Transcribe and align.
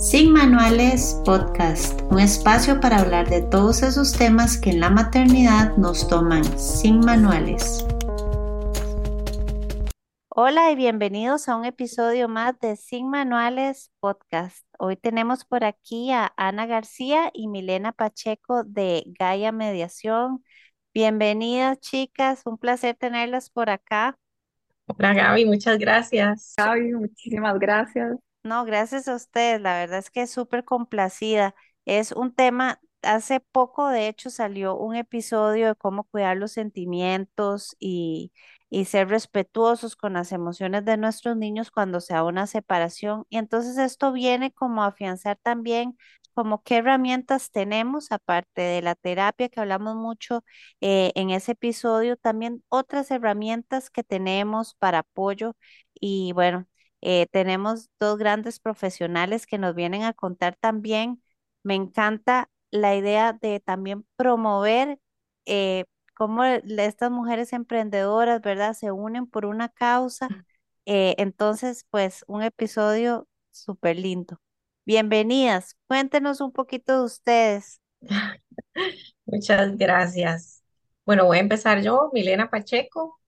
Sin 0.00 0.32
Manuales 0.32 1.20
Podcast, 1.26 2.00
un 2.10 2.20
espacio 2.20 2.80
para 2.80 3.00
hablar 3.00 3.28
de 3.28 3.42
todos 3.42 3.82
esos 3.82 4.16
temas 4.16 4.56
que 4.56 4.70
en 4.70 4.80
la 4.80 4.88
maternidad 4.88 5.76
nos 5.76 6.08
toman 6.08 6.42
sin 6.58 7.00
manuales. 7.00 7.86
Hola 10.30 10.70
y 10.70 10.76
bienvenidos 10.76 11.50
a 11.50 11.56
un 11.56 11.66
episodio 11.66 12.28
más 12.28 12.58
de 12.60 12.76
Sin 12.76 13.10
Manuales 13.10 13.92
Podcast. 14.00 14.66
Hoy 14.78 14.96
tenemos 14.96 15.44
por 15.44 15.64
aquí 15.64 16.10
a 16.12 16.32
Ana 16.38 16.64
García 16.64 17.30
y 17.34 17.48
Milena 17.48 17.92
Pacheco 17.92 18.64
de 18.64 19.04
Gaia 19.18 19.52
Mediación. 19.52 20.42
Bienvenidas 20.94 21.78
chicas, 21.78 22.40
un 22.46 22.56
placer 22.56 22.96
tenerlas 22.96 23.50
por 23.50 23.68
acá. 23.68 24.16
Hola 24.86 25.12
Gaby, 25.12 25.44
muchas 25.44 25.78
gracias. 25.78 26.54
Gaby, 26.56 26.94
muchísimas 26.94 27.58
gracias. 27.58 28.16
No, 28.42 28.64
gracias 28.64 29.06
a 29.08 29.14
ustedes. 29.16 29.60
La 29.60 29.74
verdad 29.78 29.98
es 29.98 30.10
que 30.10 30.22
es 30.22 30.30
súper 30.30 30.64
complacida. 30.64 31.54
Es 31.84 32.12
un 32.12 32.34
tema, 32.34 32.80
hace 33.02 33.40
poco 33.40 33.88
de 33.88 34.08
hecho 34.08 34.30
salió 34.30 34.76
un 34.76 34.96
episodio 34.96 35.68
de 35.68 35.74
cómo 35.74 36.04
cuidar 36.04 36.36
los 36.38 36.52
sentimientos 36.52 37.76
y, 37.78 38.32
y 38.70 38.86
ser 38.86 39.08
respetuosos 39.08 39.94
con 39.96 40.14
las 40.14 40.32
emociones 40.32 40.84
de 40.86 40.96
nuestros 40.96 41.36
niños 41.36 41.70
cuando 41.70 42.00
se 42.00 42.14
da 42.14 42.24
una 42.24 42.46
separación. 42.46 43.26
Y 43.28 43.36
entonces 43.36 43.76
esto 43.78 44.12
viene 44.12 44.52
como 44.52 44.82
a 44.82 44.86
afianzar 44.88 45.38
también 45.42 45.96
como 46.32 46.62
qué 46.62 46.76
herramientas 46.76 47.50
tenemos, 47.50 48.10
aparte 48.12 48.62
de 48.62 48.80
la 48.82 48.94
terapia 48.94 49.48
que 49.50 49.60
hablamos 49.60 49.96
mucho 49.96 50.44
eh, 50.80 51.12
en 51.14 51.28
ese 51.30 51.52
episodio, 51.52 52.16
también 52.16 52.62
otras 52.68 53.10
herramientas 53.10 53.90
que 53.90 54.02
tenemos 54.04 54.74
para 54.76 55.00
apoyo. 55.00 55.56
Y 55.94 56.32
bueno, 56.32 56.66
eh, 57.02 57.26
tenemos 57.30 57.88
dos 57.98 58.18
grandes 58.18 58.60
profesionales 58.60 59.46
que 59.46 59.58
nos 59.58 59.74
vienen 59.74 60.02
a 60.02 60.12
contar 60.12 60.56
también. 60.60 61.22
Me 61.62 61.74
encanta 61.74 62.50
la 62.70 62.94
idea 62.94 63.32
de 63.32 63.60
también 63.60 64.06
promover 64.16 64.98
eh, 65.46 65.84
cómo 66.14 66.44
estas 66.44 67.10
mujeres 67.10 67.52
emprendedoras, 67.52 68.40
¿verdad? 68.42 68.74
Se 68.74 68.92
unen 68.92 69.26
por 69.26 69.46
una 69.46 69.68
causa. 69.68 70.28
Eh, 70.86 71.14
entonces, 71.18 71.86
pues 71.90 72.24
un 72.26 72.42
episodio 72.42 73.26
súper 73.50 73.98
lindo. 73.98 74.40
Bienvenidas, 74.84 75.76
cuéntenos 75.86 76.40
un 76.40 76.52
poquito 76.52 76.98
de 76.98 77.04
ustedes. 77.04 77.80
Muchas 79.24 79.76
gracias. 79.76 80.62
Bueno, 81.06 81.24
voy 81.24 81.38
a 81.38 81.40
empezar 81.40 81.80
yo, 81.82 82.10
Milena 82.12 82.50
Pacheco. 82.50 83.18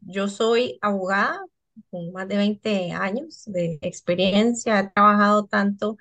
yo 0.00 0.28
soy 0.28 0.78
abogada, 0.80 1.44
con 1.90 2.12
más 2.12 2.28
de 2.28 2.36
20 2.36 2.92
años 2.92 3.44
de 3.46 3.78
experiencia. 3.82 4.80
He 4.80 4.90
trabajado 4.90 5.46
tanto 5.46 5.96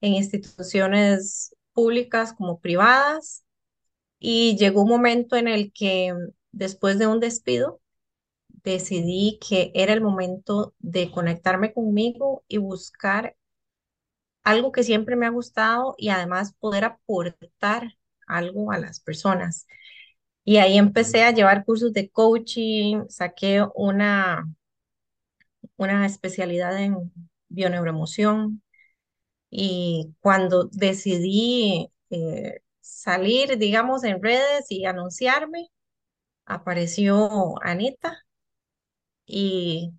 en 0.00 0.14
instituciones 0.14 1.54
públicas 1.72 2.32
como 2.32 2.60
privadas 2.60 3.44
y 4.18 4.56
llegó 4.56 4.82
un 4.82 4.90
momento 4.90 5.36
en 5.36 5.48
el 5.48 5.72
que 5.72 6.14
después 6.52 6.98
de 6.98 7.06
un 7.06 7.20
despido 7.20 7.80
decidí 8.48 9.38
que 9.46 9.72
era 9.74 9.92
el 9.92 10.00
momento 10.00 10.74
de 10.78 11.10
conectarme 11.10 11.72
conmigo 11.72 12.44
y 12.48 12.58
buscar 12.58 13.36
algo 14.42 14.72
que 14.72 14.82
siempre 14.82 15.16
me 15.16 15.26
ha 15.26 15.30
gustado 15.30 15.94
y 15.98 16.08
además 16.08 16.54
poder 16.58 16.84
aportar 16.84 17.94
algo 18.26 18.72
a 18.72 18.78
las 18.78 19.00
personas. 19.00 19.66
Y 20.44 20.56
ahí 20.58 20.78
empecé 20.78 21.24
a 21.24 21.32
llevar 21.32 21.64
cursos 21.64 21.92
de 21.92 22.10
coaching, 22.10 23.04
saqué 23.08 23.64
una 23.74 24.48
una 25.76 26.06
especialidad 26.06 26.78
en 26.78 27.12
bioneuroemoción. 27.48 28.62
Y 29.50 30.14
cuando 30.20 30.64
decidí 30.72 31.90
eh, 32.10 32.60
salir, 32.80 33.58
digamos, 33.58 34.04
en 34.04 34.22
redes 34.22 34.66
y 34.70 34.84
anunciarme, 34.86 35.68
apareció 36.46 37.54
Anita. 37.62 38.24
Y 39.26 39.92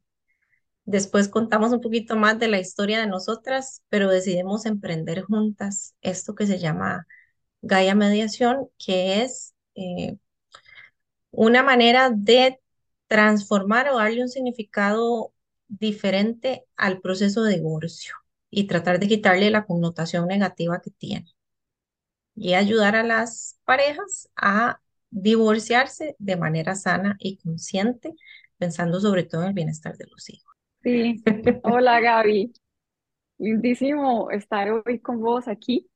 después 0.85 1.29
contamos 1.29 1.71
un 1.71 1.81
poquito 1.81 2.15
más 2.17 2.39
de 2.39 2.47
la 2.47 2.59
historia 2.59 2.99
de 2.99 3.07
nosotras, 3.07 3.83
pero 3.89 4.09
decidimos 4.09 4.65
emprender 4.65 5.23
juntas 5.23 5.95
esto 6.01 6.35
que 6.35 6.47
se 6.47 6.59
llama 6.59 7.07
Gaia 7.61 7.95
Mediación, 7.95 8.69
que 8.77 9.21
es 9.23 9.55
eh, 9.75 10.17
una 11.31 11.63
manera 11.63 12.09
de 12.11 12.59
transformar 13.07 13.89
o 13.89 13.97
darle 13.97 14.21
un 14.21 14.29
significado 14.29 15.33
diferente 15.69 16.65
al 16.75 16.99
proceso 16.99 17.43
de 17.43 17.55
divorcio 17.55 18.15
y 18.49 18.67
tratar 18.67 18.99
de 18.99 19.07
quitarle 19.07 19.49
la 19.51 19.65
connotación 19.65 20.27
negativa 20.27 20.81
que 20.81 20.91
tiene 20.91 21.31
y 22.35 22.53
ayudar 22.53 22.95
a 22.95 23.03
las 23.03 23.59
parejas 23.65 24.29
a 24.35 24.79
divorciarse 25.11 26.15
de 26.19 26.37
manera 26.37 26.75
sana 26.75 27.15
y 27.19 27.37
consciente, 27.37 28.13
pensando 28.57 28.99
sobre 28.99 29.23
todo 29.23 29.43
en 29.43 29.49
el 29.49 29.53
bienestar 29.53 29.97
de 29.97 30.07
los 30.07 30.29
hijos. 30.29 30.55
Sí, 30.81 31.21
hola 31.63 31.99
Gaby, 31.99 32.53
lindísimo 33.37 34.31
estar 34.31 34.71
hoy 34.71 34.99
con 34.99 35.19
vos 35.19 35.47
aquí. 35.47 35.89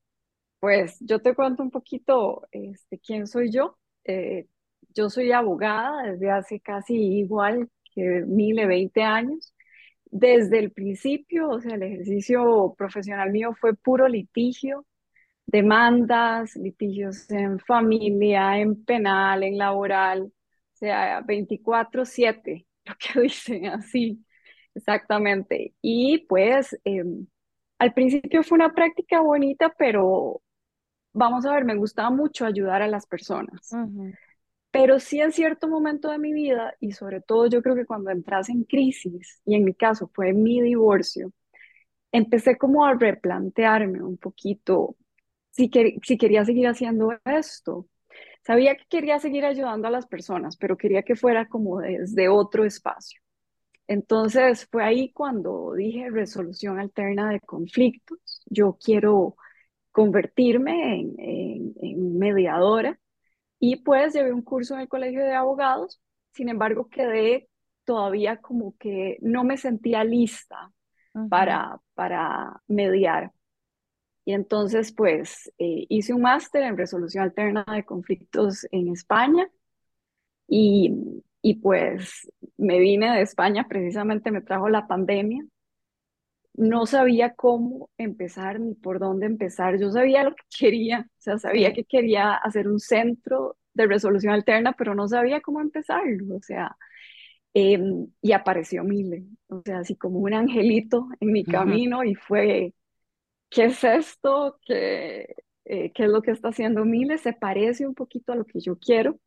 Pues 0.60 0.98
yo 1.00 1.22
te 1.22 1.36
cuento 1.36 1.64
un 1.64 1.72
poquito 1.72 2.48
este, 2.52 3.00
quién 3.00 3.28
soy 3.28 3.52
yo. 3.52 3.78
Eh, 4.06 4.48
yo 4.94 5.10
soy 5.10 5.32
abogada 5.32 6.04
desde 6.04 6.32
hace 6.32 6.60
casi 6.60 6.96
igual 6.96 7.70
que 7.94 8.24
mil, 8.26 8.66
veinte 8.68 9.02
años 9.02 9.53
desde 10.14 10.60
el 10.60 10.72
principio, 10.72 11.50
o 11.50 11.60
sea, 11.60 11.74
el 11.74 11.82
ejercicio 11.82 12.76
profesional 12.78 13.32
mío 13.32 13.54
fue 13.60 13.74
puro 13.74 14.08
litigio, 14.08 14.86
demandas, 15.48 16.56
litigios 16.56 17.30
en 17.32 17.60
familia, 17.60 18.60
en 18.60 18.86
penal, 18.86 19.42
en 19.42 19.58
laboral, 19.58 20.22
o 20.26 20.32
sea, 20.76 21.22
24/7, 21.24 22.68
lo 22.86 22.94
que 23.00 23.22
dicen 23.22 23.66
así, 23.66 24.24
exactamente. 24.76 25.74
Y 25.82 26.20
pues 26.30 26.78
em, 26.84 27.26
al 27.80 27.94
principio 27.94 28.44
fue 28.44 28.58
una 28.58 28.72
práctica 28.72 29.20
bonita, 29.20 29.74
pero 29.76 30.44
vamos 31.12 31.44
a 31.48 31.54
ver, 31.54 31.66
me 31.66 31.76
gustaba 31.76 32.12
mucho 32.12 32.46
ayudar 32.46 32.84
a 32.84 32.88
las 32.88 33.08
personas. 33.08 33.72
Pero 34.74 35.00
sí 35.00 35.22
en 35.22 35.32
cierto 35.32 35.68
momento 35.68 36.10
de 36.10 36.18
mi 36.18 36.34
vida, 36.34 36.76
y 36.80 36.94
sobre 36.94 37.22
todo 37.22 37.46
yo 37.46 37.62
creo 37.62 37.76
que 37.76 37.86
cuando 37.86 38.10
entras 38.10 38.50
en 38.50 38.64
crisis, 38.64 39.40
y 39.46 39.54
en 39.56 39.66
mi 39.66 39.76
caso 39.76 40.10
fue 40.16 40.34
mi 40.34 40.62
divorcio, 40.62 41.32
empecé 42.12 42.58
como 42.58 42.84
a 42.86 42.96
replantearme 42.96 44.04
un 44.04 44.18
poquito 44.18 44.96
si, 45.52 45.70
quería 45.70 46.44
seguir 46.46 46.68
haciendo 46.68 47.14
esto. 47.26 47.88
Sabía 48.44 48.76
que 48.76 48.86
quería 48.90 49.20
seguir 49.20 49.46
ayudando 49.46 49.88
a 49.90 49.92
las 49.92 50.08
personas, 50.08 50.58
pero 50.58 50.76
quería 50.76 51.04
que 51.04 51.16
fuera 51.16 51.48
como 51.48 51.80
desde 51.80 52.30
otro 52.30 52.66
espacio. 52.66 53.22
Entonces 53.88 54.68
fue 54.72 54.84
ahí 54.84 55.12
cuando 55.14 55.74
dije 55.76 56.10
resolución 56.10 56.80
alterna 56.80 57.30
de 57.30 57.42
conflictos. 57.42 58.42
Yo 58.48 58.80
quiero 58.84 59.36
convertirme 59.92 61.02
en 61.20 62.18
mediadora 62.18 63.00
y 63.66 63.78
pues 63.78 64.14
llevé 64.14 64.34
un 64.34 64.42
curso 64.42 64.74
en 64.74 64.82
el 64.82 64.90
colegio 64.90 65.24
de 65.24 65.36
abogados, 65.36 66.02
sin 66.34 66.50
embargo 66.50 66.90
quedé 66.90 67.48
todavía 67.86 68.42
como 68.42 68.76
que 68.78 69.18
no 69.22 69.46
me 69.46 69.56
sentía 69.56 70.04
lista 70.04 70.70
para, 71.30 71.80
para 71.94 72.62
mediar. 72.68 73.32
Y 74.26 74.34
entonces 74.34 74.92
pues 74.92 75.50
eh, 75.60 75.86
hice 75.88 76.14
un 76.14 76.24
máster 76.24 76.64
en 76.64 76.76
resolución 76.78 77.24
alterna 77.24 77.64
de 77.74 77.86
conflictos 77.86 78.68
en 78.70 78.90
España 78.90 79.50
y, 80.46 81.24
y 81.42 81.54
pues 81.62 82.30
me 82.58 82.80
vine 82.80 83.16
de 83.16 83.22
España, 83.22 83.66
precisamente 83.70 84.30
me 84.30 84.42
trajo 84.42 84.68
la 84.68 84.88
pandemia 84.88 85.42
no 86.56 86.86
sabía 86.86 87.34
cómo 87.36 87.90
empezar 87.98 88.60
ni 88.60 88.76
por 88.76 89.00
dónde 89.00 89.26
empezar. 89.26 89.80
Yo 89.80 89.92
sabía 89.92 90.24
lo 90.24 90.36
que 90.36 90.44
quería, 90.58 91.08
o 91.10 91.22
sea, 91.22 91.38
sabía 91.40 91.74
que 91.74 91.84
quería 91.86 92.34
hacer 92.36 92.68
un 92.68 92.80
centro 92.80 93.58
de 93.74 93.88
resolución 93.88 94.34
alterna, 94.34 94.74
pero 94.74 94.96
no 94.96 95.08
sabía 95.08 95.42
cómo 95.42 95.62
empezarlo, 95.62 96.36
o 96.36 96.42
sea, 96.42 96.78
em, 97.54 98.08
y 98.22 98.32
apareció 98.34 98.84
Mile, 98.84 99.26
o 99.48 99.62
sea, 99.66 99.80
así 99.80 99.96
como 99.96 100.20
un 100.20 100.34
angelito 100.34 101.08
en 101.20 101.32
mi 101.32 101.44
camino 101.44 102.04
y 102.04 102.16
fue, 102.16 102.74
¿qué 103.50 103.66
es 103.66 103.84
esto? 103.84 104.60
¿Qué, 104.66 105.36
eh, 105.66 105.92
¿Qué 105.94 106.04
es 106.06 106.10
lo 106.10 106.22
que 106.22 106.32
está 106.32 106.50
haciendo 106.50 106.86
Mile? 106.86 107.18
Se 107.18 107.34
parece 107.34 107.88
un 107.88 107.96
poquito 107.96 108.34
a 108.34 108.36
lo 108.36 108.46
que 108.46 108.60
yo 108.60 108.78
quiero 108.80 109.20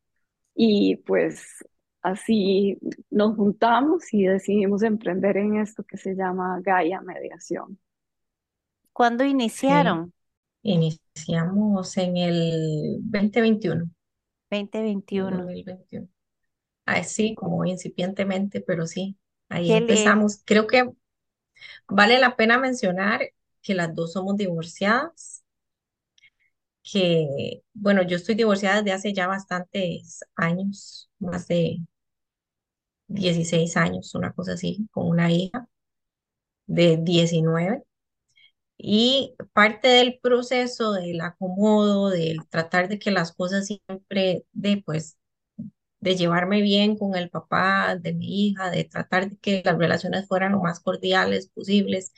y 0.55 0.97
pues 0.97 1.65
Así 2.07 2.79
nos 3.11 3.35
juntamos 3.35 4.15
y 4.15 4.27
decidimos 4.27 4.85
emprender 4.85 5.37
en 5.39 5.57
esto 5.57 5.83
que 5.83 5.97
se 5.97 6.15
llama 6.15 6.61
Gaia 6.63 7.01
Mediación. 7.01 7.81
¿Cuándo 8.93 9.25
iniciaron? 9.25 10.13
Iniciamos 10.63 11.97
en 11.97 12.17
el 12.17 12.99
2021. 13.01 13.91
2021. 14.53 15.37
2021. 15.37 16.09
Así 16.85 17.35
como 17.35 17.65
incipientemente, 17.65 18.61
pero 18.61 18.87
sí, 18.87 19.19
ahí 19.49 19.73
empezamos. 19.73 20.43
Creo 20.45 20.69
que 20.69 20.89
vale 21.89 22.21
la 22.21 22.37
pena 22.37 22.57
mencionar 22.57 23.33
que 23.63 23.75
las 23.75 23.93
dos 23.93 24.13
somos 24.13 24.37
divorciadas, 24.37 25.45
que, 26.85 27.65
bueno, 27.75 28.03
yo 28.03 28.15
estoy 28.15 28.37
divorciada 28.37 28.77
desde 28.77 28.93
hace 28.93 29.13
ya 29.13 29.27
bastantes 29.27 30.21
años, 30.37 31.11
más 31.19 31.49
de 31.49 31.81
16 33.09 33.77
años, 33.77 34.15
una 34.15 34.33
cosa 34.33 34.53
así, 34.55 34.89
con 34.93 35.09
una 35.09 35.31
hija 35.33 35.69
de 36.67 36.99
19. 36.99 37.83
Y 38.79 39.35
parte 39.55 39.89
del 39.89 40.19
proceso 40.23 40.93
del 40.93 41.21
acomodo, 41.23 42.11
del 42.11 42.47
tratar 42.49 42.89
de 42.89 42.99
que 42.99 43.11
las 43.13 43.33
cosas 43.35 43.67
siempre, 43.67 44.45
de 44.53 44.83
pues, 44.85 45.19
de 46.01 46.17
llevarme 46.17 46.63
bien 46.63 46.97
con 46.99 47.17
el 47.17 47.31
papá 47.31 47.97
de 47.97 48.15
mi 48.15 48.49
hija, 48.49 48.71
de 48.71 48.85
tratar 48.85 49.31
de 49.31 49.37
que 49.39 49.63
las 49.65 49.79
relaciones 49.79 50.29
fueran 50.29 50.53
lo 50.53 50.63
más 50.63 50.81
cordiales 50.81 51.49
posibles, 51.51 52.13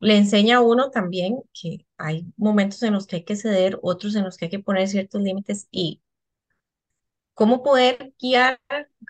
le 0.00 0.16
enseña 0.16 0.56
a 0.58 0.60
uno 0.62 0.90
también 0.90 1.40
que 1.52 1.86
hay 1.98 2.26
momentos 2.36 2.82
en 2.82 2.92
los 2.94 3.06
que 3.06 3.16
hay 3.16 3.24
que 3.24 3.36
ceder, 3.36 3.78
otros 3.82 4.14
en 4.16 4.24
los 4.24 4.36
que 4.36 4.46
hay 4.46 4.50
que 4.50 4.58
poner 4.60 4.88
ciertos 4.88 5.22
límites 5.22 5.68
y 5.70 6.00
cómo 7.40 7.62
poder 7.64 8.12
guiar 8.20 8.60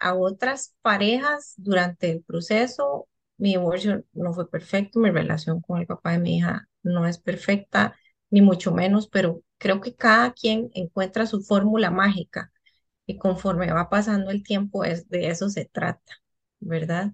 a 0.00 0.14
otras 0.14 0.76
parejas 0.82 1.54
durante 1.58 2.10
el 2.12 2.22
proceso. 2.22 3.08
Mi 3.38 3.50
divorcio 3.50 4.04
no 4.14 4.32
fue 4.34 4.48
perfecto, 4.50 5.00
mi 5.00 5.10
relación 5.10 5.60
con 5.62 5.80
el 5.80 5.86
papá 5.88 6.12
de 6.12 6.20
mi 6.20 6.38
hija 6.38 6.68
no 6.84 7.06
es 7.08 7.18
perfecta, 7.18 7.96
ni 8.30 8.42
mucho 8.42 8.72
menos, 8.72 9.08
pero 9.08 9.42
creo 9.58 9.80
que 9.82 9.96
cada 9.96 10.32
quien 10.34 10.70
encuentra 10.74 11.26
su 11.26 11.42
fórmula 11.42 11.90
mágica 11.90 12.52
y 13.06 13.18
conforme 13.18 13.72
va 13.72 13.90
pasando 13.90 14.30
el 14.30 14.42
tiempo 14.44 14.84
es 14.84 15.08
de 15.10 15.28
eso 15.30 15.48
se 15.50 15.66
trata, 15.66 16.14
¿verdad? 16.60 17.12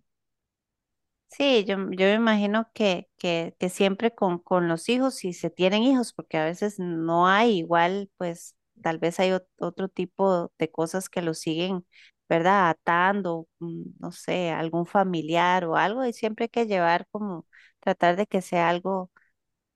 Sí, 1.29 1.65
yo, 1.67 1.77
yo 1.91 2.07
me 2.07 2.15
imagino 2.15 2.71
que, 2.73 3.09
que, 3.19 3.55
que 3.59 3.69
siempre 3.69 4.15
con, 4.15 4.39
con 4.39 4.69
los 4.69 4.89
hijos, 4.89 5.17
si 5.17 5.33
se 5.35 5.51
tienen 5.51 5.83
hijos, 5.83 6.13
porque 6.15 6.39
a 6.39 6.45
veces 6.47 6.79
no 6.79 7.29
hay 7.29 7.59
igual, 7.59 8.11
pues 8.17 8.56
tal 8.83 8.99
vez 8.99 9.21
hay 9.21 9.31
ot- 9.31 9.47
otro 9.59 9.89
tipo 9.89 10.53
de 10.59 10.71
cosas 10.71 11.09
que 11.09 11.23
los 11.23 11.39
siguen, 11.41 11.87
¿verdad? 12.29 12.71
Atando, 12.71 13.49
mm, 13.61 13.83
no 14.01 14.13
sé, 14.13 14.51
algún 14.51 14.87
familiar 14.87 15.65
o 15.67 15.77
algo, 15.77 16.05
y 16.05 16.13
siempre 16.13 16.45
hay 16.45 16.49
que 16.51 16.67
llevar 16.67 17.07
como, 17.11 17.47
tratar 17.81 18.17
de 18.17 18.27
que 18.27 18.43
sea 18.43 18.69
algo 18.69 19.11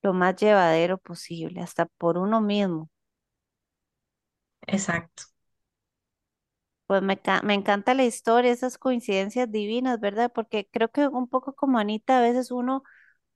lo 0.03 0.13
más 0.13 0.35
llevadero 0.37 0.97
posible, 0.99 1.61
hasta 1.61 1.85
por 1.87 2.17
uno 2.17 2.41
mismo. 2.41 2.89
Exacto. 4.67 5.25
Pues 6.87 7.01
me, 7.01 7.19
me 7.43 7.53
encanta 7.53 7.93
la 7.93 8.03
historia, 8.03 8.51
esas 8.51 8.77
coincidencias 8.77 9.49
divinas, 9.51 9.99
¿verdad? 9.99 10.31
Porque 10.33 10.67
creo 10.71 10.89
que 10.91 11.07
un 11.07 11.27
poco 11.29 11.53
como 11.55 11.79
Anita, 11.79 12.17
a 12.19 12.21
veces 12.21 12.51
uno 12.51 12.83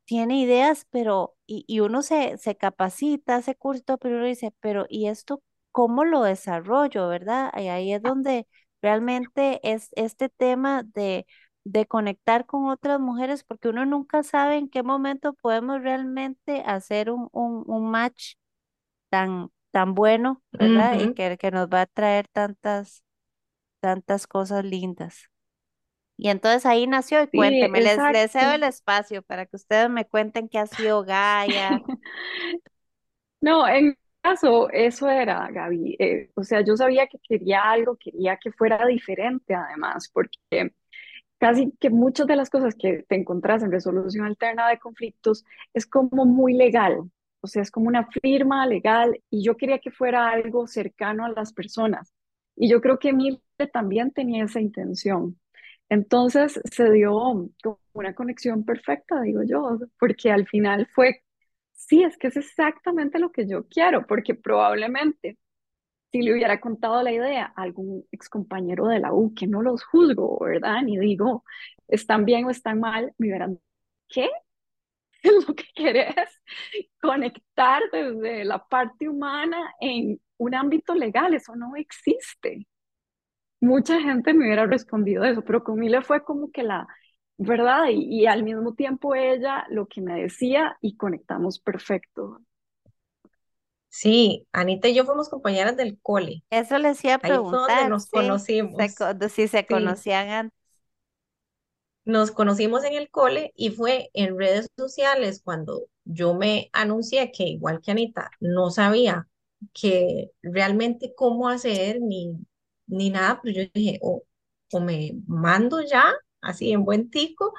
tiene 0.06 0.40
ideas, 0.42 0.88
pero, 0.92 1.36
y, 1.48 1.66
y 1.68 1.82
uno 1.82 2.02
se, 2.04 2.38
se 2.40 2.58
capacita, 2.58 3.38
hace 3.38 3.56
curso, 3.56 3.98
pero 4.00 4.18
uno 4.18 4.26
dice, 4.28 4.54
pero 4.62 4.86
¿y 4.90 5.08
esto 5.08 5.44
cómo 5.76 6.06
lo 6.06 6.24
desarrollo, 6.24 7.10
verdad? 7.10 7.52
Y 7.58 7.68
ahí 7.70 7.94
es 7.94 8.02
donde 8.02 8.48
realmente 8.82 9.60
es 9.64 9.90
este 9.98 10.30
tema 10.30 10.84
de, 10.84 11.28
de 11.66 11.86
conectar 11.88 12.46
con 12.48 12.68
otras 12.70 13.00
mujeres, 13.02 13.44
porque 13.44 13.70
uno 13.70 13.86
nunca 13.86 14.24
sabe 14.24 14.58
en 14.58 14.70
qué 14.70 14.84
momento 14.84 15.34
podemos 15.36 15.82
realmente 15.84 16.62
hacer 16.66 17.12
un, 17.12 17.30
un, 17.34 17.64
un 17.68 17.92
match 17.92 18.36
tan, 19.10 19.50
tan 19.72 19.96
bueno, 19.96 20.44
¿verdad? 20.60 20.98
Y 21.00 21.10
que, 21.12 21.38
que 21.38 21.52
nos 21.52 21.70
va 21.70 21.82
a 21.84 21.86
traer 21.88 22.28
tantas, 22.30 23.04
tantas 23.82 24.28
cosas 24.28 24.66
lindas. 24.66 25.30
Y 26.18 26.30
entonces 26.30 26.66
ahí 26.66 26.88
nació 26.88 27.22
y 27.24 27.28
Sí, 27.32 27.40
cuénteme, 27.68 27.82
les, 27.82 28.08
les 28.08 28.32
cedo 28.32 28.54
el 28.54 28.64
espacio 28.64 29.22
para 29.24 29.46
que 29.48 29.56
ustedes 29.58 29.90
me 29.90 30.06
cuenten 30.08 30.50
qué 30.50 30.60
ha 30.60 30.68
sido 30.68 31.04
Gaia. 31.04 31.84
No, 33.42 33.68
en 33.68 33.96
caso, 34.30 34.70
eso 34.72 35.10
era, 35.10 35.50
Gaby. 35.52 35.96
Eh, 36.00 36.32
o 36.36 36.44
sea, 36.44 36.62
yo 36.62 36.76
sabía 36.78 37.08
que 37.08 37.20
quería 37.20 37.62
algo, 37.64 37.98
quería 37.98 38.38
que 38.38 38.52
fuera 38.52 38.86
diferente 38.88 39.54
además, 39.56 40.10
porque 40.14 40.72
casi 41.40 41.72
que 41.80 41.90
muchas 41.90 42.28
de 42.28 42.36
las 42.36 42.50
cosas 42.50 42.76
que 42.76 43.04
te 43.08 43.16
encontrás 43.16 43.64
en 43.64 43.72
resolución 43.72 44.26
alterna 44.26 44.70
de 44.70 44.80
conflictos 44.80 45.46
es 45.74 45.86
como 45.88 46.26
muy 46.26 46.54
legal, 46.54 47.00
o 47.42 47.48
sea, 47.48 47.62
es 47.62 47.72
como 47.72 47.88
una 47.88 48.08
firma 48.24 48.66
legal 48.68 49.20
y 49.30 49.44
yo 49.44 49.58
quería 49.58 49.80
que 49.80 49.92
fuera 49.92 50.30
algo 50.30 50.68
cercano 50.68 51.26
a 51.26 51.30
las 51.32 51.54
personas. 51.54 52.14
Y 52.56 52.70
yo 52.70 52.82
creo 52.82 53.00
que 53.00 53.14
Mile 53.14 53.42
también 53.74 54.12
tenía 54.12 54.46
esa 54.46 54.62
intención. 54.62 55.40
Entonces 55.90 56.60
se 56.72 56.92
dio 56.92 57.14
como 57.64 57.80
una 57.94 58.16
conexión 58.16 58.66
perfecta, 58.66 59.22
digo 59.22 59.44
yo, 59.44 59.78
porque 60.00 60.32
al 60.32 60.48
final 60.48 60.88
fue, 60.96 61.24
sí, 61.76 62.04
es 62.04 62.18
que 62.18 62.28
es 62.28 62.38
exactamente 62.38 63.20
lo 63.20 63.32
que 63.32 63.48
yo 63.48 63.68
quiero, 63.68 64.06
porque 64.08 64.36
probablemente 64.36 65.38
si 66.12 66.22
le 66.22 66.34
hubiera 66.34 66.62
contado 66.62 67.04
la 67.04 67.12
idea 67.12 67.54
a 67.56 67.64
algún 67.64 68.06
excompañero 68.12 68.88
de 68.88 69.00
la 69.00 69.14
U, 69.14 69.34
que 69.36 69.48
no 69.48 69.62
los 69.62 69.84
juzgo, 69.84 70.40
¿verdad? 70.40 70.82
Ni 70.84 70.98
digo, 70.98 71.44
están 71.88 72.26
bien 72.26 72.46
o 72.46 72.52
están 72.52 72.80
mal, 72.80 73.14
me 73.18 73.28
hubieran, 73.28 73.60
¿qué 74.08 74.30
lo 75.48 75.56
que 75.56 75.66
querés? 75.76 76.42
Conectar 77.02 77.84
desde 77.92 78.46
la 78.46 78.66
parte 78.66 79.10
humana 79.10 79.74
en 79.80 80.20
un 80.38 80.56
ámbito 80.56 80.96
legal, 80.96 81.34
eso 81.34 81.56
no 81.56 81.76
existe. 81.76 82.68
Mucha 83.62 84.00
gente 84.00 84.34
me 84.34 84.46
hubiera 84.46 84.66
respondido 84.68 85.24
eso, 85.26 85.44
pero 85.44 85.64
con 85.64 85.80
Mile 85.80 86.02
fue 86.02 86.24
como 86.24 86.52
que 86.52 86.64
la, 86.64 86.88
¿verdad? 87.38 87.86
Y, 87.92 88.24
y 88.24 88.26
al 88.28 88.44
mismo 88.44 88.74
tiempo 88.76 89.16
ella 89.16 89.66
lo 89.70 89.88
que 89.88 90.02
me 90.02 90.22
decía 90.22 90.78
y 90.82 90.98
conectamos 90.98 91.60
perfecto. 91.60 92.42
Sí, 93.90 94.48
Anita 94.52 94.88
y 94.90 94.96
yo 94.96 95.06
fuimos 95.06 95.30
compañeras 95.30 95.78
del 95.78 96.00
cole. 96.02 96.44
Eso 96.50 96.78
les 96.80 97.04
iba 97.04 97.16
a 97.16 97.20
Ahí 97.22 97.40
fue 97.50 97.60
donde 97.60 97.86
preguntar, 97.86 97.86
nos 97.86 98.08
sí, 98.12 98.46
se 98.78 98.90
conocimos. 98.90 99.06
si 99.30 99.48
se 99.48 99.68
Sí, 99.68 99.68
conocían 99.68 100.30
antes. 100.30 100.58
nos 102.06 102.32
conocimos 102.32 102.84
en 102.84 102.94
el 102.94 103.10
cole 103.10 103.52
y 103.56 103.72
fue 103.72 104.10
en 104.14 104.38
redes 104.38 104.68
sociales 104.78 105.42
cuando 105.44 105.86
yo 106.04 106.34
me 106.36 106.70
anuncié 106.74 107.32
que 107.32 107.44
igual 107.46 107.82
que 107.82 107.92
Anita, 107.92 108.30
no 108.40 108.70
sabía 108.72 109.28
que 109.74 110.32
realmente 110.44 111.14
cómo 111.16 111.50
hacer 111.50 112.00
ni, 112.02 112.38
ni 112.88 113.10
nada, 113.10 113.40
pero 113.42 113.56
yo 113.64 113.70
dije, 113.74 114.00
o, 114.04 114.24
o 114.72 114.80
me 114.80 115.14
mando 115.28 115.82
ya, 115.82 116.14
así 116.46 116.72
en 116.72 116.86
buen 116.86 117.10
tico, 117.12 117.54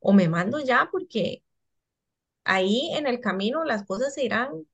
o 0.00 0.12
me 0.12 0.28
mando 0.28 0.60
ya 0.60 0.88
porque 0.92 1.44
ahí 2.44 2.90
en 2.94 3.06
el 3.06 3.20
camino 3.20 3.64
las 3.64 3.84
cosas 3.84 4.14
se 4.14 4.24
irán 4.24 4.66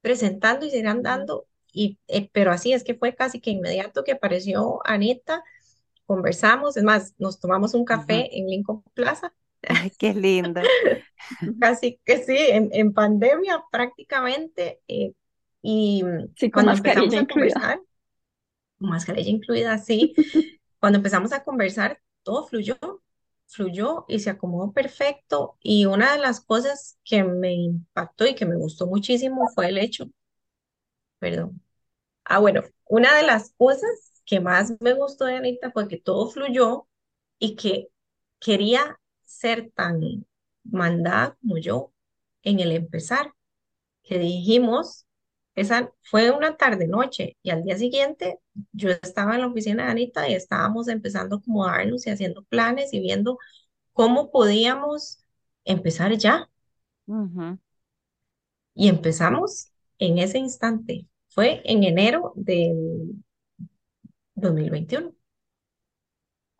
presentando 0.00 0.66
y 0.66 0.70
se 0.70 0.78
irán 0.78 1.02
dando, 1.02 1.46
y, 1.72 1.98
eh, 2.08 2.28
pero 2.32 2.52
así 2.52 2.72
es 2.72 2.84
que 2.84 2.94
fue 2.94 3.14
casi 3.16 3.40
que 3.40 3.50
inmediato 3.50 4.04
que 4.04 4.12
apareció 4.12 4.80
Anita, 4.86 5.42
conversamos, 6.06 6.76
es 6.76 6.84
más, 6.84 7.14
nos 7.18 7.40
tomamos 7.40 7.74
un 7.74 7.84
café 7.86 8.36
en 8.38 8.48
Lincoln 8.48 8.82
Plaza, 8.94 9.34
Ay, 9.68 9.90
qué 9.98 10.14
lindo. 10.14 10.70
casi 11.58 12.00
que 12.04 12.18
sí, 12.24 12.36
en, 12.36 12.68
en 12.72 12.92
pandemia 12.92 13.62
prácticamente, 13.70 14.80
eh, 14.88 15.12
y 15.62 16.02
Sí, 16.36 16.50
con 16.50 16.64
cuando 16.64 16.72
empezamos 16.72 17.16
a 17.16 17.24
incluida. 17.24 17.26
conversar, 17.26 17.80
con 18.78 18.90
mascarilla 18.90 19.30
incluida, 19.30 19.78
sí, 19.78 20.14
cuando 20.80 20.98
empezamos 20.98 21.32
a 21.32 21.44
conversar, 21.44 22.00
todo 22.22 22.46
fluyó, 22.48 22.78
fluyó 23.46 24.04
y 24.08 24.20
se 24.20 24.30
acomodó 24.30 24.72
perfecto. 24.72 25.56
Y 25.62 25.86
una 25.86 26.12
de 26.14 26.18
las 26.20 26.40
cosas 26.40 26.98
que 27.04 27.24
me 27.24 27.54
impactó 27.54 28.26
y 28.26 28.34
que 28.34 28.46
me 28.46 28.56
gustó 28.56 28.86
muchísimo 28.86 29.48
fue 29.54 29.68
el 29.68 29.78
hecho, 29.78 30.06
perdón. 31.18 31.62
Ah, 32.24 32.38
bueno, 32.40 32.62
una 32.86 33.16
de 33.16 33.24
las 33.24 33.52
cosas 33.58 33.90
que 34.26 34.40
más 34.40 34.74
me 34.80 34.94
gustó 34.94 35.26
de 35.26 35.36
Anita 35.36 35.72
fue 35.72 35.88
que 35.88 35.98
todo 35.98 36.30
fluyó 36.30 36.88
y 37.38 37.56
que 37.56 37.88
quería 38.40 39.00
ser 39.24 39.72
tan 39.74 40.26
mandada 40.64 41.36
como 41.40 41.58
yo 41.58 41.92
en 42.42 42.60
el 42.60 42.72
empezar, 42.72 43.34
que 44.04 44.18
dijimos, 44.18 45.03
esa 45.54 45.92
fue 46.02 46.30
una 46.30 46.56
tarde 46.56 46.86
noche 46.88 47.36
y 47.42 47.50
al 47.50 47.62
día 47.64 47.78
siguiente 47.78 48.40
yo 48.72 48.90
estaba 48.90 49.34
en 49.34 49.42
la 49.42 49.46
oficina 49.48 49.84
de 49.86 49.90
Anita 49.92 50.28
y 50.28 50.34
estábamos 50.34 50.88
empezando 50.88 51.36
a 51.36 51.38
acomodarnos 51.38 52.06
y 52.06 52.10
haciendo 52.10 52.44
planes 52.44 52.92
y 52.92 53.00
viendo 53.00 53.38
cómo 53.92 54.30
podíamos 54.30 55.24
empezar 55.64 56.12
ya. 56.18 56.50
Y 58.74 58.88
empezamos 58.88 59.72
en 59.98 60.18
ese 60.18 60.38
instante. 60.38 61.06
Fue 61.28 61.60
en 61.64 61.82
enero 61.84 62.32
del 62.36 63.24
2021. 64.36 65.12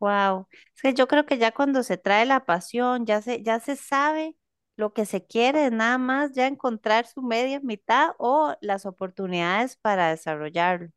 Wow. 0.00 0.48
Es 0.74 0.82
que 0.82 0.94
yo 0.94 1.08
creo 1.08 1.24
que 1.26 1.38
ya 1.38 1.52
cuando 1.52 1.82
se 1.82 1.96
trae 1.96 2.26
la 2.26 2.44
pasión, 2.44 3.06
ya 3.06 3.22
se, 3.22 3.42
ya 3.42 3.60
se 3.60 3.76
sabe 3.76 4.36
lo 4.76 4.92
que 4.92 5.06
se 5.06 5.24
quiere, 5.26 5.66
es 5.66 5.72
nada 5.72 5.98
más 5.98 6.32
ya 6.32 6.46
encontrar 6.46 7.06
su 7.06 7.22
media 7.22 7.60
mitad 7.60 8.10
o 8.18 8.56
las 8.60 8.86
oportunidades 8.86 9.76
para 9.76 10.10
desarrollarlo. 10.10 10.90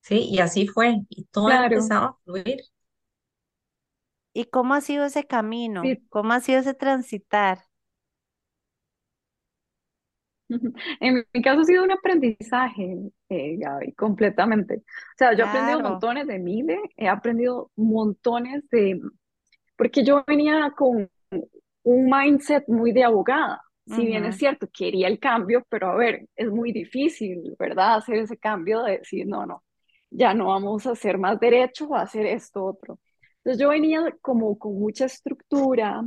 Sí, 0.00 0.28
y 0.30 0.38
así 0.38 0.66
fue. 0.68 1.02
Y 1.10 1.24
todo 1.26 1.50
Claro, 1.50 1.66
empezaba 1.66 2.06
a 2.06 2.16
fluir. 2.24 2.60
¿Y 4.32 4.44
cómo 4.46 4.74
ha 4.74 4.80
sido 4.82 5.04
ese 5.04 5.26
camino? 5.26 5.96
sí, 5.96 6.06
¿Cómo 6.10 6.32
ha 6.32 6.40
sido 6.40 6.60
ese 6.60 6.74
transitar? 6.74 7.64
En 11.00 11.24
mi 11.32 11.42
caso 11.42 11.60
ha 11.60 11.64
sido 11.64 11.84
un 11.84 11.92
aprendizaje, 11.92 12.96
eh, 13.28 13.56
Gaby, 13.58 13.92
completamente. 13.94 14.76
O 14.78 14.82
sea, 15.18 15.32
yo 15.34 15.40
he 15.40 15.42
aprendido 15.48 15.80
montones 15.80 16.26
de 16.26 16.38
Mile, 16.38 16.78
he 16.96 17.08
aprendido 17.08 17.70
montones 17.76 18.68
de, 18.70 19.00
porque 19.76 20.04
yo 20.04 20.24
venía 20.26 20.72
con 20.76 21.10
un 21.86 22.06
mindset 22.10 22.68
muy 22.68 22.92
de 22.92 23.04
abogada. 23.04 23.62
Si 23.86 24.06
bien 24.06 24.24
es 24.26 24.38
cierto, 24.38 24.68
quería 24.72 25.08
el 25.08 25.20
cambio, 25.20 25.64
pero 25.70 25.90
a 25.90 25.96
ver, 25.96 26.28
es 26.36 26.50
muy 26.50 26.72
difícil, 26.72 27.54
¿verdad? 27.58 27.96
Hacer 27.96 28.16
ese 28.18 28.38
cambio 28.38 28.82
de 28.84 28.98
decir, 28.98 29.26
no, 29.28 29.46
no, 29.46 29.64
ya 30.10 30.34
no 30.34 30.48
vamos 30.48 30.86
a 30.86 30.92
hacer 30.92 31.18
más 31.18 31.40
derecho, 31.40 31.88
va 31.88 32.00
a 32.00 32.04
hacer 32.04 32.26
esto 32.26 32.64
otro. 32.66 33.00
Entonces 33.38 33.60
yo 33.62 33.70
venía 33.70 34.02
como 34.22 34.58
con 34.58 34.74
mucha 34.78 35.06
estructura, 35.06 36.02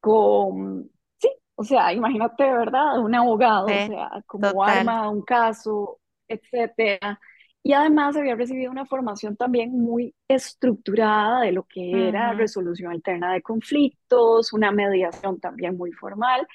con, 0.00 0.90
sí, 1.18 1.30
o 1.56 1.64
sea, 1.64 1.92
imagínate, 1.92 2.44
¿verdad? 2.44 3.00
Un 3.00 3.14
abogado, 3.14 3.74
o 3.76 3.78
Sí, 3.78 3.80
sea, 3.80 4.10
como 4.26 4.62
total. 4.64 4.64
arma 4.64 5.10
un 5.10 5.22
caso, 5.22 6.00
etcétera. 6.28 7.20
Y 7.68 7.74
además 7.74 8.16
había 8.16 8.34
recibido 8.36 8.72
una 8.72 8.86
formación 8.86 9.36
también 9.36 9.72
muy 9.72 10.14
estructurada 10.26 11.42
de 11.42 11.52
lo 11.52 11.64
que 11.64 12.08
era 12.08 12.32
Ujú, 12.32 12.34
resolución 12.34 12.92
alterna 12.92 13.34
de 13.34 13.42
conflictos, 13.42 14.54
una 14.54 14.72
mediación 14.72 15.38
también 15.40 15.76
muy 15.76 15.92
formal. 15.92 16.48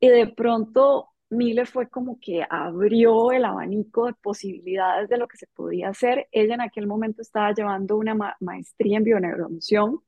Y 0.00 0.08
de 0.08 0.28
pronto 0.28 1.10
Miller 1.30 1.66
fue 1.66 1.88
como 1.90 2.18
que 2.20 2.46
abrió 2.48 3.32
el 3.32 3.44
abanico 3.46 4.06
de 4.06 4.14
posibilidades 4.14 5.08
de 5.08 5.18
lo 5.18 5.28
que 5.28 5.38
se 5.38 5.48
podía 5.48 5.88
hacer. 5.90 6.28
Ella 6.32 6.54
en 6.54 6.60
aquel 6.62 6.86
momento 6.86 7.22
estaba 7.22 7.52
llevando 7.54 7.96
una 7.96 8.14
ma 8.14 8.36
maestría 8.40 8.98
en 8.98 9.04
bioneuroemoción 9.04 10.00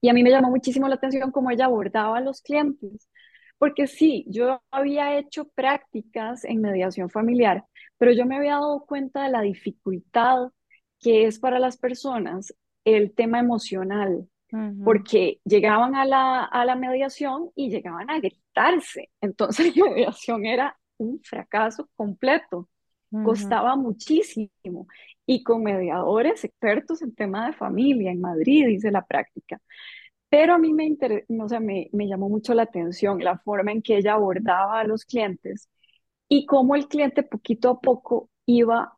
y 0.00 0.08
a 0.08 0.12
mí 0.12 0.22
me 0.22 0.30
llamó 0.30 0.50
muchísimo 0.50 0.88
la 0.88 0.96
atención 0.96 1.30
cómo 1.32 1.50
ella 1.50 1.66
abordaba 1.66 2.18
a 2.18 2.20
los 2.20 2.42
clientes, 2.42 3.08
porque 3.58 3.86
sí, 3.86 4.24
yo 4.28 4.62
había 4.70 5.18
hecho 5.18 5.48
prácticas 5.48 6.44
en 6.44 6.60
mediación 6.60 7.10
familiar, 7.10 7.64
pero 7.98 8.12
yo 8.12 8.26
me 8.26 8.36
había 8.36 8.54
dado 8.54 8.84
cuenta 8.86 9.24
de 9.24 9.30
la 9.30 9.42
dificultad 9.42 10.50
que 11.00 11.26
es 11.26 11.38
para 11.38 11.58
las 11.58 11.76
personas 11.78 12.54
el 12.84 13.14
tema 13.14 13.38
emocional, 13.40 14.28
porque 14.82 15.40
llegaban 15.44 15.94
a 15.96 16.04
la, 16.04 16.44
a 16.44 16.64
la 16.64 16.76
mediación 16.76 17.50
y 17.56 17.70
llegaban 17.70 18.10
a 18.10 18.20
gritarse. 18.20 19.10
Entonces 19.20 19.76
la 19.76 19.86
mediación 19.90 20.46
era 20.46 20.78
un 20.98 21.20
fracaso 21.22 21.88
completo, 21.96 22.68
costaba 23.22 23.76
muchísimo. 23.76 24.86
Y 25.26 25.42
con 25.42 25.62
mediadores 25.64 26.44
expertos 26.44 27.02
en 27.02 27.14
tema 27.14 27.46
de 27.46 27.52
familia 27.52 28.12
en 28.12 28.20
Madrid 28.20 28.68
hice 28.68 28.90
la 28.92 29.04
práctica. 29.06 29.60
Pero 30.28 30.54
a 30.54 30.58
mí 30.58 30.72
me, 30.72 30.84
inter- 30.84 31.24
o 31.28 31.48
sea, 31.48 31.60
me, 31.60 31.88
me 31.92 32.08
llamó 32.08 32.28
mucho 32.28 32.54
la 32.54 32.62
atención 32.64 33.22
la 33.22 33.38
forma 33.38 33.72
en 33.72 33.82
que 33.82 33.96
ella 33.98 34.14
abordaba 34.14 34.80
a 34.80 34.84
los 34.84 35.04
clientes 35.04 35.68
y 36.28 36.46
cómo 36.46 36.74
el 36.74 36.88
cliente 36.88 37.22
poquito 37.22 37.70
a 37.70 37.80
poco 37.80 38.30
iba 38.46 38.96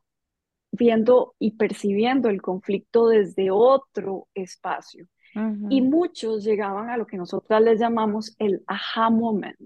viendo 0.70 1.35
y 1.38 1.52
percibiendo 1.52 2.28
el 2.28 2.42
conflicto 2.42 3.08
desde 3.08 3.50
otro 3.50 4.28
espacio. 4.35 5.06
Y 5.70 5.82
muchos 5.82 6.42
llegaban 6.42 6.90
a 6.90 6.97
lo 6.97 7.06
que 7.06 7.16
nosotras 7.16 7.62
les 7.62 7.78
llamamos 7.78 8.35
el 8.38 8.64
aha 8.66 9.08
moment, 9.11 9.56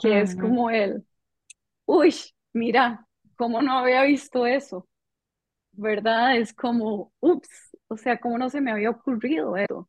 que 0.00 0.20
es 0.20 0.34
como 0.34 0.70
el, 0.70 1.04
uy, 1.84 2.14
mira, 2.54 3.06
¿cómo 3.36 3.60
no 3.60 3.78
había 3.78 4.04
visto 4.04 4.46
eso? 4.46 4.88
¿Verdad? 5.72 6.36
Es 6.36 6.54
como, 6.54 7.12
ups, 7.20 7.76
o 7.88 7.96
sea, 7.96 8.18
¿cómo 8.18 8.38
no 8.38 8.48
se 8.48 8.60
me 8.60 8.70
había 8.70 8.90
ocurrido 8.90 9.56
eso? 9.56 9.88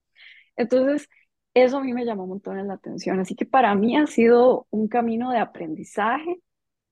Entonces, 0.57 1.07
eso 1.53 1.77
a 1.77 1.83
mí 1.83 1.93
me 1.93 2.05
llamó 2.05 2.23
un 2.23 2.29
montón 2.29 2.67
la 2.67 2.73
atención. 2.73 3.19
Así 3.19 3.35
que 3.35 3.45
para 3.45 3.73
mí 3.75 3.97
ha 3.97 4.07
sido 4.07 4.67
un 4.71 4.87
camino 4.87 5.31
de 5.31 5.39
aprendizaje, 5.39 6.41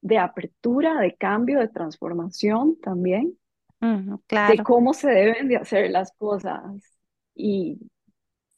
de 0.08 0.18
apertura, 0.20 1.00
de 1.02 1.16
cambio, 1.16 1.60
de 1.60 1.68
transformación 1.70 2.78
también, 2.82 3.38
ujú, 3.82 4.22
de 4.42 4.62
Claro, 4.62 4.64
cómo 4.64 4.94
se 4.94 5.10
deben 5.10 5.48
de 5.48 5.58
hacer 5.58 5.90
las 5.92 6.12
cosas. 6.14 6.62
Y 7.36 7.80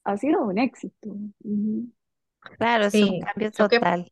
ha 0.05 0.17
sido 0.17 0.43
un 0.45 0.59
éxito. 0.59 1.09
Claro, 2.57 2.85
es 2.85 3.01
un 3.01 3.15
Sí, 3.15 3.19
cambio 3.19 3.51
que 3.67 3.79
total. 3.81 4.11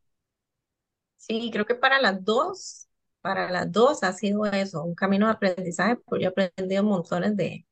sí, 1.17 1.50
creo 1.51 1.65
que 1.65 1.75
para 1.75 2.00
las 2.01 2.24
dos, 2.24 2.88
para 3.22 3.50
las 3.51 3.72
dos 3.72 4.03
ha 4.03 4.13
sido 4.13 4.46
eso, 4.46 4.84
un 4.84 4.96
camino 4.96 5.27
de 5.27 5.34
aprendizaje, 5.34 5.98
porque 5.98 6.24
yo 6.25 6.29
he 6.38 6.46
aprendido 6.48 6.84
montones 6.84 7.36
de, 7.36 7.65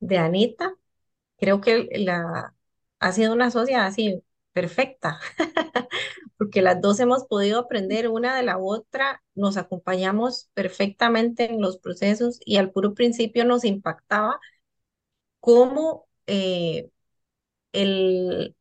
de 0.00 0.18
Anita. 0.18 0.74
Creo 1.38 1.60
que 1.62 1.88
la, 1.98 2.54
ha 3.00 3.12
sido 3.12 3.34
una 3.34 3.50
sociedad 3.52 3.86
así 3.86 4.22
perfecta, 4.56 5.20
porque 6.38 6.62
las 6.62 6.80
dos 6.80 7.00
hemos 7.00 7.24
podido 7.26 7.60
aprender 7.60 8.08
una 8.08 8.36
de 8.36 8.42
la 8.42 8.58
otra, 8.58 9.22
nos 9.34 9.56
acompañamos 9.58 10.50
perfectamente 10.54 11.46
en 11.50 11.60
los 11.60 11.78
procesos 11.78 12.40
y 12.44 12.56
al 12.58 12.70
puro 12.72 12.94
principio 12.94 13.44
nos 13.44 13.64
impactaba 13.64 14.40
cómo 15.40 16.06
eh, 16.26 16.90
el, 17.72 18.56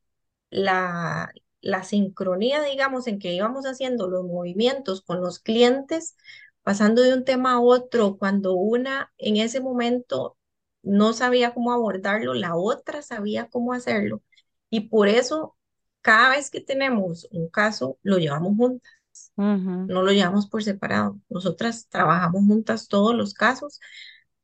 la, 0.52 1.32
la 1.62 1.84
sincronía, 1.84 2.64
digamos, 2.64 3.08
en 3.08 3.20
que 3.20 3.34
íbamos 3.34 3.66
haciendo 3.66 4.10
los 4.10 4.26
movimientos 4.26 5.02
con 5.04 5.22
los 5.22 5.40
clientes, 5.40 6.18
pasando 6.64 7.02
de 7.04 7.14
un 7.14 7.26
tema 7.26 7.54
a 7.56 7.62
otro, 7.62 8.18
cuando 8.18 8.56
una 8.56 9.14
en 9.18 9.38
ese 9.38 9.62
momento 9.62 10.38
no 10.84 11.14
sabía 11.14 11.54
cómo 11.54 11.74
abordarlo, 11.74 12.34
la 12.34 12.56
otra 12.58 13.02
sabía 13.04 13.50
cómo 13.50 13.74
hacerlo. 13.74 14.24
Y 14.70 14.90
por 14.90 15.08
eso, 15.10 15.58
cada 16.06 16.30
vez 16.30 16.52
que 16.52 16.62
tenemos 16.62 17.28
un 17.32 17.50
caso, 17.50 17.98
lo 18.04 18.20
llevamos 18.20 18.56
juntas, 18.56 18.92
no 19.36 20.04
lo 20.04 20.12
llevamos 20.12 20.48
por 20.48 20.64
separado. 20.64 21.20
Nosotras 21.30 21.88
trabajamos 21.90 22.44
juntas 22.46 22.88
todos 22.88 23.16
los 23.16 23.34
casos 23.34 23.80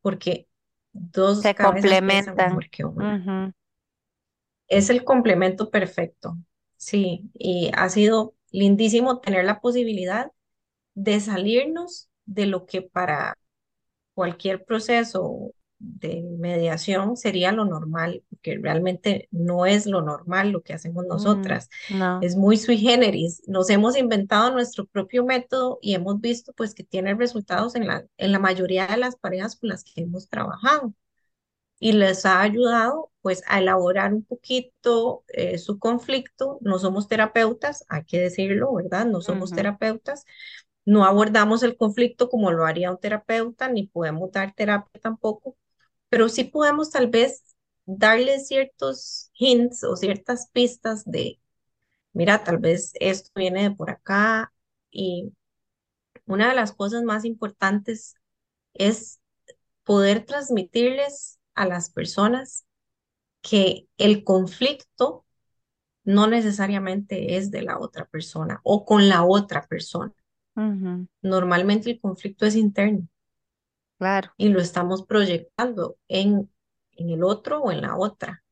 porque 0.01 0.47
dos 0.91 1.41
Se 1.41 1.53
complementan. 1.53 2.57
que 2.71 2.83
una. 2.83 3.53
Es 4.69 4.89
el 4.89 5.03
complemento 5.03 5.69
perfecto, 5.69 6.35
sí, 6.77 7.29
y 7.35 7.69
ha 7.75 7.89
sido 7.89 8.33
lindísimo 8.49 9.19
tener 9.19 9.45
la 9.45 9.59
posibilidad 9.59 10.31
de 10.95 11.19
salirnos 11.19 12.09
de 12.25 12.47
lo 12.47 12.65
que 12.65 12.81
para 12.81 13.37
cualquier 14.15 14.65
proceso 14.65 15.53
de 15.81 16.21
mediación 16.37 17.17
sería 17.17 17.51
lo 17.51 17.65
normal, 17.65 18.23
porque 18.29 18.57
realmente 18.61 19.27
no 19.31 19.65
es 19.65 19.85
lo 19.85 20.01
normal 20.01 20.51
lo 20.51 20.61
que 20.61 20.73
hacemos 20.73 21.05
mm, 21.05 21.07
nosotras. 21.07 21.69
No. 21.89 22.21
Es 22.21 22.35
muy 22.35 22.57
sui 22.57 22.77
generis. 22.77 23.41
Nos 23.47 23.69
hemos 23.69 23.97
inventado 23.97 24.51
nuestro 24.51 24.85
propio 24.85 25.25
método 25.25 25.79
y 25.81 25.95
hemos 25.95 26.21
visto 26.21 26.53
pues 26.53 26.75
que 26.75 26.83
tiene 26.83 27.15
resultados 27.15 27.75
en 27.75 27.87
la, 27.87 28.05
en 28.17 28.31
la 28.31 28.39
mayoría 28.39 28.87
de 28.87 28.97
las 28.97 29.15
parejas 29.15 29.55
con 29.55 29.69
las 29.69 29.83
que 29.83 30.01
hemos 30.01 30.29
trabajado 30.29 30.93
y 31.79 31.93
les 31.93 32.25
ha 32.27 32.41
ayudado 32.41 33.11
pues 33.21 33.43
a 33.47 33.59
elaborar 33.59 34.13
un 34.13 34.23
poquito 34.23 35.23
eh, 35.27 35.57
su 35.57 35.79
conflicto. 35.79 36.59
No 36.61 36.77
somos 36.77 37.07
terapeutas, 37.07 37.85
hay 37.89 38.05
que 38.05 38.19
decirlo, 38.19 38.73
¿verdad? 38.75 39.05
No 39.07 39.21
somos 39.21 39.51
terapeutas, 39.51 40.25
no 40.85 41.05
abordamos 41.05 41.63
el 41.63 41.75
conflicto 41.77 42.29
como 42.29 42.51
lo 42.51 42.65
haría 42.65 42.91
un 42.91 42.99
terapeuta, 42.99 43.67
ni 43.67 43.87
podemos 43.87 44.31
dar 44.31 44.53
terapia 44.53 45.01
tampoco, 45.01 45.57
pero 46.11 46.27
sí 46.27 46.43
podemos 46.43 46.89
tal 46.91 47.07
vez 47.07 47.55
darle 47.85 48.41
ciertos 48.41 49.31
hints 49.33 49.85
o 49.85 49.95
ciertas 49.95 50.49
pistas 50.51 51.09
de, 51.09 51.39
mira, 52.11 52.43
tal 52.43 52.57
vez 52.57 52.91
esto 52.99 53.31
viene 53.33 53.63
de 53.63 53.71
por 53.71 53.89
acá 53.89 54.51
y 54.91 55.31
una 56.25 56.49
de 56.49 56.55
las 56.55 56.73
cosas 56.73 57.03
más 57.03 57.23
importantes 57.23 58.15
es 58.73 59.21
poder 59.85 60.25
transmitirles 60.25 61.39
a 61.55 61.65
las 61.65 61.89
personas 61.89 62.65
que 63.41 63.87
el 63.97 64.25
conflicto 64.25 65.25
no 66.03 66.27
necesariamente 66.27 67.37
es 67.37 67.51
de 67.51 67.61
la 67.61 67.79
otra 67.79 68.03
persona 68.03 68.59
o 68.63 68.83
con 68.83 69.07
la 69.07 69.23
otra 69.23 69.65
persona. 69.65 70.13
Normalmente 71.21 71.89
el 71.89 72.01
conflicto 72.01 72.45
es 72.45 72.55
interno 72.57 73.07
Claro. 74.01 74.31
y 74.35 74.49
lo 74.49 74.59
estamos 74.59 75.05
proyectando 75.05 75.95
en, 76.07 76.49
en 76.93 77.09
el 77.11 77.23
otro 77.23 77.61
o 77.61 77.71
en 77.71 77.83
la 77.83 77.95
otra. 77.95 78.43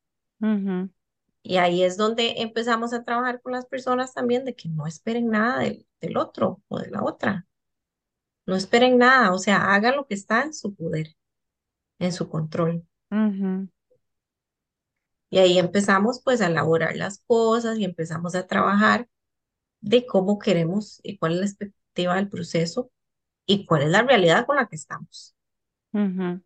Y 1.41 1.57
ahí 1.57 1.81
es 1.81 1.97
donde 1.97 2.35
empezamos 2.43 2.93
a 2.93 3.03
trabajar 3.03 3.41
con 3.41 3.53
las 3.53 3.65
personas 3.65 4.13
también 4.13 4.45
de 4.45 4.55
que 4.55 4.69
no 4.69 4.85
esperen 4.85 5.29
nada 5.31 5.61
del, 5.61 5.87
del 6.01 6.17
otro 6.17 6.61
o 6.67 6.77
de 6.77 6.91
la 6.91 7.03
otra. 7.03 7.47
No 8.45 8.55
esperen 8.55 8.99
nada, 8.99 9.33
o 9.33 9.39
sea, 9.39 9.73
hagan 9.73 9.95
lo 9.95 10.05
que 10.05 10.13
está 10.13 10.43
en 10.43 10.53
su 10.53 10.75
poder, 10.75 11.15
en 11.99 12.13
su 12.13 12.29
control. 12.29 12.85
Y 15.31 15.39
ahí 15.39 15.57
empezamos 15.57 16.21
pues 16.23 16.41
a 16.41 16.47
elaborar 16.47 16.95
las 16.95 17.23
cosas 17.25 17.79
y 17.79 17.85
empezamos 17.85 18.35
a 18.35 18.45
trabajar 18.45 19.07
de 19.81 20.05
cómo 20.05 20.39
queremos 20.39 20.99
y 21.03 21.17
cuál 21.17 21.33
es 21.33 21.39
la 21.39 21.45
expectativa 21.45 22.15
del 22.15 22.29
proceso 22.29 22.91
y 23.47 23.65
cuál 23.65 23.83
es 23.83 23.89
la 23.89 24.03
realidad 24.03 24.45
con 24.45 24.57
la 24.57 24.67
que 24.67 24.75
estamos. 24.77 25.35
Ujú. 25.93 26.41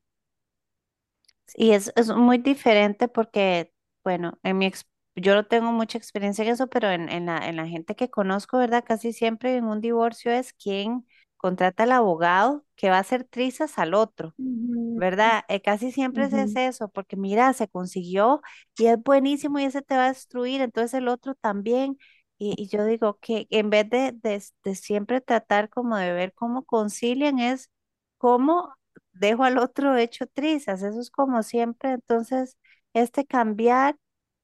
Y 1.55 1.71
es, 1.71 1.91
es 1.95 2.09
muy 2.09 2.38
diferente 2.39 3.07
porque, 3.07 3.71
bueno, 4.03 4.39
en 4.43 4.57
mi 4.57 4.71
yo 5.15 5.35
no 5.35 5.45
tengo 5.45 5.71
mucha 5.71 5.97
experiencia 5.97 6.43
en 6.43 6.51
eso, 6.51 6.67
pero 6.67 6.89
en, 6.89 7.07
en 7.09 7.27
la, 7.27 7.38
en 7.47 7.55
la 7.57 7.67
gente 7.67 7.95
que 7.95 8.09
conozco, 8.09 8.57
¿verdad? 8.57 8.83
Casi 8.85 9.13
siempre 9.13 9.55
en 9.57 9.65
un 9.65 9.79
divorcio 9.81 10.31
es 10.31 10.53
quien 10.53 11.05
contrata 11.38 11.83
al 11.83 11.91
abogado 11.91 12.65
que 12.75 12.89
va 12.89 12.97
a 12.97 13.00
hacer 13.01 13.23
trizas 13.25 13.77
al 13.77 13.93
otro. 13.93 14.35
Ujú, 14.38 14.83
¿verdad? 14.95 15.43
Eh, 15.50 15.62
casi 15.62 15.91
siempre 15.91 16.25
es 16.25 16.33
es 16.33 16.55
ujú, 16.55 16.57
eso, 16.57 16.89
porque 16.89 17.17
mira, 17.17 17.53
se 17.53 17.67
consiguió 17.69 18.41
y 18.77 18.88
es 18.88 19.01
buenísimo 19.03 19.59
y 19.59 19.65
ese 19.65 19.81
te 19.81 19.95
va 19.97 20.05
a 20.05 20.09
destruir, 20.09 20.62
entonces 20.62 20.95
el 20.95 21.07
otro 21.09 21.35
también. 21.35 21.97
Y, 22.38 22.55
y 22.62 22.67
yo 22.69 22.85
digo 22.85 23.19
que 23.21 23.47
en 23.51 23.69
vez 23.71 23.89
de, 23.89 24.12
de, 24.13 24.43
de 24.63 24.75
siempre 24.75 25.21
tratar 25.21 25.69
como 25.69 25.97
de 25.97 26.13
ver 26.13 26.33
cómo 26.33 26.65
concilian, 26.65 27.39
es 27.39 27.71
cómo 28.17 28.75
dejo 29.13 29.43
al 29.43 29.58
otro 29.58 29.96
hecho 29.98 30.27
trizas, 30.27 30.84
eso 30.84 31.00
es 31.00 31.10
como 31.12 31.43
siempre, 31.43 31.91
entonces 31.91 32.58
este 32.93 33.25
cambiar. 33.25 33.96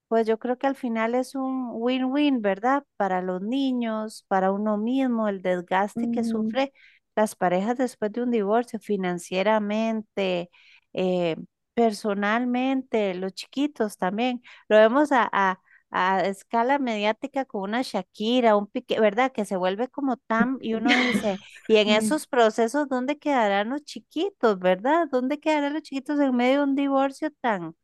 Pues 0.08 0.26
yo 0.28 0.40
creo 0.40 0.58
que 0.58 0.68
al 0.68 0.76
final 0.76 1.16
es 1.16 1.36
un 1.36 1.70
win-win, 1.74 2.42
¿verdad? 2.42 2.84
Para 2.98 3.22
los 3.22 3.42
niños, 3.42 4.26
para 4.28 4.52
uno 4.52 4.78
mismo, 4.78 5.28
el 5.30 5.42
desgaste 5.44 6.10
que 6.10 6.24
sufre 6.24 6.74
las 7.16 7.36
parejas 7.36 7.78
después 7.78 8.12
de 8.12 8.24
un 8.24 8.32
divorcio, 8.32 8.80
financieramente, 8.80 10.50
eh, 10.94 11.36
personalmente, 11.76 13.14
los 13.16 13.34
chiquitos 13.34 13.98
también. 13.98 14.42
Lo 14.68 14.78
vemos 14.78 15.12
a, 15.12 15.30
a, 15.32 15.60
a 15.92 16.22
escala 16.26 16.80
mediática 16.80 17.46
con 17.46 17.62
una 17.64 17.82
Shakira, 17.84 18.56
un 18.56 18.68
Piqué, 18.68 19.00
¿verdad? 19.00 19.32
Que 19.32 19.46
se 19.46 19.58
vuelve 19.58 19.88
como 19.90 20.18
tan, 20.18 20.58
y 20.62 20.76
uno 20.76 20.96
dice, 20.96 21.42
y 21.68 21.78
en 21.78 21.90
esos 21.90 22.28
procesos, 22.28 22.88
¿dónde 22.90 23.18
quedarán 23.20 23.70
los 23.70 23.84
chiquitos, 23.84 24.60
¿verdad? 24.60 25.08
¿Dónde 25.12 25.40
quedarán 25.40 25.74
los 25.74 25.84
chiquitos 25.84 26.20
en 26.20 26.36
medio 26.36 26.60
de 26.60 26.64
un 26.66 26.76
divorcio 26.76 27.32
tan 27.42 27.76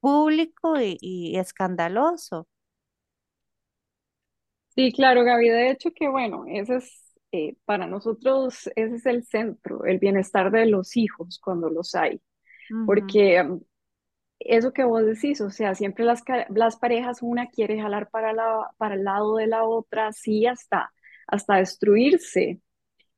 público 0.00 0.80
y, 0.80 0.98
y 1.00 1.36
escandaloso. 1.38 2.48
Sí, 4.68 4.92
claro, 4.92 5.22
Gaby. 5.24 5.48
De 5.48 5.70
hecho, 5.70 5.90
que 5.94 6.08
bueno, 6.08 6.44
ese 6.48 6.76
es, 6.76 7.14
eh, 7.32 7.56
para 7.64 7.86
nosotros, 7.86 8.68
ese 8.74 8.96
es 8.96 9.06
el 9.06 9.24
centro, 9.24 9.84
el 9.84 9.98
bienestar 9.98 10.50
de 10.50 10.66
los 10.66 10.96
hijos 10.96 11.38
cuando 11.42 11.70
los 11.70 11.94
hay. 11.94 12.20
Porque 12.84 13.44
eso 14.44 14.72
que 14.72 14.84
vos 14.84 15.04
decís, 15.04 15.40
o 15.40 15.50
sea, 15.50 15.74
siempre 15.74 16.04
las, 16.04 16.22
las 16.50 16.76
parejas, 16.76 17.22
una 17.22 17.48
quiere 17.48 17.80
jalar 17.80 18.10
para, 18.10 18.32
la, 18.32 18.70
para 18.76 18.94
el 18.94 19.04
lado 19.04 19.36
de 19.36 19.46
la 19.46 19.64
otra, 19.64 20.12
sí, 20.12 20.46
hasta, 20.46 20.92
hasta 21.26 21.56
destruirse. 21.56 22.60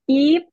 Y 0.06 0.47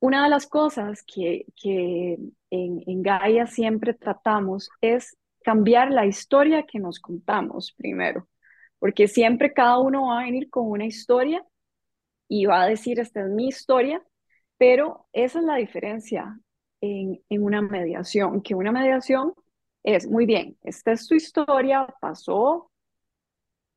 una 0.00 0.24
de 0.24 0.30
las 0.30 0.46
cosas 0.46 1.02
que, 1.06 1.46
que 1.60 2.18
en, 2.50 2.82
en 2.86 3.02
Gaia 3.02 3.46
siempre 3.46 3.94
tratamos 3.94 4.70
es 4.80 5.16
cambiar 5.44 5.90
la 5.92 6.06
historia 6.06 6.64
que 6.64 6.78
nos 6.80 7.00
contamos 7.00 7.72
primero, 7.72 8.28
porque 8.78 9.08
siempre 9.08 9.52
cada 9.52 9.78
uno 9.78 10.08
va 10.08 10.20
a 10.20 10.24
venir 10.24 10.50
con 10.50 10.70
una 10.70 10.86
historia 10.86 11.44
y 12.28 12.46
va 12.46 12.62
a 12.62 12.68
decir, 12.68 13.00
esta 13.00 13.20
es 13.20 13.28
mi 13.28 13.48
historia, 13.48 14.02
pero 14.58 15.06
esa 15.12 15.38
es 15.38 15.44
la 15.44 15.56
diferencia 15.56 16.38
en, 16.80 17.22
en 17.28 17.42
una 17.42 17.62
mediación, 17.62 18.42
que 18.42 18.54
una 18.54 18.72
mediación 18.72 19.34
es, 19.86 20.08
muy 20.08 20.26
bien, 20.26 20.56
esta 20.64 20.92
es 20.92 21.06
tu 21.08 21.14
historia, 21.14 21.86
pasó, 22.00 22.70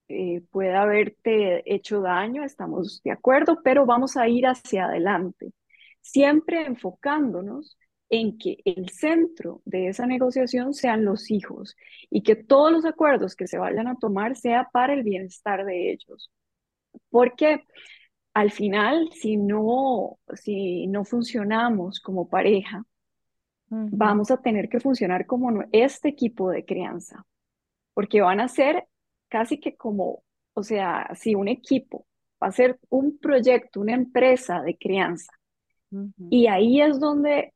eh, 0.08 0.42
puede 0.50 0.76
haberte 0.76 1.64
hecho 1.72 2.02
daño, 2.02 2.44
estamos 2.44 3.02
de 3.04 3.12
acuerdo, 3.12 3.60
pero 3.64 3.86
vamos 3.86 4.18
a 4.18 4.28
ir 4.28 4.48
hacia 4.48 4.86
adelante, 4.86 5.54
siempre 6.02 6.66
enfocándonos 6.66 7.78
en 8.10 8.40
que 8.40 8.58
el 8.66 8.90
centro 8.90 9.62
de 9.66 9.90
esa 9.90 10.08
negociación 10.08 10.74
sean 10.74 11.06
los 11.06 11.30
hijos 11.30 11.76
y 12.10 12.24
que 12.24 12.36
todos 12.36 12.72
los 12.72 12.86
acuerdos 12.86 13.36
que 13.36 13.48
se 13.48 13.60
vayan 13.60 13.88
a 13.88 13.98
tomar 13.98 14.36
sea 14.36 14.68
para 14.74 14.94
el 14.94 15.04
bienestar 15.04 15.64
de 15.64 15.92
ellos. 15.92 16.32
Porque 17.12 17.64
al 18.34 18.52
final, 18.52 19.12
si 19.14 19.38
no, 19.38 20.20
si 20.34 20.88
no 20.88 21.06
funcionamos 21.06 22.00
como 22.00 22.28
pareja, 22.30 22.84
vamos 23.70 24.32
a 24.32 24.42
tener 24.42 24.70
que 24.70 24.80
funcionar 24.80 25.26
como 25.26 25.64
este 25.72 26.10
equipo 26.10 26.50
de 26.50 26.66
crianza, 26.66 27.26
porque 27.94 28.22
van 28.22 28.40
a 28.40 28.48
ser 28.48 28.88
casi 29.28 29.60
que 29.60 29.76
como, 29.76 30.24
o 30.54 30.64
sea, 30.64 31.10
si 31.16 31.36
un 31.36 31.48
equipo 31.48 32.06
va 32.42 32.48
a 32.48 32.52
ser 32.52 32.80
un 32.90 33.18
proyecto, 33.20 33.82
una 33.82 33.94
empresa 33.94 34.62
de 34.62 34.78
crianza, 34.78 35.32
y 36.30 36.48
ahí 36.48 36.82
es 36.82 37.00
donde 37.00 37.54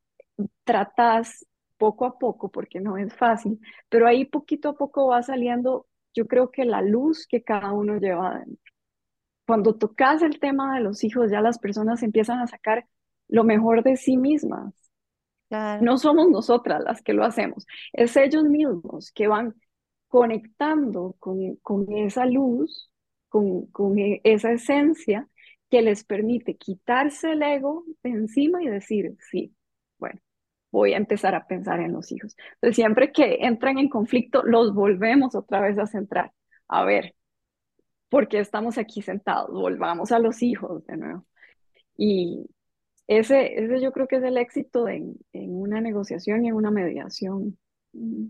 tratas 0.64 1.46
poco 1.76 2.06
a 2.06 2.18
poco, 2.18 2.50
porque 2.50 2.80
no 2.80 2.96
es 2.96 3.14
fácil, 3.14 3.60
pero 3.88 4.06
ahí 4.06 4.24
poquito 4.24 4.70
a 4.70 4.74
poco 4.74 5.08
va 5.08 5.22
saliendo, 5.22 5.86
yo 6.14 6.26
creo 6.26 6.50
que 6.50 6.64
la 6.64 6.82
luz 6.82 7.26
que 7.26 7.42
cada 7.42 7.72
uno 7.72 7.98
lleva 7.98 8.44
Cuando 9.46 9.74
tocas 9.74 10.22
el 10.22 10.38
tema 10.38 10.74
de 10.74 10.80
los 10.80 11.04
hijos, 11.04 11.30
ya 11.30 11.40
las 11.40 11.58
personas 11.58 12.02
empiezan 12.02 12.38
a 12.40 12.46
sacar 12.46 12.86
lo 13.28 13.44
mejor 13.44 13.82
de 13.82 13.96
sí 13.96 14.16
mismas. 14.16 14.83
No 15.78 15.98
somos 15.98 16.28
nosotras 16.30 16.82
las 16.84 17.02
que 17.02 17.12
lo 17.12 17.24
hacemos, 17.24 17.66
es 17.92 18.16
ellos 18.16 18.44
mismos 18.44 19.10
que 19.12 19.26
van 19.28 19.54
conectando 20.08 21.16
con, 21.18 21.56
con 21.56 21.92
esa 21.92 22.26
luz, 22.26 22.90
con, 23.28 23.66
con 23.66 23.98
e- 23.98 24.20
esa 24.24 24.52
esencia 24.52 25.28
que 25.70 25.82
les 25.82 26.04
permite 26.04 26.56
quitarse 26.56 27.32
el 27.32 27.42
ego 27.42 27.84
de 28.02 28.10
encima 28.10 28.62
y 28.62 28.68
decir, 28.68 29.16
sí, 29.30 29.54
bueno, 29.98 30.20
voy 30.70 30.94
a 30.94 30.98
empezar 30.98 31.34
a 31.34 31.46
pensar 31.46 31.80
en 31.80 31.92
los 31.92 32.12
hijos. 32.12 32.36
Entonces, 32.54 32.76
siempre 32.76 33.12
que 33.12 33.38
entran 33.40 33.78
en 33.78 33.88
conflicto, 33.88 34.42
los 34.44 34.74
volvemos 34.74 35.34
otra 35.34 35.60
vez 35.60 35.78
a 35.78 35.86
centrar. 35.86 36.32
A 36.68 36.84
ver, 36.84 37.14
porque 38.08 38.38
estamos 38.40 38.78
aquí 38.78 39.02
sentados, 39.02 39.50
volvamos 39.50 40.12
a 40.12 40.18
los 40.18 40.42
hijos 40.42 40.86
de 40.86 40.96
nuevo. 40.96 41.26
Y 41.96 42.46
ese, 43.06 43.54
ese 43.64 43.80
yo 43.82 43.92
creo 43.92 44.06
que 44.08 44.16
es 44.16 44.22
el 44.24 44.36
éxito 44.38 44.88
en, 44.88 45.16
en 45.32 45.50
una 45.60 45.80
negociación 45.80 46.44
y 46.44 46.48
en 46.48 46.54
una 46.54 46.70
mediación. 46.70 47.58
Mm, 47.92 48.26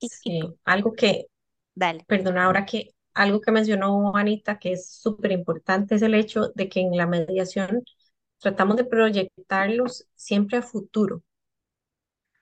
y, 0.00 0.10
Sí, 0.22 0.40
algo 0.64 0.92
que, 0.94 1.26
dale. 1.74 2.06
perdona, 2.06 2.44
ahora 2.46 2.66
que 2.66 2.90
algo 3.14 3.40
que 3.40 3.52
mencionó 3.52 4.16
Anita 4.16 4.58
que 4.58 4.72
es 4.72 4.90
súper 4.92 5.32
importante 5.32 5.96
es 5.96 6.02
el 6.02 6.14
hecho 6.14 6.50
de 6.54 6.68
que 6.68 6.80
en 6.80 6.96
la 6.96 7.06
mediación 7.06 7.84
tratamos 8.40 8.76
de 8.76 8.84
proyectarlos 8.84 10.06
siempre 10.16 10.58
a 10.58 10.62
futuro, 10.62 11.22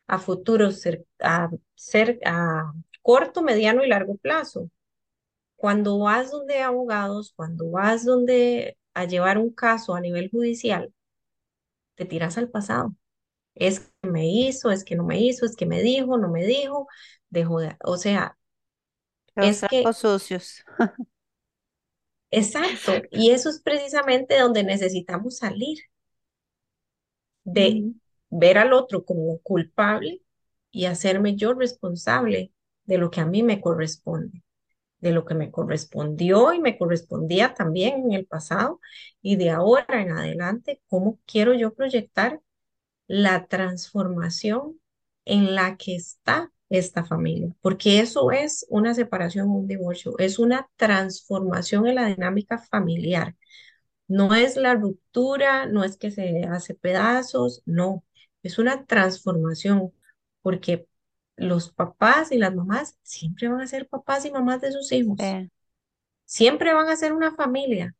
a 0.06 0.18
futuro, 0.18 0.70
ser, 0.70 1.04
a 1.20 1.50
ser 1.74 2.18
a 2.24 2.72
corto, 3.02 3.42
mediano 3.42 3.84
y 3.84 3.88
largo 3.88 4.16
plazo. 4.16 4.70
Cuando 5.56 6.00
vas 6.00 6.32
donde 6.32 6.62
abogados, 6.62 7.32
cuando 7.36 7.70
vas 7.70 8.04
donde 8.06 8.78
a 8.94 9.06
llevar 9.06 9.38
un 9.38 9.52
caso 9.52 9.94
a 9.96 10.00
nivel 10.02 10.30
judicial, 10.30 10.92
te 11.96 12.04
tiras 12.04 12.38
al 12.38 12.50
pasado. 12.50 12.94
Es 13.54 13.80
que 13.80 14.08
me 14.08 14.26
hizo, 14.28 14.70
es 14.70 14.84
que 14.84 14.96
no 14.96 15.04
me 15.04 15.20
hizo, 15.20 15.46
es 15.46 15.56
que 15.56 15.66
me 15.66 15.82
dijo, 15.82 16.18
no 16.18 16.30
me 16.30 16.44
dijo, 16.46 16.88
dejó 17.30 17.60
de, 17.60 17.76
o 17.84 17.96
sea, 17.96 18.36
Los 19.34 19.46
es 19.48 19.64
que, 19.68 19.92
sucios. 19.92 20.64
exacto, 22.30 22.92
y 23.10 23.30
eso 23.30 23.48
es 23.48 23.60
precisamente 23.60 24.38
donde 24.38 24.64
necesitamos 24.64 25.38
salir, 25.38 25.78
de 27.44 27.92
ver 28.30 28.58
al 28.58 28.72
otro 28.72 29.04
como 29.04 29.38
culpable 29.38 30.22
y 30.70 30.86
hacerme 30.86 31.36
yo 31.36 31.54
responsable 31.54 32.52
de 32.84 32.98
lo 32.98 33.10
que 33.10 33.20
a 33.20 33.26
mí 33.26 33.42
me 33.42 33.60
corresponde, 33.60 34.42
de 35.00 35.12
lo 35.12 35.24
que 35.24 35.34
me 35.34 35.50
correspondió 35.50 36.52
y 36.52 36.60
me 36.60 36.78
correspondía 36.78 37.54
también 37.54 38.04
en 38.04 38.12
el 38.12 38.26
pasado 38.26 38.80
y 39.22 39.36
de 39.36 39.50
ahora 39.50 40.02
en 40.02 40.12
adelante, 40.12 40.80
cómo 40.88 41.18
quiero 41.26 41.54
yo 41.54 41.74
proyectar 41.74 42.40
la 43.06 43.46
transformación 43.46 44.80
en 45.24 45.54
la 45.54 45.76
que 45.76 45.96
está 45.96 46.52
esta 46.68 47.04
familia, 47.04 47.54
porque 47.60 48.00
eso 48.00 48.32
es 48.32 48.66
una 48.68 48.94
separación, 48.94 49.50
un 49.50 49.68
divorcio, 49.68 50.18
es 50.18 50.38
una 50.38 50.68
transformación 50.76 51.86
en 51.86 51.94
la 51.96 52.06
dinámica 52.06 52.58
familiar. 52.58 53.36
No 54.08 54.34
es 54.34 54.56
la 54.56 54.74
ruptura, 54.74 55.66
no 55.66 55.84
es 55.84 55.96
que 55.96 56.10
se 56.10 56.44
hace 56.44 56.74
pedazos, 56.74 57.62
no, 57.66 58.04
es 58.42 58.58
una 58.58 58.84
transformación, 58.86 59.92
porque 60.42 60.88
los 61.36 61.70
papás 61.72 62.32
y 62.32 62.38
las 62.38 62.54
mamás 62.54 62.98
siempre 63.02 63.48
van 63.48 63.60
a 63.60 63.66
ser 63.66 63.88
papás 63.88 64.24
y 64.24 64.30
mamás 64.30 64.60
de 64.60 64.72
sus 64.72 64.90
hijos, 64.92 65.18
siempre 66.24 66.74
van 66.74 66.88
a 66.88 66.96
ser 66.96 67.12
una 67.12 67.34
familia 67.34 67.94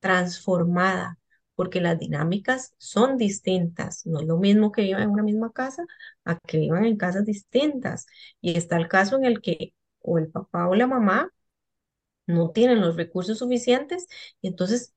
transformada, 0.00 1.18
porque 1.54 1.80
las 1.80 1.98
dinámicas 1.98 2.74
son 2.78 3.16
distintas. 3.16 4.04
No 4.06 4.20
es 4.20 4.26
lo 4.26 4.38
mismo 4.38 4.72
que 4.72 4.82
vivan 4.82 5.04
en 5.04 5.10
una 5.10 5.22
misma 5.22 5.52
casa 5.52 5.84
a 6.24 6.38
que 6.38 6.58
vivan 6.58 6.84
en 6.84 6.96
casas 6.96 7.24
distintas. 7.24 8.06
Y 8.40 8.56
está 8.56 8.76
el 8.76 8.88
caso 8.88 9.16
en 9.16 9.24
el 9.24 9.40
que 9.40 9.72
o 10.00 10.18
el 10.18 10.28
papá 10.30 10.68
o 10.68 10.74
la 10.74 10.86
mamá 10.86 11.32
no 12.26 12.50
tienen 12.50 12.80
los 12.80 12.96
recursos 12.96 13.38
suficientes 13.38 14.06
y 14.40 14.48
entonces 14.48 14.94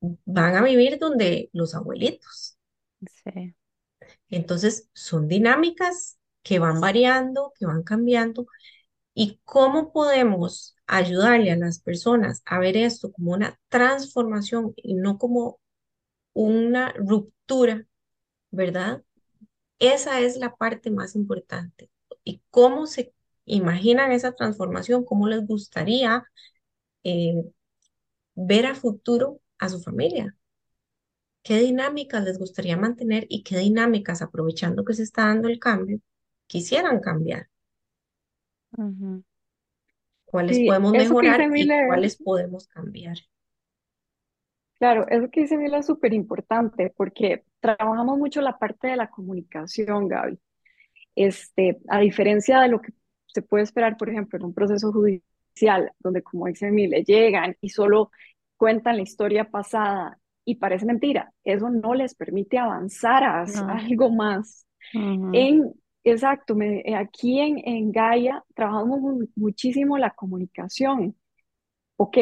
van 0.00 0.56
a 0.56 0.62
vivir 0.62 0.98
donde 0.98 1.50
los 1.52 1.74
abuelitos. 1.74 2.58
sí. 3.24 3.54
Entonces 4.30 4.88
son 4.92 5.28
dinámicas 5.28 6.17
que 6.48 6.58
van 6.58 6.80
variando, 6.80 7.52
que 7.58 7.66
van 7.66 7.82
cambiando 7.82 8.46
¿Y 9.20 9.40
cómo 9.44 9.92
podemos 9.92 10.76
ayudarle 10.86 11.50
a 11.50 11.56
las 11.56 11.80
personas 11.80 12.42
a 12.46 12.60
ver 12.60 12.76
esto 12.76 13.12
como 13.12 13.32
una 13.32 13.58
transformación 13.68 14.74
y 14.76 14.94
no 14.94 15.18
como 15.18 15.60
una 16.34 16.92
ruptura, 16.94 17.86
¿verdad? 18.52 19.02
Esa 19.80 20.20
es 20.20 20.36
la 20.38 20.56
parte 20.56 20.90
más 20.92 21.16
importante. 21.16 21.90
¿Y 22.24 22.42
cómo 22.50 22.86
se 22.86 23.14
imaginan 23.46 24.12
esa 24.12 24.32
transformación? 24.32 25.04
¿Cómo 25.04 25.28
les 25.28 25.46
gustaría 25.46 26.24
eh, 27.04 27.42
ver 28.34 28.66
a 28.66 28.74
futuro 28.76 29.40
a 29.58 29.68
su 29.68 29.80
familia? 29.80 30.36
¿Qué 31.42 31.58
dinámicas 31.58 32.22
les 32.24 32.38
gustaría 32.38 32.76
mantener 32.76 33.26
y 33.28 33.42
qué 33.42 33.58
dinámicas, 33.58 34.22
aprovechando 34.22 34.84
que 34.84 34.94
se 34.94 35.02
está 35.02 35.26
dando 35.26 35.48
el 35.48 35.58
cambio, 35.58 36.00
quisieran 36.48 37.00
cambiar? 37.00 37.48
¿Cuáles 40.26 40.60
Sí, 40.60 40.64
podemos 40.64 40.94
mejorar 40.94 41.48
y 41.56 41.76
cuáles 41.80 42.14
podemos 42.16 42.68
cambiar? 42.68 43.18
claro, 44.78 45.06
eso 45.08 45.30
que 45.30 45.40
dice 45.42 45.56
Miller 45.56 45.80
es 45.80 45.86
súper 45.86 46.12
importante 46.14 46.92
porque 46.96 47.44
trabajamos 47.60 48.18
mucho 48.18 48.40
la 48.40 48.58
parte 48.58 48.88
de 48.88 48.96
la 48.96 49.10
comunicación, 49.10 50.08
Gaby. 50.08 50.38
Este, 51.16 51.78
a 51.88 52.00
diferencia 52.00 52.60
de 52.62 52.68
lo 52.68 52.80
que 52.82 52.92
se 53.28 53.42
puede 53.42 53.64
esperar, 53.64 53.96
por 53.98 54.10
ejemplo, 54.10 54.38
en 54.38 54.46
un 54.46 54.54
proceso 54.54 54.92
judicial, 54.92 55.92
donde, 56.00 56.22
como 56.22 56.46
dice 56.46 56.70
Miller, 56.70 57.04
llegan 57.04 57.56
y 57.60 57.70
solo 57.70 58.10
cuentan 58.56 58.96
la 58.96 59.02
historia 59.04 59.50
pasada 59.50 60.18
y 60.44 60.56
parece 60.56 60.86
mentira, 60.86 61.32
eso 61.44 61.70
no 61.70 61.94
les 61.94 62.14
permite 62.14 62.58
avanzar 62.58 63.24
a 63.24 63.42
No. 63.44 63.54
algo 63.78 64.10
más. 64.10 64.66
En, 65.32 65.74
exacto, 66.04 66.54
eh, 66.60 66.94
aquí 66.96 67.40
en, 67.40 67.58
en 67.66 67.92
Gaia 67.92 68.44
trabajamos 68.54 69.00
mu- 69.00 69.26
muchísimo 69.36 69.98
la 69.98 70.10
comunicación. 70.14 71.16
Ok, 71.96 72.18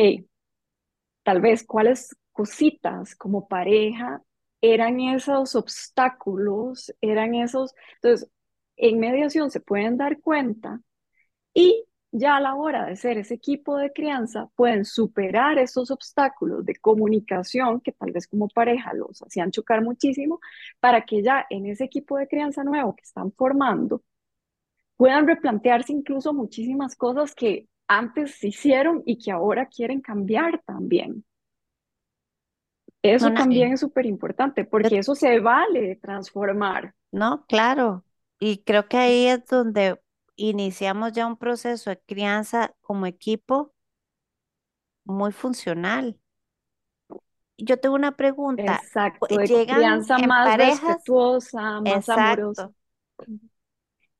tal 1.22 1.40
vez 1.40 1.64
cuáles 1.64 2.16
cositas 2.32 3.14
como 3.16 3.48
pareja 3.48 4.22
eran 4.60 5.00
esos 5.00 5.54
obstáculos, 5.54 6.92
eran 7.00 7.34
esos... 7.34 7.74
Entonces, 7.96 8.28
en 8.76 8.98
mediación 9.00 9.50
se 9.50 9.60
pueden 9.60 9.96
dar 9.96 10.20
cuenta 10.20 10.80
y 11.54 11.85
ya 12.18 12.36
a 12.36 12.40
la 12.40 12.54
hora 12.54 12.86
de 12.86 12.96
ser 12.96 13.18
ese 13.18 13.34
equipo 13.34 13.76
de 13.76 13.92
crianza 13.92 14.48
pueden 14.54 14.84
superar 14.84 15.58
esos 15.58 15.90
obstáculos 15.90 16.64
de 16.64 16.76
comunicación 16.76 17.80
que 17.80 17.92
tal 17.92 18.12
vez 18.12 18.26
como 18.26 18.48
pareja 18.48 18.94
los 18.94 19.22
hacían 19.22 19.50
chocar 19.50 19.82
muchísimo 19.82 20.40
para 20.80 21.04
que 21.04 21.22
ya 21.22 21.46
en 21.50 21.66
ese 21.66 21.84
equipo 21.84 22.16
de 22.16 22.26
crianza 22.26 22.64
nuevo 22.64 22.94
que 22.96 23.02
están 23.02 23.32
formando 23.32 24.02
puedan 24.96 25.26
replantearse 25.26 25.92
incluso 25.92 26.32
muchísimas 26.32 26.96
cosas 26.96 27.34
que 27.34 27.68
antes 27.86 28.34
se 28.36 28.48
hicieron 28.48 29.02
y 29.04 29.18
que 29.18 29.30
ahora 29.30 29.66
quieren 29.66 30.00
cambiar 30.00 30.62
también. 30.64 31.24
Eso 33.02 33.30
también 33.32 33.72
es 33.72 33.80
súper 33.80 34.06
importante 34.06 34.64
porque 34.64 34.98
eso 34.98 35.14
se 35.14 35.38
vale 35.38 35.96
transformar. 35.96 36.94
no, 37.12 37.44
claro. 37.46 38.04
Y 38.38 38.58
creo 38.64 38.88
que 38.88 38.96
ahí 38.96 39.26
es 39.28 39.46
donde 39.46 40.00
iniciamos 40.36 41.12
ya 41.12 41.26
un 41.26 41.36
proceso 41.36 41.90
de 41.90 42.00
crianza 42.00 42.74
como 42.82 43.06
equipo 43.06 43.74
muy 45.06 45.32
funcional. 45.32 46.20
Yo 47.58 47.78
tengo 47.80 47.94
una 47.96 48.16
pregunta. 48.16 48.90
Exacto, 49.00 49.38
¿Llegan 49.44 49.64
crianza 49.64 50.18
en 50.18 50.30
más 50.30 50.42
parejas? 50.42 50.96
respetuosa, 50.96 51.80
más 51.80 52.08
amorosa. 52.10 52.70
Exacto. 53.18 53.38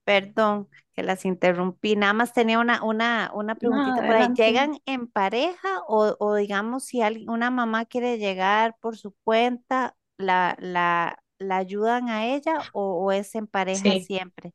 Perdón 0.05 0.69
que 0.95 1.03
las 1.03 1.25
interrumpí. 1.25 1.97
Nada 1.97 2.13
más 2.13 2.33
tenía 2.33 2.59
una, 2.61 2.83
una, 2.85 3.31
una 3.35 3.57
No, 3.61 3.77
preguntita 3.77 4.03
por 4.03 4.17
ahí. 4.17 4.33
adelante. 4.33 4.35
¿Llegan 4.35 4.79
en 4.87 5.09
pareja 5.09 5.81
o, 5.89 6.17
o 6.21 6.35
digamos 6.37 6.85
si 6.85 7.03
alguien, 7.03 7.29
una 7.31 7.51
mamá 7.51 7.85
quiere 7.87 8.19
llegar 8.19 8.77
por 8.81 8.97
su 8.97 9.13
cuenta, 9.25 9.97
la, 10.19 10.57
la, 10.61 11.19
la 11.39 11.57
ayudan 11.59 12.09
a 12.09 12.27
ella 12.27 12.67
o, 12.73 13.05
o 13.05 13.13
es 13.13 13.35
en 13.35 13.47
pareja 13.47 13.97
Sí, 13.97 13.99
siempre? 13.99 14.53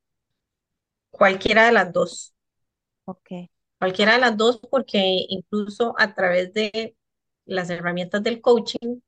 Cualquiera 1.12 1.66
de 1.66 1.72
las 1.74 1.94
dos. 1.94 2.34
Ok. 3.06 3.30
Cualquiera 3.80 4.14
de 4.14 4.20
las 4.20 4.38
dos, 4.38 4.60
porque 4.70 5.00
incluso 5.30 5.94
a 5.98 6.14
través 6.16 6.54
de 6.54 6.96
las 7.46 7.70
herramientas 7.70 8.24
del 8.24 8.40
coaching 8.42 9.02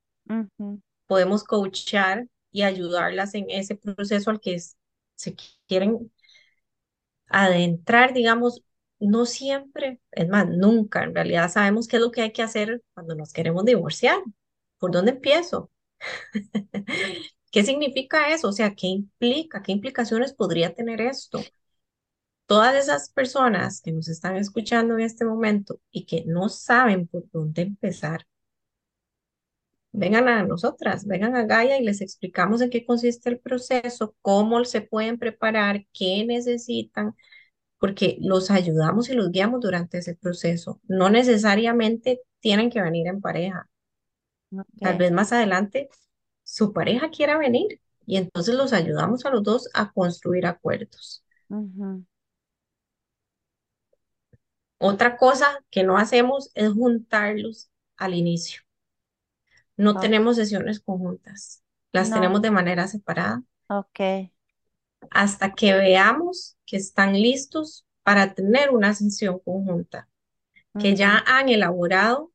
podemos 1.06 1.44
coachar 1.44 2.28
y 2.52 2.62
ayudarlas 2.62 3.34
en 3.34 3.46
ese 3.50 3.76
proceso 3.76 4.30
al 4.30 4.40
que 4.40 4.54
es- 4.54 4.76
se 5.16 5.34
quieren 5.66 6.10
adentrar, 7.28 8.12
digamos, 8.14 8.62
no 8.98 9.26
siempre, 9.26 10.00
es 10.12 10.28
más, 10.28 10.48
nunca, 10.48 11.02
en 11.04 11.14
realidad 11.14 11.50
sabemos 11.50 11.88
qué 11.88 11.96
es 11.96 12.02
lo 12.02 12.10
que 12.10 12.22
hay 12.22 12.32
que 12.32 12.42
hacer 12.42 12.82
cuando 12.94 13.14
nos 13.14 13.32
queremos 13.32 13.64
divorciar. 13.64 14.18
¿Por 14.78 14.92
dónde 14.92 15.12
empiezo? 15.12 15.70
¿Qué 17.50 17.64
significa 17.64 18.32
eso? 18.34 18.48
O 18.48 18.52
sea, 18.52 18.74
¿qué 18.74 18.88
implica? 18.88 19.62
¿Qué 19.62 19.72
implicaciones 19.72 20.34
podría 20.34 20.74
tener 20.74 21.00
esto? 21.00 21.50
Todas 22.46 22.74
esas 22.74 23.10
personas 23.10 23.82
que 23.82 23.92
nos 23.92 24.08
están 24.08 24.36
escuchando 24.36 24.94
en 24.94 25.02
este 25.02 25.26
momento 25.26 25.80
y 25.90 26.06
que 26.06 26.24
no 26.26 26.48
saben 26.48 27.06
por 27.06 27.30
dónde 27.30 27.62
empezar, 27.62 28.26
vengan 29.92 30.28
a 30.28 30.42
nosotras, 30.44 31.06
vengan 31.06 31.36
a 31.36 31.44
Gaia 31.46 31.78
y 31.78 31.84
les 31.84 32.00
explicamos 32.02 32.60
en 32.60 32.68
qué 32.70 32.84
consiste 32.84 33.30
el 33.30 33.38
proceso, 33.40 34.14
cómo 34.22 34.62
se 34.64 34.82
pueden 34.82 35.18
preparar, 35.18 35.86
qué 35.92 36.24
necesitan, 36.26 37.14
porque 37.78 38.18
los 38.20 38.50
ayudamos 38.52 39.08
y 39.10 39.14
los 39.14 39.30
guiamos 39.32 39.60
durante 39.62 39.98
ese 39.98 40.16
proceso. 40.16 40.80
No 40.88 41.10
necesariamente 41.10 42.22
tienen 42.40 42.70
que 42.70 42.82
venir 42.82 43.08
en 43.08 43.20
pareja. 43.22 43.68
Tal 44.80 44.96
vez 44.98 45.10
más 45.12 45.32
adelante 45.32 45.88
su 46.44 46.72
pareja 46.72 47.10
quiera 47.10 47.38
venir 47.38 47.80
y 48.06 48.18
entonces 48.18 48.54
los 48.54 48.72
ayudamos 48.72 49.24
a 49.26 49.30
los 49.30 49.42
dos 49.42 49.68
a 49.74 49.92
construir 49.92 50.46
acuerdos. 50.46 51.24
Ujú, 51.48 52.04
Otra 54.84 55.16
cosa 55.16 55.64
que 55.70 55.82
no 55.84 55.98
hacemos 55.98 56.50
es 56.54 56.72
juntarlos 56.72 57.70
al 57.96 58.14
inicio. 58.14 58.62
No 59.76 59.98
tenemos 60.00 60.34
sesiones 60.36 60.80
conjuntas, 60.80 61.62
las 61.92 62.10
No, 62.10 62.14
tenemos 62.14 62.42
de 62.42 62.50
manera 62.50 62.88
separada 62.88 63.42
ok. 63.68 64.30
hasta 65.10 65.54
que 65.54 65.72
veamos 65.74 66.56
que 66.66 66.76
están 66.76 67.14
listos 67.14 67.86
para 68.02 68.34
tener 68.34 68.70
una 68.70 68.94
sesión 68.94 69.38
conjunta, 69.40 70.08
que 70.78 70.94
ya 70.96 71.24
han 71.26 71.48
elaborado 71.50 72.32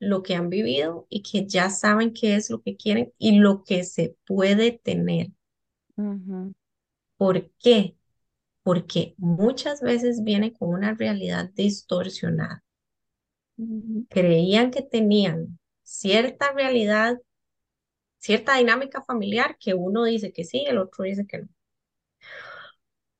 lo 0.00 0.22
que 0.22 0.34
han 0.36 0.50
vivido 0.50 1.06
y 1.10 1.22
que 1.22 1.46
ya 1.46 1.70
saben 1.70 2.14
qué 2.14 2.36
es 2.36 2.50
lo 2.50 2.62
que 2.62 2.76
quieren 2.76 3.12
y 3.18 3.38
lo 3.40 3.64
que 3.64 3.84
se 3.84 4.16
puede 4.26 4.72
tener. 4.72 5.28
¿Por 7.16 7.50
qué? 7.60 7.96
Porque 8.62 9.14
muchas 9.16 9.80
veces 9.80 10.22
viene 10.22 10.52
con 10.52 10.70
una 10.70 10.94
realidad 10.94 11.50
distorsionada. 11.54 12.62
Creían 14.08 14.70
que 14.70 14.82
tenían 14.82 15.58
cierta 15.82 16.52
realidad, 16.52 17.18
cierta 18.18 18.56
dinámica 18.56 19.02
familiar 19.02 19.56
que 19.58 19.74
uno 19.74 20.04
dice 20.04 20.32
que 20.32 20.44
sí, 20.44 20.64
el 20.66 20.78
otro 20.78 21.04
dice 21.04 21.26
que 21.26 21.38
no. 21.38 21.48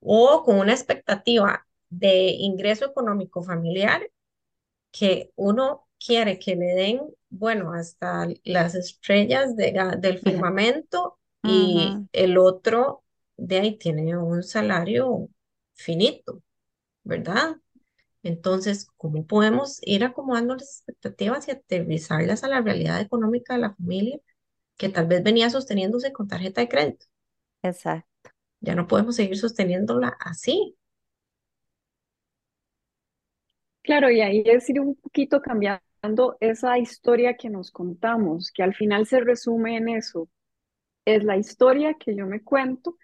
O 0.00 0.42
con 0.44 0.58
una 0.58 0.72
expectativa 0.72 1.66
de 1.90 2.30
ingreso 2.30 2.86
económico 2.86 3.42
familiar 3.42 4.10
que 4.92 5.32
uno 5.36 5.86
quiere 6.04 6.38
que 6.38 6.56
le 6.56 6.66
den, 6.74 7.00
bueno, 7.28 7.72
hasta 7.74 8.28
las 8.44 8.74
estrellas 8.74 9.56
de 9.56 9.72
del 9.98 10.18
firmamento 10.18 11.18
y 11.42 11.96
el 12.12 12.38
otro 12.38 13.04
de 13.40 13.60
ahí 13.60 13.78
tiene 13.78 14.16
un 14.18 14.42
salario 14.42 15.28
finito, 15.74 16.42
¿verdad? 17.04 17.56
Entonces, 18.22 18.88
¿cómo 18.96 19.26
podemos 19.26 19.80
ir 19.84 20.04
acomodando 20.04 20.54
las 20.56 20.64
expectativas 20.80 21.48
y 21.48 21.52
aterrizarlas 21.52 22.44
a 22.44 22.48
la 22.48 22.62
realidad 22.62 23.00
económica 23.00 23.54
de 23.54 23.60
la 23.60 23.74
familia 23.74 24.18
que 24.78 24.88
tal 24.90 25.06
vez 25.08 25.22
venía 25.24 25.50
sosteniéndose 25.50 26.12
con 26.12 26.28
tarjeta 26.28 26.60
de 26.62 26.68
crédito? 26.68 27.06
Exacto. 27.62 28.30
Ya 28.60 28.74
no 28.74 28.86
podemos 28.86 29.16
seguir 29.16 29.36
sosteniéndola 29.36 30.16
así. 30.18 30.78
Claro, 33.82 34.10
y 34.10 34.20
ahí 34.20 34.42
es 34.46 34.68
ir 34.70 34.80
un 34.80 34.94
poquito 34.96 35.40
cambiando 35.40 36.36
esa 36.40 36.78
historia 36.78 37.36
que 37.36 37.48
nos 37.50 37.70
contamos, 37.70 38.50
que 38.52 38.62
al 38.62 38.74
final 38.74 39.06
se 39.06 39.20
resume 39.20 39.76
en 39.76 39.88
eso. 39.88 40.28
Es 41.06 41.24
la 41.24 41.36
historia 41.38 41.94
que 41.94 42.16
yo 42.16 42.26
me 42.26 42.42
cuento, 42.42 42.96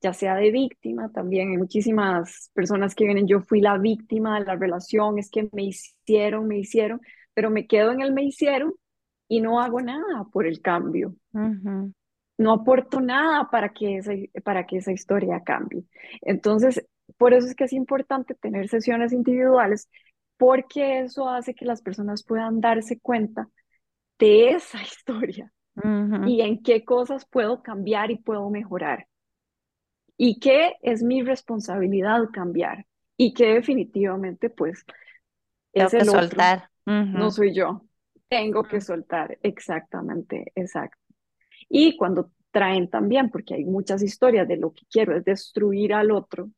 ya 0.00 0.12
sea 0.12 0.34
de 0.36 0.50
víctima, 0.50 1.10
también 1.10 1.50
hay 1.50 1.56
muchísimas 1.56 2.50
personas 2.54 2.94
que 2.94 3.04
vienen, 3.04 3.26
yo 3.26 3.40
fui 3.40 3.60
la 3.60 3.78
víctima 3.78 4.38
de 4.38 4.46
la 4.46 4.56
relación, 4.56 5.18
es 5.18 5.30
que 5.30 5.48
me 5.52 5.64
hicieron, 5.64 6.46
me 6.46 6.58
hicieron, 6.58 7.00
pero 7.34 7.50
me 7.50 7.66
quedo 7.66 7.92
en 7.92 8.00
el 8.00 8.12
me 8.12 8.22
hicieron 8.24 8.74
y 9.28 9.40
no 9.40 9.60
hago 9.60 9.80
nada 9.80 10.24
por 10.32 10.46
el 10.46 10.60
cambio. 10.60 11.14
Ujú, 11.32 11.92
no 12.38 12.52
aporto 12.52 13.00
nada 13.00 13.50
para 13.50 13.70
que 13.70 13.98
esa, 13.98 14.12
para 14.44 14.66
que 14.66 14.78
esa 14.78 14.92
historia 14.92 15.42
cambie. 15.44 15.84
Entonces, 16.22 16.84
por 17.16 17.34
eso 17.34 17.46
es 17.48 17.54
que 17.54 17.64
es 17.64 17.72
importante 17.72 18.34
tener 18.34 18.68
sesiones 18.68 19.12
individuales, 19.12 19.88
porque 20.36 21.00
eso 21.00 21.28
hace 21.28 21.54
que 21.54 21.64
las 21.64 21.82
personas 21.82 22.22
puedan 22.24 22.60
darse 22.60 23.00
cuenta 23.00 23.48
de 24.18 24.50
esa 24.50 24.82
historia 24.82 25.52
y 26.24 26.42
en 26.42 26.62
qué 26.62 26.84
cosas 26.84 27.26
puedo 27.26 27.62
cambiar 27.62 28.10
y 28.10 28.18
puedo 28.18 28.48
mejorar. 28.50 29.06
Y 30.18 30.38
qué 30.38 30.74
es 30.82 31.02
mi 31.02 31.22
responsabilidad 31.22 32.28
cambiar. 32.30 32.84
Y 33.16 33.32
que 33.32 33.54
definitivamente, 33.54 34.50
pues, 34.50 34.84
es 35.72 35.94
el 35.94 36.08
otro, 36.08 36.20
soltar. 36.20 36.70
no 36.84 37.30
soy 37.30 37.54
yo. 37.54 37.86
Tengo 38.28 38.62
que 38.64 38.82
soltar, 38.82 39.38
exactamente, 39.42 40.52
exacto. 40.54 40.98
Y 41.68 41.96
cuando 41.96 42.30
traen 42.50 42.90
también, 42.90 43.30
porque 43.30 43.54
hay 43.54 43.64
muchas 43.64 44.02
historias 44.02 44.46
de 44.46 44.56
lo 44.56 44.72
que 44.72 44.84
quiero 44.90 45.16
es 45.16 45.24
destruir 45.24 45.94
al 45.94 46.10
otro, 46.10 46.50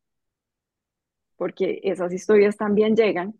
porque 1.37 1.81
esas 1.83 2.13
historias 2.13 2.57
también 2.57 2.97
llegan. 2.97 3.39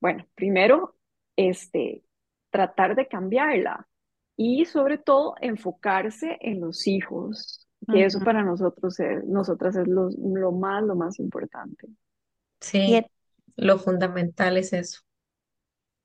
Bueno, 0.00 0.26
primero, 0.34 0.96
este, 1.36 2.02
tratar 2.50 2.96
de 2.96 3.08
cambiarla 3.08 3.88
y 4.36 4.64
sobre 4.64 4.98
todo 4.98 5.34
enfocarse 5.40 6.38
en 6.40 6.60
los 6.60 6.86
hijos, 6.86 7.65
que 7.90 8.04
eso 8.04 8.20
para 8.20 8.42
nosotros 8.44 8.98
es, 9.00 9.24
nosotras 9.24 9.76
es 9.76 9.86
lo, 9.88 10.08
lo 10.10 10.52
más, 10.52 10.82
lo 10.84 10.96
más 10.96 11.18
importante. 11.18 11.88
Sí, 12.60 13.02
lo 13.56 13.78
fundamental 13.78 14.58
es 14.58 14.72
eso. 14.74 15.00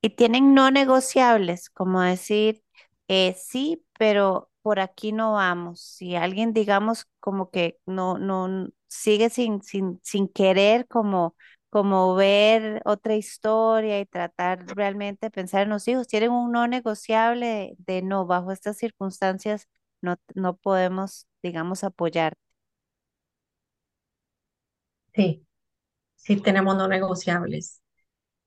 Y 0.01 0.11
tienen 0.11 0.53
no 0.55 0.71
negociables, 0.71 1.69
como 1.69 2.01
decir, 2.01 2.63
eh, 3.07 3.35
sí, 3.37 3.85
pero 3.99 4.49
por 4.61 4.79
aquí 4.79 5.11
no 5.11 5.33
vamos. 5.33 5.81
Si 5.81 6.15
alguien, 6.15 6.53
digamos, 6.53 7.05
como 7.19 7.51
que 7.51 7.79
no, 7.85 8.17
no 8.17 8.69
sigue 8.87 9.29
sin, 9.29 9.61
sin, 9.61 9.99
sin 10.03 10.27
querer 10.27 10.87
como, 10.87 11.35
como 11.69 12.15
ver 12.15 12.81
otra 12.85 13.15
historia 13.15 13.99
y 13.99 14.05
tratar 14.05 14.65
realmente 14.75 15.27
de 15.27 15.31
pensar 15.31 15.63
en 15.63 15.69
los 15.69 15.87
hijos, 15.87 16.07
tienen 16.07 16.31
un 16.31 16.51
no 16.51 16.67
negociable 16.67 17.75
de, 17.79 18.01
no, 18.01 18.25
bajo 18.25 18.51
estas 18.51 18.77
circunstancias 18.77 19.67
no, 20.01 20.17
no 20.35 20.55
podemos, 20.57 21.27
digamos, 21.43 21.83
apoyar. 21.83 22.35
Sí, 25.13 25.45
sí 26.15 26.37
tenemos 26.41 26.77
no 26.77 26.87
negociables. 26.89 27.81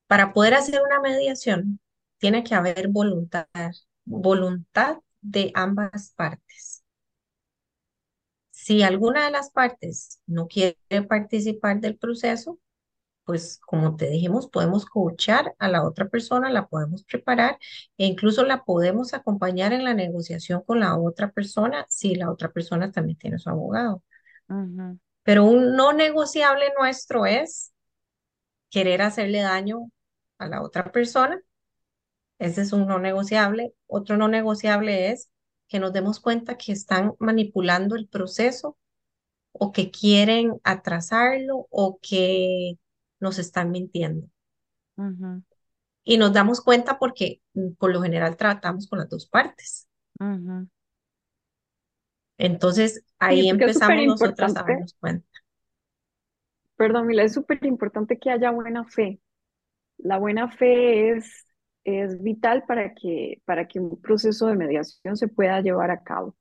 Para 0.08 0.32
poder 0.34 0.54
hacer 0.54 0.82
una 0.82 1.00
mediación, 1.00 1.80
tiene 2.18 2.44
que 2.44 2.54
haber 2.56 2.88
voluntad, 2.88 3.48
voluntad 4.06 4.98
de 5.22 5.52
ambas 5.54 6.12
partes. 6.16 6.84
Si 8.50 8.82
alguna 8.82 9.26
de 9.26 9.30
las 9.30 9.50
partes 9.50 10.20
no 10.26 10.46
quiere 10.48 10.78
participar 11.08 11.80
del 11.80 11.98
proceso, 11.98 12.58
pues 13.24 13.58
como 13.66 13.96
te 13.96 14.08
dijimos, 14.10 14.48
podemos 14.48 14.86
coachar 14.86 15.54
a 15.58 15.68
la 15.68 15.84
otra 15.84 16.08
persona, 16.08 16.50
la 16.50 16.66
podemos 16.68 17.04
preparar 17.04 17.58
e 17.98 18.06
incluso 18.06 18.44
la 18.44 18.64
podemos 18.64 19.14
acompañar 19.14 19.72
en 19.72 19.84
la 19.84 19.94
negociación 19.94 20.62
con 20.62 20.80
la 20.80 20.96
otra 20.98 21.30
persona 21.32 21.86
si 21.88 22.14
la 22.14 22.30
otra 22.30 22.52
persona 22.52 22.90
también 22.92 23.18
tiene 23.18 23.38
su 23.38 23.50
abogado. 23.50 24.02
Pero 25.22 25.44
un 25.44 25.74
no 25.76 25.92
negociable 25.92 26.66
nuestro 26.78 27.26
es 27.26 27.72
querer 28.70 29.02
hacerle 29.02 29.40
daño 29.40 29.90
a 30.38 30.48
la 30.48 30.62
otra 30.62 30.92
persona. 30.92 31.40
Ese 32.38 32.62
es 32.62 32.72
un 32.72 32.86
no 32.86 32.98
negociable. 32.98 33.74
Otro 33.86 34.16
no 34.16 34.28
negociable 34.28 35.10
es 35.10 35.30
que 35.68 35.78
nos 35.80 35.92
demos 35.92 36.20
cuenta 36.20 36.56
que 36.58 36.72
están 36.72 37.14
manipulando 37.18 37.96
el 37.96 38.08
proceso 38.08 38.76
o 39.52 39.72
que 39.72 39.90
quieren 39.90 40.60
atrasarlo 40.64 41.66
o 41.70 41.98
que 42.02 42.78
nos 43.24 43.38
están 43.38 43.72
mintiendo. 43.72 44.28
Y 46.04 46.18
nos 46.18 46.32
damos 46.32 46.60
cuenta 46.60 46.98
porque 46.98 47.40
mm, 47.54 47.72
por 47.72 47.92
lo 47.92 48.00
general 48.00 48.36
tratamos 48.36 48.86
con 48.86 49.00
las 49.00 49.08
dos 49.08 49.26
partes. 49.26 49.88
Entonces 52.38 53.04
ahí 53.18 53.48
empezamos 53.48 54.06
nosotros 54.06 54.56
a 54.56 54.62
darnos 54.62 54.94
cuenta. 55.00 55.26
Perdón, 56.76 57.06
Mila, 57.06 57.22
es 57.22 57.32
súper 57.32 57.64
importante 57.64 58.18
que 58.18 58.30
haya 58.30 58.50
buena 58.50 58.84
fe. 58.84 59.20
La 59.96 60.18
buena 60.18 60.50
fe 60.50 61.12
es, 61.12 61.46
es 61.84 62.20
vital 62.22 62.64
para 62.66 62.94
que, 62.94 63.40
para 63.44 63.66
que 63.66 63.80
un 63.80 64.00
proceso 64.00 64.48
de 64.48 64.56
mediación 64.56 65.16
se 65.16 65.28
pueda 65.28 65.60
llevar 65.60 65.90
a 65.90 66.02
cabo. 66.02 66.36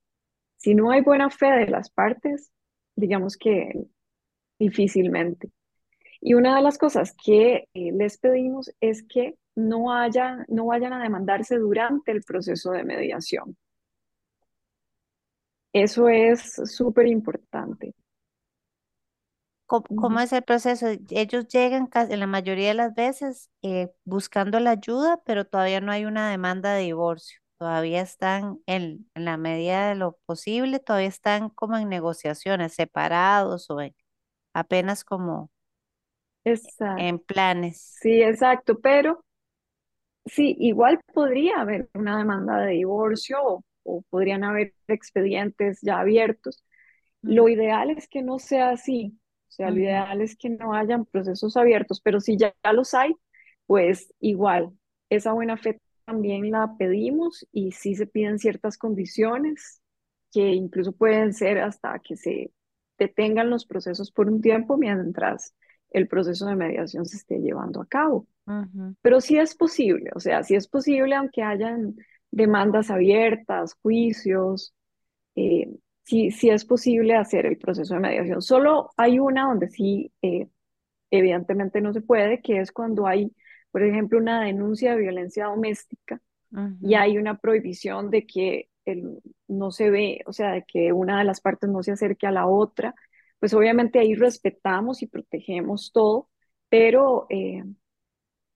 Si 0.58 0.74
no 0.76 0.91
hay 0.91 1.02
buena 1.02 1.30
fe 1.30 1.46
de 1.52 1.67
las 1.67 1.89
partes, 1.89 2.52
digamos 2.96 3.38
que 3.38 3.72
difícilmente. 4.60 5.52
Y 6.25 6.36
una 6.36 6.55
de 6.55 6.62
las 6.62 6.77
cosas 6.77 7.13
que 7.21 7.67
eh, 7.73 7.91
les 7.91 8.17
pedimos 8.17 8.71
es 8.79 9.03
que 9.03 9.38
no, 9.55 9.91
haya, 9.91 10.45
no 10.47 10.67
vayan 10.67 10.93
a 10.93 11.03
demandarse 11.03 11.57
durante 11.57 12.13
el 12.13 12.23
proceso 12.23 12.71
de 12.71 12.86
mediación. 12.86 13.57
Eso 15.73 16.07
es 16.07 16.62
súper 16.63 17.07
importante. 17.07 17.93
¿Cómo, 19.65 20.21
es 20.21 20.31
el 20.31 20.43
proceso? 20.43 20.88
Ellos 21.09 21.47
llegan 21.49 21.89
en 21.93 22.19
la 22.19 22.27
mayoría 22.27 22.69
de 22.69 22.75
las 22.75 22.95
veces 22.95 23.49
eh, 23.62 23.91
buscando 24.05 24.62
la 24.62 24.71
ayuda, 24.71 25.21
pero 25.25 25.45
todavía 25.45 25.81
no 25.81 25.91
hay 25.91 26.05
una 26.05 26.29
demanda 26.29 26.73
de 26.73 26.83
divorcio. 26.83 27.39
Todavía 27.57 28.01
están 28.01 28.62
en, 28.65 29.09
en 29.13 29.25
la 29.25 29.36
medida 29.36 29.89
de 29.89 29.95
lo 29.95 30.17
posible, 30.25 30.79
todavía 30.79 31.09
están 31.09 31.49
como 31.49 31.77
en 31.77 31.89
negociaciones, 31.89 32.75
separados 32.75 33.69
o 33.69 33.79
apenas 34.53 35.03
como 35.03 35.49
en 36.45 37.19
planes. 37.19 37.97
Sí, 38.01 38.21
exacto, 38.21 38.79
pero 38.79 39.23
sí, 40.25 40.56
igual 40.60 40.99
podría 41.13 41.62
haber 41.62 41.89
una 41.93 42.17
demanda 42.17 42.60
de 42.60 42.73
divorcio 42.73 43.38
o, 43.84 44.01
podrían 44.10 44.43
haber 44.43 44.73
expedientes 44.88 45.79
ya 45.82 45.99
abiertos. 45.99 46.63
Lo 47.21 47.49
ideal 47.49 47.89
es 47.89 48.08
que 48.08 48.21
no 48.21 48.39
sea 48.39 48.69
así, 48.69 49.17
o 49.49 49.51
sea, 49.51 49.71
lo 49.71 49.79
ideal 49.79 50.21
es 50.21 50.36
que 50.36 50.49
no 50.49 50.73
hayan 50.73 51.06
procesos 51.06 51.58
abiertos, 51.58 52.01
pero 52.01 52.19
si 52.19 52.38
ya, 52.38 52.53
ya 52.63 52.73
los 52.73 52.93
hay, 52.93 53.13
pues 53.65 54.13
igual, 54.19 54.71
esa 55.10 55.34
buena 55.34 55.58
fe 55.58 55.79
también 56.06 56.51
la 56.51 56.75
pedimos 56.77 57.47
y 57.51 57.71
sí 57.71 57.95
se 57.95 58.08
piden 58.08 58.39
ciertas 58.39 58.77
condiciones 58.77 59.82
que 60.32 60.49
incluso 60.49 60.91
pueden 60.91 61.34
ser 61.34 61.60
hasta 61.60 61.99
que 61.99 62.17
se 62.17 62.51
detengan 62.97 63.49
los 63.49 63.65
procesos 63.65 64.12
por 64.12 64.29
un 64.29 64.41
tiempo 64.41 64.77
mientras 64.77 65.53
el 65.93 66.08
proceso 66.08 66.47
de 66.47 66.56
mediación 66.56 67.06
se 67.06 67.17
esté 67.17 67.39
llevando 67.39 67.82
a 67.82 67.86
cabo. 67.86 68.27
Pero 69.01 69.21
sí 69.21 69.38
es 69.38 69.56
posible, 69.56 70.10
o 70.13 70.19
sea, 70.19 70.43
sí 70.43 70.56
es 70.56 70.67
posible 70.67 71.15
aunque 71.15 71.43
hayan 71.43 71.95
demandas 72.29 72.89
abiertas, 72.89 73.75
juicios, 73.82 74.73
eh, 75.36 75.69
sí, 76.03 76.32
sí 76.32 76.49
es 76.49 76.65
posible 76.65 77.15
hacer 77.15 77.45
el 77.45 77.58
proceso 77.58 77.93
de 77.93 77.99
mediación. 78.01 78.41
Solo 78.41 78.91
hay 78.97 79.19
una 79.19 79.47
donde 79.47 79.69
sí, 79.69 80.12
eh, 80.21 80.47
evidentemente 81.12 81.79
no 81.79 81.93
se 81.93 82.01
puede, 82.01 82.41
que 82.41 82.60
es 82.60 82.71
cuando 82.71 83.08
hay, 83.08 83.32
por 83.71 83.84
ejemplo, 83.84 84.17
una 84.17 84.43
denuncia 84.43 84.91
de 84.91 85.01
violencia 85.01 85.45
doméstica 85.45 86.19
y 86.82 86.93
hay 86.93 87.17
una 87.17 87.39
prohibición 87.39 88.12
de 88.12 88.27
que 88.27 88.69
el, 88.86 89.19
no 89.47 89.71
se 89.71 89.89
ve, 89.89 90.21
o 90.27 90.34
sea, 90.34 90.51
de 90.51 90.63
que 90.67 90.93
una 90.93 91.17
de 91.17 91.23
las 91.23 91.41
partes 91.41 91.67
no 91.69 91.82
se 91.82 91.93
acerque 91.93 92.27
a 92.27 92.32
la 92.32 92.45
otra 92.45 92.93
pues 93.43 93.53
obviamente 93.53 93.99
ahí 93.99 94.15
respetamos 94.15 95.01
y 95.01 95.08
protegemos 95.08 95.91
todo, 95.91 96.29
pero 96.69 97.27
eh, 97.29 97.65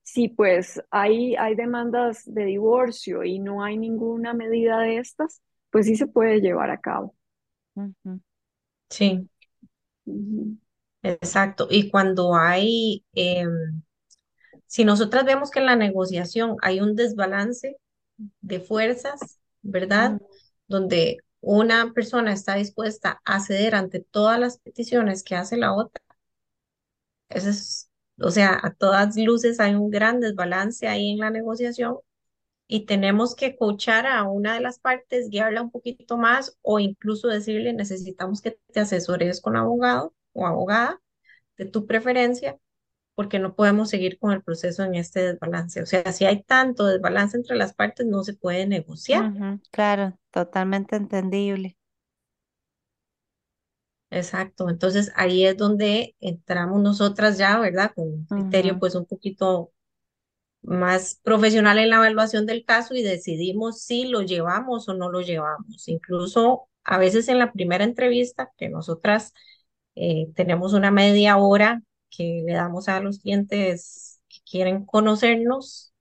si 0.01 0.29
pues 0.29 0.81
hay, 0.89 1.35
hay 1.35 1.55
demandas 1.55 2.23
de 2.25 2.45
divorcio 2.45 3.25
y 3.25 3.39
no 3.39 3.65
hay 3.65 3.75
ninguna 3.75 4.33
medida 4.33 4.79
de 4.79 4.99
estas, 4.99 5.41
pues 5.71 5.87
sí 5.87 5.97
se 5.97 6.07
puede 6.07 6.39
llevar 6.39 6.69
a 6.69 6.79
cabo. 6.79 7.13
Sí. 8.89 9.29
Exacto. 11.03 11.67
Y 11.69 11.91
cuando 11.91 12.33
hay, 12.33 13.03
em, 13.11 13.81
si 14.67 14.85
nosotras 14.85 15.25
vemos 15.25 15.51
que 15.51 15.59
en 15.59 15.65
la 15.65 15.75
negociación 15.75 16.55
hay 16.61 16.79
un 16.79 16.95
desbalance 16.95 17.75
de 18.39 18.61
fuerzas, 18.61 19.41
¿verdad? 19.61 20.21
Donde 20.65 21.17
una 21.41 21.93
persona 21.93 22.33
está 22.33 22.55
dispuesta 22.55 23.21
a 23.25 23.39
ceder 23.39 23.75
ante 23.75 23.99
todas 24.01 24.39
las 24.39 24.59
peticiones 24.59 25.23
que 25.23 25.35
hace 25.35 25.57
la 25.57 25.73
otra, 25.73 26.01
eso 27.29 27.49
es, 27.49 27.89
o 28.21 28.31
sea, 28.31 28.59
a 28.61 28.73
todas 28.73 29.15
luces 29.17 29.59
hay 29.59 29.75
un 29.75 29.89
gran 29.89 30.19
desbalance 30.19 30.87
ahí 30.87 31.11
en 31.11 31.19
la 31.19 31.29
negociación 31.29 31.97
y 32.67 32.85
tenemos 32.85 33.35
que 33.35 33.55
coachar 33.57 34.07
a 34.07 34.23
una 34.25 34.55
de 34.55 34.61
las 34.61 34.79
partes, 34.79 35.29
guiarla 35.29 35.61
un 35.61 35.71
poquito 35.71 36.17
más 36.17 36.57
o 36.61 36.79
incluso 36.79 37.27
decirle, 37.29 37.73
necesitamos 37.73 38.41
que 38.41 38.59
te 38.73 38.79
asesores 38.81 39.41
con 39.41 39.57
abogado 39.57 40.13
o 40.33 40.47
abogada 40.47 41.01
de 41.57 41.65
tu 41.65 41.87
preferencia 41.87 42.59
porque 43.17 43.39
no 43.39 43.55
podemos 43.55 43.89
seguir 43.89 44.19
con 44.19 44.31
el 44.31 44.43
proceso 44.43 44.83
en 44.83 44.93
este 44.93 45.21
desbalance. 45.21 45.81
O 45.81 45.87
sea, 45.87 46.11
si 46.11 46.25
hay 46.25 46.43
tanto 46.43 46.85
desbalance 46.85 47.35
entre 47.35 47.55
las 47.55 47.73
partes, 47.73 48.05
no 48.05 48.23
se 48.23 48.35
puede 48.35 48.67
negociar. 48.67 49.33
claro, 49.71 50.19
totalmente 50.29 50.97
entendible. 50.97 51.79
exacto. 54.11 54.69
Entonces 54.69 55.11
ahí 55.15 55.47
es 55.47 55.57
donde 55.57 56.15
entramos 56.19 56.79
nosotras 56.79 57.39
ya, 57.39 57.57
¿verdad? 57.57 57.91
Con 57.95 58.07
un 58.07 58.25
criterio 58.25 58.77
pues 58.77 58.93
un 58.93 59.07
poquito 59.07 59.71
más 60.61 61.19
profesional 61.23 61.79
en 61.79 61.89
la 61.89 61.95
evaluación 61.95 62.45
del 62.45 62.65
caso 62.65 62.93
y 62.93 63.01
decidimos 63.01 63.81
si 63.81 64.07
lo 64.07 64.21
llevamos 64.21 64.87
o 64.89 64.93
no 64.93 65.09
lo 65.09 65.21
llevamos. 65.21 65.87
Incluso 65.87 66.69
a 66.83 66.99
veces 66.99 67.29
en 67.29 67.39
la 67.39 67.51
primera 67.51 67.83
entrevista, 67.83 68.51
que 68.57 68.69
nosotras 68.69 69.33
eh, 69.95 70.27
tenemos 70.35 70.73
una 70.73 70.91
media 70.91 71.37
hora 71.37 71.81
que 72.09 72.43
le 72.45 72.53
damos 72.53 72.89
a 72.89 72.99
los 73.01 73.19
clientes 73.19 74.21
que 74.29 74.37
quieren 74.49 74.85
conocernos 74.85 75.93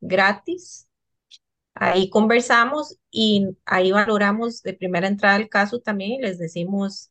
gratis, 0.00 0.88
ahí 1.74 2.10
conversamos 2.10 2.98
y 3.10 3.48
ahí 3.66 3.92
valoramos 3.92 4.62
de 4.62 4.74
primera 4.74 5.08
entrada 5.08 5.36
el 5.36 5.48
caso 5.48 5.80
también 5.80 6.12
y 6.12 6.22
les 6.22 6.38
decimos, 6.38 7.10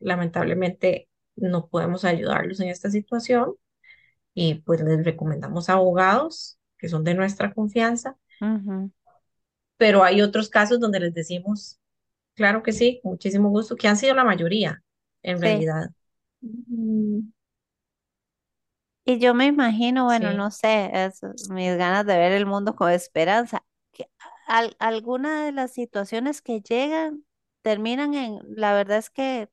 lamentablemente, 0.00 1.08
no 1.36 1.68
podemos 1.68 2.04
ayudarlos 2.04 2.60
en 2.60 2.68
esta 2.70 2.90
situación 2.90 3.54
y 4.34 4.56
pues 4.56 4.82
les 4.82 5.04
recomendamos 5.04 5.68
abogados 5.70 6.58
que 6.78 6.88
son 6.88 7.04
de 7.04 7.14
nuestra 7.14 7.52
confianza, 7.54 8.16
ujú. 8.40 8.90
pero 9.76 10.02
hay 10.04 10.22
otros 10.22 10.48
casos 10.48 10.80
donde 10.80 11.00
les 11.00 11.14
decimos, 11.14 11.78
claro 12.34 12.62
que 12.62 12.72
sí, 12.72 13.00
con 13.02 13.12
muchísimo 13.12 13.50
gusto, 13.50 13.76
que 13.76 13.88
han 13.88 13.96
sido 13.96 14.14
la 14.14 14.24
mayoría 14.24 14.82
en 15.22 15.40
Sí. 15.40 15.40
realidad. 15.40 15.90
Mm, 16.42 17.20
Y 19.08 19.18
yo 19.20 19.34
me 19.34 19.46
imagino, 19.46 20.04
bueno, 20.04 20.32
Sí, 20.32 20.34
no 20.34 20.50
sé, 20.50 20.90
es 20.92 21.20
mis 21.48 21.76
ganas 21.78 22.04
de 22.06 22.16
ver 22.18 22.32
el 22.32 22.44
mundo 22.46 22.76
con 22.76 22.90
esperanza, 22.92 23.64
que 23.92 24.10
al- 24.46 24.76
alguna 24.80 25.44
de 25.46 25.52
las 25.52 25.72
situaciones 25.72 26.42
que 26.42 26.60
llegan 26.60 27.24
terminan 27.62 28.12
en, 28.14 28.38
la 28.48 28.74
verdad 28.74 28.98
es 28.98 29.08
que 29.10 29.48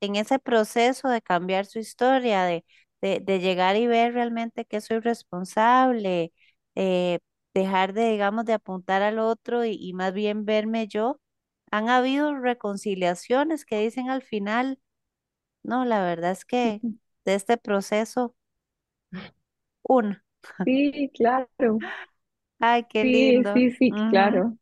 en 0.00 0.16
ese 0.16 0.38
proceso 0.40 1.08
de 1.10 1.22
cambiar 1.22 1.66
su 1.66 1.78
historia, 1.80 2.44
de, 2.44 2.64
de, 3.02 3.20
de 3.20 3.40
llegar 3.40 3.76
y 3.76 3.86
ver 3.88 4.14
realmente 4.14 4.64
que 4.66 4.80
soy 4.82 5.00
responsable, 5.00 6.32
eh, 6.76 7.20
dejar 7.54 7.92
de, 7.94 8.10
digamos, 8.12 8.44
de 8.46 8.54
apuntar 8.54 9.02
al 9.02 9.18
otro 9.20 9.64
y, 9.64 9.72
y 9.80 9.94
más 9.94 10.12
bien 10.14 10.44
verme 10.46 10.88
yo. 10.88 11.20
Han 11.72 11.88
habido 11.90 12.36
reconciliaciones 12.36 13.64
que 13.66 13.80
dicen 13.80 14.10
al 14.10 14.22
final, 14.22 14.80
no, 15.62 15.84
la 15.84 16.02
verdad 16.02 16.32
es 16.32 16.44
que 16.44 16.82
de 17.24 17.34
este 17.34 17.56
proceso, 17.58 18.34
una. 19.88 20.24
Sí, 20.64 21.10
claro. 21.14 21.84
Ay, 22.60 22.84
qué 22.88 23.02
Sí, 23.02 23.04
lindo. 23.04 23.50
sí, 23.52 23.70
sí, 23.72 23.94
claro. 24.08 24.56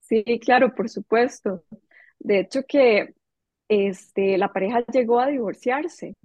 Sí, 0.00 0.24
claro, 0.40 0.74
por 0.74 0.88
supuesto. 0.90 1.64
De 2.20 2.40
hecho 2.40 2.62
que 2.68 3.14
este, 3.68 4.38
la 4.38 4.52
pareja 4.52 4.84
llegó 4.92 5.20
a 5.20 5.28
divorciarse. 5.28 6.16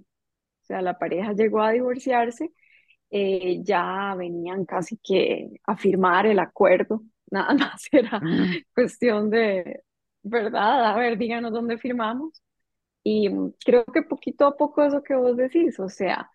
O 0.62 0.66
sea, 0.66 0.82
la 0.82 0.98
pareja 0.98 1.32
llegó 1.34 1.62
a 1.62 1.72
divorciarse, 1.72 2.52
eh, 3.10 3.60
ya 3.64 4.14
venían 4.16 4.64
casi 4.66 4.98
que 4.98 5.50
a 5.66 5.76
firmar 5.76 6.26
el 6.26 6.38
acuerdo. 6.40 7.02
Nada 7.30 7.54
más 7.54 7.84
era 7.92 8.22
mm, 8.22 8.54
cuestión 8.74 9.30
de, 9.30 9.82
¿verdad? 10.22 10.86
A 10.92 10.96
ver, 10.96 11.18
díganos 11.18 11.52
dónde 11.52 11.78
firmamos. 11.78 12.42
Y 13.04 13.28
mm, 13.30 13.54
creo 13.64 13.84
que 13.86 14.02
poquito 14.02 14.46
a 14.46 14.56
poco 14.56 14.82
eso 14.84 15.02
que 15.02 15.14
vos 15.16 15.36
decís, 15.36 15.78
o 15.80 15.88
sea, 15.88 16.30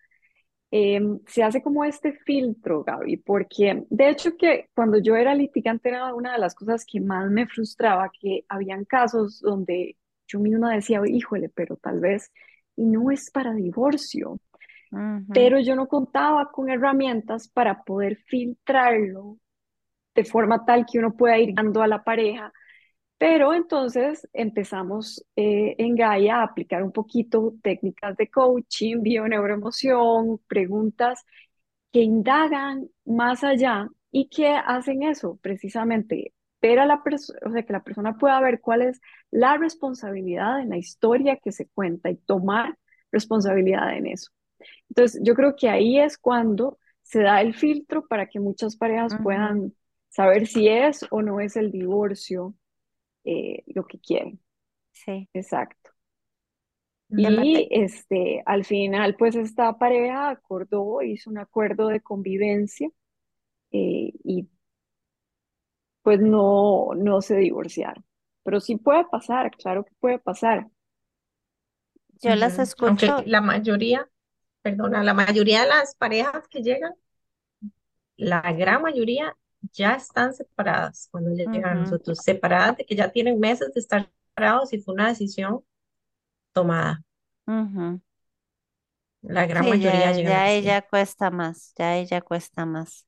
em, 0.76 1.20
se 1.26 1.42
hace 1.42 1.62
como 1.62 1.84
este 1.84 2.12
filtro, 2.12 2.84
Gaby, 2.84 3.18
porque 3.18 3.84
de 3.88 4.08
hecho 4.10 4.36
que 4.36 4.68
cuando 4.74 4.98
yo 4.98 5.16
era 5.16 5.34
litigante 5.34 5.88
era 5.88 6.14
una 6.14 6.32
de 6.32 6.38
las 6.38 6.54
cosas 6.54 6.84
que 6.84 7.00
más 7.00 7.30
me 7.30 7.46
frustraba, 7.46 8.10
que 8.20 8.44
habían 8.48 8.84
casos 8.84 9.40
donde 9.40 9.96
yo 10.26 10.40
misma 10.40 10.74
decía, 10.74 11.00
híjole, 11.06 11.48
pero 11.48 11.76
tal 11.76 12.00
vez 12.00 12.32
y 12.76 12.84
no 12.84 13.10
es 13.10 13.30
para 13.30 13.54
divorcio, 13.54 14.38
pero 15.32 15.60
yo 15.60 15.74
no 15.76 15.88
contaba 15.88 16.50
con 16.50 16.68
herramientas 16.70 17.48
para 17.48 17.82
poder 17.82 18.16
filtrarlo 18.16 19.38
de 20.14 20.24
forma 20.24 20.64
tal 20.64 20.86
que 20.86 20.98
uno 20.98 21.16
pueda 21.16 21.38
ir 21.38 21.54
dando 21.54 21.82
a 21.82 21.86
la 21.86 22.02
pareja 22.02 22.52
pero 23.18 23.54
entonces 23.54 24.28
empezamos 24.32 25.24
eh, 25.36 25.74
en 25.78 25.94
Gaia 25.96 26.38
a 26.40 26.42
aplicar 26.44 26.82
un 26.82 26.92
poquito 26.92 27.54
técnicas 27.62 28.16
de 28.16 28.30
coaching, 28.30 29.02
bioneuroemoción, 29.02 30.38
preguntas 30.46 31.24
que 31.92 32.02
indagan 32.02 32.88
más 33.04 33.44
allá 33.44 33.88
y 34.10 34.28
que 34.28 34.48
hacen 34.48 35.02
eso, 35.02 35.38
precisamente, 35.42 36.34
ver 36.60 36.78
a 36.78 36.86
la 36.86 37.02
persona, 37.02 37.38
o 37.46 37.52
sea, 37.52 37.62
que 37.64 37.72
la 37.72 37.82
persona 37.84 38.16
pueda 38.18 38.40
ver 38.40 38.60
cuál 38.60 38.82
es 38.82 39.00
la 39.30 39.56
responsabilidad 39.56 40.60
en 40.60 40.70
la 40.70 40.78
historia 40.78 41.36
que 41.36 41.52
se 41.52 41.68
cuenta 41.68 42.10
y 42.10 42.16
tomar 42.16 42.78
responsabilidad 43.12 43.96
en 43.96 44.06
eso. 44.08 44.30
Entonces, 44.88 45.20
yo 45.24 45.34
creo 45.34 45.56
que 45.56 45.68
ahí 45.68 45.98
es 46.00 46.18
cuando 46.18 46.78
se 47.02 47.22
da 47.22 47.40
el 47.40 47.54
filtro 47.54 48.06
para 48.06 48.26
que 48.28 48.40
muchas 48.40 48.76
parejas 48.76 49.14
ujú, 49.14 49.22
puedan 49.22 49.74
saber 50.10 50.46
si 50.46 50.68
es 50.68 51.06
o 51.10 51.22
no 51.22 51.40
es 51.40 51.56
el 51.56 51.70
divorcio 51.72 52.54
eh, 53.26 53.64
lo 53.68 53.86
que 53.86 54.00
quieren. 54.00 54.40
Sí, 54.92 55.28
Exacto. 55.34 55.90
Y 57.08 57.68
este, 57.70 58.42
al 58.46 58.64
final, 58.64 59.16
pues 59.16 59.36
esta 59.36 59.78
pareja 59.78 60.30
acordó, 60.30 61.02
hizo 61.02 61.30
un 61.30 61.38
acuerdo 61.38 61.88
de 61.88 62.00
convivencia 62.00 62.88
eh, 63.72 64.12
y 64.24 64.48
pues 66.02 66.20
no, 66.20 66.90
no 66.96 67.20
se 67.20 67.36
divorciaron. 67.36 68.04
Pero 68.44 68.60
sí 68.60 68.76
puede 68.76 69.04
pasar, 69.06 69.50
claro 69.56 69.84
que 69.84 69.92
puede 70.00 70.18
pasar. 70.18 70.68
Yo 72.22 72.34
las 72.36 72.54
ujú. 72.54 72.62
Aunque 72.86 73.06
escucho. 73.06 73.22
la 73.26 73.40
mayoría, 73.40 74.08
perdona, 74.62 75.02
la 75.04 75.14
mayoría 75.14 75.62
de 75.62 75.68
las 75.68 75.94
parejas 75.96 76.48
que 76.48 76.62
llegan, 76.62 76.94
la 78.16 78.40
gran 78.52 78.82
mayoría 78.82 79.36
ya 79.72 79.94
están 79.96 80.34
separadas 80.34 81.08
cuando 81.10 81.30
llegan 81.32 81.64
a 81.64 81.74
ujú, 81.74 81.76
nosotros, 81.76 82.22
separadas 82.22 82.76
de 82.78 82.86
que 82.86 82.96
ya 82.96 83.10
tienen 83.12 83.38
meses 83.40 83.72
de 83.74 83.80
estar 83.80 84.10
separados 84.28 84.72
y 84.72 84.80
fue 84.80 84.94
una 84.94 85.08
decisión 85.08 85.64
tomada. 86.52 87.02
La 89.22 89.44
gran 89.46 89.68
Sí, 89.68 89.68
mayoría 89.68 90.10
ya, 90.12 90.12
llegan 90.12 90.42
ya 90.50 90.50
ella 90.52 90.82
cuesta 90.82 91.30
más, 91.30 91.72
ya 91.76 91.96
ella 91.96 92.20
cuesta 92.20 92.64
más. 92.66 93.06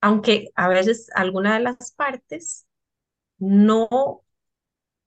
Aunque 0.00 0.50
a 0.54 0.68
veces 0.68 1.10
alguna 1.14 1.54
de 1.54 1.60
las 1.64 1.92
partes 1.92 2.66
no, 3.38 4.24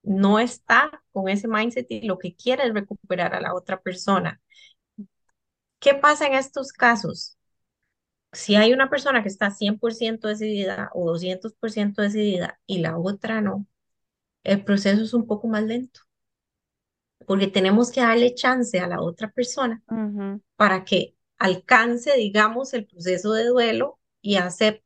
no 0.02 0.38
está 0.40 1.02
con 1.12 1.28
ese 1.30 1.48
mindset 1.48 1.86
y 1.90 2.02
lo 2.02 2.18
que 2.18 2.36
quiere 2.36 2.66
es 2.68 2.74
recuperar 2.74 3.34
a 3.34 3.40
la 3.42 3.54
otra 3.54 3.80
persona. 3.82 4.40
¿Qué 5.80 5.94
pasa 5.94 6.26
en 6.26 6.34
estos 6.34 6.72
casos? 6.72 7.37
Si 8.32 8.56
hay 8.56 8.72
una 8.72 8.88
persona 8.90 9.22
que 9.22 9.28
está 9.28 9.50
100% 9.50 10.28
decidida 10.28 10.90
o 10.94 11.10
200% 11.10 12.02
decidida 12.02 12.58
y 12.66 12.78
la 12.80 12.98
otra 12.98 13.40
no, 13.42 13.66
el 14.44 14.64
proceso 14.64 15.02
es 15.04 15.14
un 15.14 15.26
poco 15.26 15.48
más 15.48 15.64
lento, 15.64 16.02
porque 17.26 17.46
tenemos 17.48 17.90
que 17.92 18.00
darle 18.00 18.34
chance 18.34 18.78
a 18.80 18.86
la 18.88 19.00
otra 19.00 19.30
persona 19.30 19.82
para 20.56 20.84
que 20.84 21.16
alcance, 21.38 22.14
digamos, 22.16 22.74
el 22.74 22.86
proceso 22.86 23.32
de 23.32 23.46
duelo 23.46 24.00
y 24.22 24.36
acepte 24.36 24.84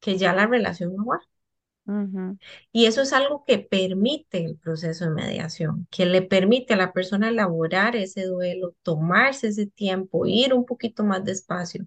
que 0.00 0.18
ya 0.18 0.34
la 0.34 0.46
relación 0.46 0.94
no 0.96 1.06
va. 1.06 1.20
ujú, 1.86 2.38
Y 2.72 2.86
eso 2.86 3.02
es 3.02 3.12
algo 3.12 3.44
que 3.46 3.58
permite 3.58 4.44
el 4.44 4.56
proceso 4.58 5.04
de 5.04 5.10
mediación, 5.10 5.86
que 5.90 6.06
le 6.06 6.22
permite 6.22 6.74
a 6.74 6.76
la 6.76 6.92
persona 6.92 7.28
elaborar 7.28 7.96
ese 7.96 8.24
duelo, 8.26 8.74
tomarse 8.82 9.48
ese 9.48 9.66
tiempo, 9.66 10.26
ir 10.26 10.54
un 10.54 10.64
poquito 10.66 11.04
más 11.04 11.24
despacio. 11.24 11.86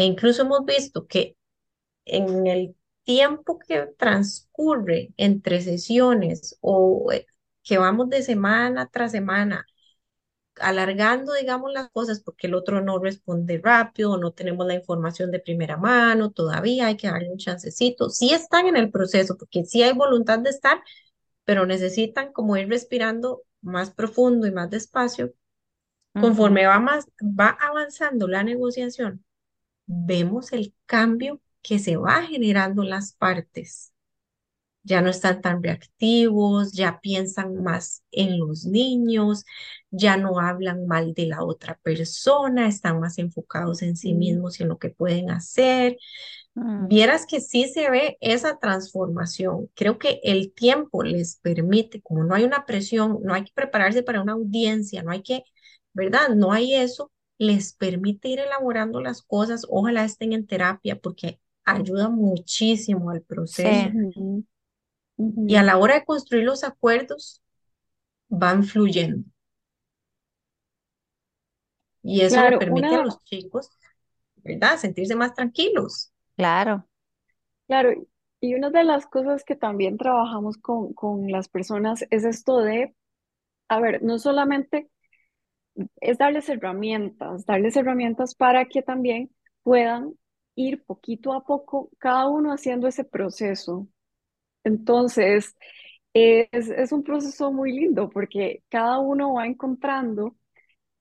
E 0.00 0.04
incluso 0.04 0.42
hemos 0.42 0.64
visto 0.66 1.06
que 1.06 1.36
en 2.06 2.46
el 2.46 2.76
tiempo 3.04 3.58
que 3.58 3.88
transcurre 3.98 5.14
entre 5.16 5.62
sesiones 5.62 6.58
o 6.60 7.12
eh, 7.12 7.26
que 7.62 7.78
vamos 7.78 8.10
de 8.10 8.22
semana 8.22 8.90
tras 8.92 9.12
semana, 9.12 9.66
alargando, 10.56 11.34
digamos, 11.34 11.72
las 11.72 11.90
cosas 11.90 12.20
porque 12.20 12.46
el 12.48 12.54
otro 12.54 12.82
no 12.82 12.98
responde 12.98 13.60
rápido, 13.62 14.18
no 14.18 14.32
tenemos 14.32 14.66
la 14.66 14.74
información 14.74 15.30
de 15.30 15.40
primera 15.40 15.78
mano, 15.78 16.30
todavía 16.32 16.88
hay 16.88 16.96
que 16.98 17.08
darle 17.08 17.30
un 17.30 17.38
chancecito. 17.38 18.10
Sí 18.10 18.32
están 18.34 18.66
en 18.66 18.76
el 18.76 18.90
proceso 18.90 19.36
porque 19.38 19.64
sí 19.64 19.82
hay 19.82 19.94
voluntad 19.94 20.38
de 20.40 20.50
estar, 20.50 20.82
pero 21.44 21.66
necesitan 21.66 22.32
como 22.32 22.56
ir 22.58 22.68
respirando 22.68 23.42
más 23.62 23.90
profundo 23.92 24.46
y 24.46 24.52
más 24.52 24.70
despacio. 24.70 25.34
Conforme 26.14 26.66
va 26.66 26.80
más, 26.80 27.06
va 27.22 27.50
avanzando 27.60 28.28
la 28.28 28.44
negociación, 28.44 29.25
vemos 29.86 30.52
el 30.52 30.74
cambio 30.86 31.40
que 31.62 31.78
se 31.78 31.96
va 31.96 32.22
generando 32.24 32.82
en 32.82 32.90
las 32.90 33.12
partes. 33.14 33.92
Ya 34.84 35.02
no 35.02 35.10
están 35.10 35.40
tan 35.42 35.62
reactivos, 35.64 36.72
ya 36.72 37.00
piensan 37.00 37.62
más 37.64 38.04
en 38.12 38.38
los 38.38 38.66
niños, 38.66 39.44
ya 39.90 40.16
no 40.16 40.38
hablan 40.40 40.86
mal 40.86 41.12
de 41.14 41.26
la 41.26 41.42
otra 41.44 41.78
persona, 41.82 42.68
están 42.68 43.00
más 43.00 43.18
enfocados 43.18 43.82
en 43.82 43.96
sí 43.96 44.14
Mm, 44.14 44.14
mismos 44.14 44.60
y 44.60 44.62
en 44.62 44.68
lo 44.70 44.78
que 44.78 44.90
pueden 44.90 45.30
hacer. 45.30 45.98
Mm, 46.56 46.88
Vieras 46.88 47.26
que 47.26 47.40
sí 47.40 47.68
se 47.68 47.90
ve 47.90 48.18
esa 48.20 48.58
transformación. 48.58 49.70
Creo 49.74 49.98
que 49.98 50.20
el 50.24 50.52
tiempo 50.52 51.02
les 51.02 51.36
permite, 51.36 52.02
como 52.02 52.24
no 52.24 52.34
hay 52.34 52.44
una 52.44 52.66
presión, 52.66 53.18
no 53.22 53.34
hay 53.34 53.44
que 53.44 53.52
prepararse 53.54 54.02
para 54.02 54.22
una 54.22 54.32
audiencia, 54.34 55.02
no 55.02 55.10
hay 55.10 55.22
que, 55.22 55.42
¿verdad? 55.94 56.30
No 56.36 56.52
hay 56.52 56.74
eso, 56.74 57.10
les 57.38 57.72
permite 57.74 58.28
ir 58.28 58.40
elaborando 58.40 59.00
las 59.00 59.22
cosas. 59.22 59.66
Ojalá 59.70 60.04
estén 60.04 60.32
en 60.32 60.46
terapia 60.46 60.98
porque 61.00 61.40
ayuda 61.64 62.08
muchísimo 62.08 63.10
al 63.10 63.22
proceso. 63.22 63.90
sí, 63.92 64.46
Y 65.46 65.56
a 65.56 65.62
la 65.62 65.78
hora 65.78 65.94
de 65.94 66.04
construir 66.04 66.44
los 66.44 66.64
acuerdos, 66.64 67.42
van 68.28 68.64
fluyendo. 68.64 69.24
Y 72.02 72.20
eso 72.22 72.40
le 72.40 72.56
permite 72.58 72.94
a 72.94 73.02
los 73.02 73.22
chicos, 73.24 73.70
¿verdad? 74.36 74.78
Sentirse 74.78 75.14
más 75.16 75.34
tranquilos. 75.34 76.12
claro. 76.36 76.86
claro, 77.66 77.90
y 78.40 78.54
una 78.54 78.70
de 78.70 78.84
las 78.84 79.06
cosas 79.06 79.44
que 79.44 79.56
también 79.56 79.96
trabajamos 79.98 80.58
con, 80.58 80.92
con 80.94 81.30
las 81.30 81.48
personas 81.48 82.04
es 82.10 82.24
esto 82.24 82.58
de, 82.60 82.94
a 83.68 83.80
ver, 83.80 84.02
no 84.02 84.18
solamente 84.18 84.90
es 86.00 86.18
darles 86.18 86.48
herramientas, 86.48 87.46
darles 87.46 87.76
herramientas 87.76 88.34
para 88.34 88.66
que 88.66 88.82
también 88.82 89.30
puedan 89.62 90.14
ir 90.54 90.84
poquito 90.84 91.32
a 91.32 91.44
poco, 91.44 91.90
cada 91.98 92.28
uno 92.28 92.52
haciendo 92.52 92.88
ese 92.88 93.04
proceso. 93.04 93.88
Entonces, 94.64 95.56
es, 96.14 96.68
es 96.70 96.92
un 96.92 97.02
proceso 97.02 97.52
muy 97.52 97.72
lindo 97.72 98.08
porque 98.10 98.62
cada 98.68 98.98
uno 98.98 99.34
va 99.34 99.46
encontrando 99.46 100.36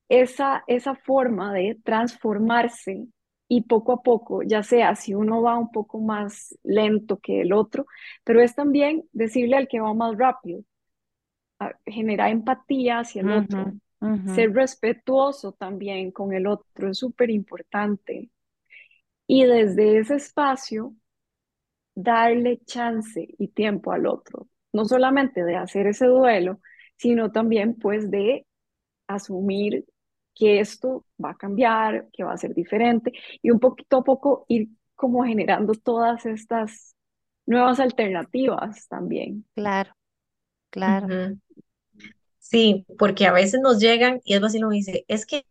esa, 0.09 0.63
esa 0.67 0.95
forma 0.95 1.53
de 1.53 1.79
transformarse 1.83 3.07
y 3.47 3.61
poco 3.63 3.93
a 3.93 4.01
poco, 4.03 4.43
ya 4.43 4.63
sea 4.63 4.95
si 4.95 5.13
uno 5.13 5.41
va 5.41 5.57
un 5.57 5.71
poco 5.71 5.99
más 5.99 6.57
lento 6.63 7.19
que 7.19 7.41
el 7.41 7.53
otro, 7.53 7.85
pero 8.23 8.41
es 8.41 8.55
también 8.55 9.03
decirle 9.13 9.57
al 9.57 9.67
que 9.67 9.79
va 9.79 9.93
más 9.93 10.17
rápido, 10.17 10.63
generar 11.85 12.31
empatía 12.31 12.99
hacia 12.99 13.21
el 13.21 13.31
otro, 13.31 13.73
ser 14.25 14.53
respetuoso 14.53 15.53
también 15.53 16.11
con 16.11 16.33
el 16.33 16.47
otro, 16.47 16.89
es 16.89 16.97
súper 16.99 17.29
importante. 17.29 18.31
Y 19.27 19.45
desde 19.45 19.99
ese 19.99 20.15
espacio, 20.15 20.95
darle 21.95 22.59
chance 22.65 23.27
y 23.37 23.47
tiempo 23.49 23.91
al 23.91 24.07
otro, 24.07 24.47
no 24.73 24.85
solamente 24.85 25.43
de 25.43 25.55
hacer 25.55 25.87
ese 25.87 26.07
duelo, 26.07 26.59
sino 26.97 27.31
también 27.31 27.75
pues 27.75 28.11
de 28.11 28.45
asumir 29.07 29.85
que 30.35 30.59
esto 30.59 31.05
va 31.23 31.31
a 31.31 31.37
cambiar, 31.37 32.09
que 32.13 32.23
va 32.23 32.33
a 32.33 32.37
ser 32.37 32.53
diferente 32.53 33.13
y 33.41 33.51
un 33.51 33.59
poquito 33.59 33.97
a 33.97 34.03
poco 34.03 34.45
ir 34.49 34.69
como 34.95 35.23
generando 35.25 35.73
todas 35.73 36.25
estas 36.25 36.95
nuevas 37.45 37.79
alternativas 37.79 38.87
también. 38.87 39.45
Claro, 39.55 39.95
claro. 40.69 41.37
Sí, 42.45 42.85
porque 42.99 43.25
a 43.25 43.33
veces 43.33 43.59
nos 43.61 43.79
llegan 43.79 44.21
y 44.23 44.35
es 44.35 44.43
así 44.43 44.59
lo 44.59 44.69
dice, 44.69 45.03
es 45.07 45.25
que 45.25 45.45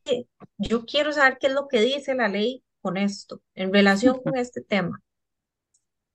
yo 0.59 0.86
quiero 0.86 1.12
saber 1.12 1.38
qué 1.40 1.49
es 1.49 1.53
lo 1.53 1.66
que 1.68 1.80
dice 1.80 2.14
la 2.14 2.28
ley 2.28 2.62
con 2.82 2.97
esto, 2.97 3.42
en 3.55 3.72
relación 3.72 4.20
con 4.22 4.36
este 4.36 4.61
tema. 4.62 5.03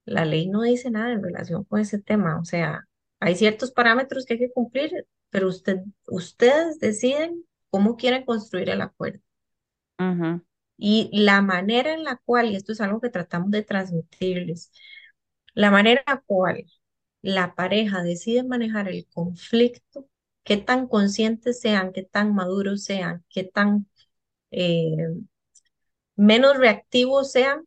La 0.05 0.25
ley 0.25 0.47
no 0.49 0.63
dice 0.63 0.89
nada 0.91 1.11
en 1.13 1.23
relación 1.23 1.63
con 1.65 1.79
ese 1.79 1.99
tema, 1.99 2.39
o 2.39 2.45
sea, 2.45 2.87
hay 3.19 3.35
ciertos 3.35 3.71
parámetros 3.71 4.25
que 4.25 4.33
hay 4.35 4.39
que 4.39 4.51
cumplir, 4.51 4.91
pero 5.29 5.47
usted, 5.49 5.79
ustedes 6.07 6.79
deciden 6.79 7.43
cómo 7.69 7.97
quieren 7.97 8.23
construir 8.25 8.69
el 8.69 8.81
acuerdo. 8.81 9.21
Y 10.77 11.09
la 11.13 11.41
manera 11.41 11.93
en 11.93 12.03
la 12.03 12.17
cual, 12.25 12.51
y 12.51 12.55
esto 12.55 12.71
es 12.71 12.81
algo 12.81 13.01
que 13.01 13.09
tratamos 13.09 13.51
de 13.51 13.63
transmitirles, 13.63 14.71
la 15.53 15.71
manera 15.71 16.01
en 16.07 16.13
la 16.15 16.21
cual 16.21 16.65
la 17.21 17.55
pareja 17.55 18.01
decide 18.03 18.43
manejar 18.43 18.87
el 18.89 19.05
conflicto, 19.07 20.07
qué 20.49 20.57
tan 20.57 20.87
conscientes 20.89 21.61
sean, 21.61 21.93
qué 21.93 22.03
tan 22.03 22.35
maduros 22.35 22.83
sean, 22.83 23.23
qué 23.29 23.45
tan 23.45 23.87
eh, 24.51 24.97
menos 26.15 26.57
reactivos 26.57 27.31
sean, 27.31 27.65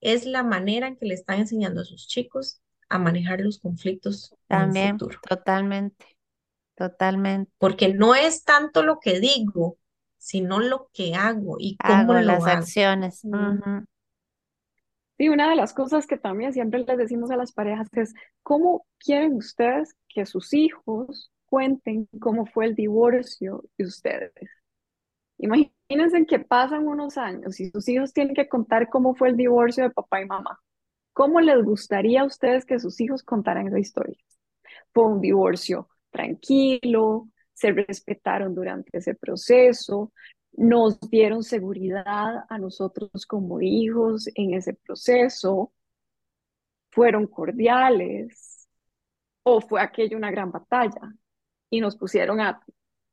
es 0.00 0.26
la 0.26 0.42
manera 0.44 0.86
en 0.88 0.96
que 0.96 1.06
le 1.06 1.14
están 1.14 1.40
enseñando 1.40 1.80
a 1.80 1.84
sus 1.84 2.06
chicos 2.06 2.60
a 2.88 2.98
manejar 3.00 3.40
los 3.40 3.58
conflictos 3.58 4.36
en 4.48 4.62
un 4.62 4.72
También, 4.72 4.74
futuro. 4.74 5.18
totalmente, 5.20 6.06
totalmente. 6.76 7.52
Porque 7.58 7.92
no 7.92 8.14
es 8.14 8.44
tanto 8.44 8.82
lo 8.84 9.00
que 9.00 9.18
digo, 9.20 9.78
sino 10.18 10.60
lo 10.60 10.88
que 10.92 11.14
hago 11.14 11.56
y 11.58 11.78
cómo 11.82 12.14
Hago 12.14 12.20
lo 12.20 12.22
las 12.22 12.46
hago. 12.46 12.68
acciones. 12.68 13.22
Sí, 15.18 15.28
una 15.28 15.48
de 15.48 15.56
las 15.56 15.72
cosas 15.74 16.06
que 16.06 16.18
también 16.18 16.52
siempre 16.52 16.80
les 16.84 16.96
decimos 16.98 17.30
a 17.30 17.36
las 17.36 17.52
parejas 17.52 17.88
es, 17.92 18.14
¿cómo 18.42 18.86
quieren 18.98 19.34
ustedes 19.34 19.94
que 20.08 20.26
sus 20.26 20.52
hijos 20.54 21.30
cuenten 21.54 22.08
cómo 22.18 22.46
fue 22.46 22.66
el 22.66 22.74
divorcio 22.74 23.62
de 23.78 23.84
ustedes? 23.84 24.32
Imagínense 25.38 26.26
que 26.26 26.40
pasan 26.40 26.88
unos 26.88 27.16
años 27.16 27.60
y 27.60 27.70
sus 27.70 27.88
hijos 27.88 28.12
tienen 28.12 28.34
que 28.34 28.48
contar 28.48 28.88
cómo 28.88 29.14
fue 29.14 29.28
el 29.28 29.36
divorcio 29.36 29.84
de 29.84 29.90
papá 29.90 30.20
y 30.20 30.26
mamá. 30.26 30.58
¿Cómo 31.12 31.40
les 31.40 31.62
gustaría 31.62 32.22
a 32.22 32.24
ustedes 32.24 32.64
que 32.64 32.80
sus 32.80 33.00
hijos 33.00 33.22
contaran 33.22 33.68
esa 33.68 33.78
historia? 33.78 34.18
Fue 34.92 35.06
un 35.06 35.20
divorcio 35.20 35.88
tranquilo, 36.10 37.28
se 37.52 37.70
respetaron 37.70 38.52
durante 38.52 38.98
ese 38.98 39.14
proceso, 39.14 40.12
nos 40.54 40.98
dieron 41.08 41.44
seguridad 41.44 42.46
a 42.48 42.58
nosotros 42.58 43.26
como 43.28 43.60
hijos 43.60 44.28
en 44.34 44.54
ese 44.54 44.74
proceso, 44.74 45.72
fueron 46.90 47.28
cordiales 47.28 48.68
o 49.44 49.60
fue 49.60 49.80
aquello 49.80 50.16
una 50.16 50.32
gran 50.32 50.50
batalla 50.50 51.14
y 51.70 51.80
nos 51.80 51.96
pusieron 51.96 52.40
a, 52.40 52.60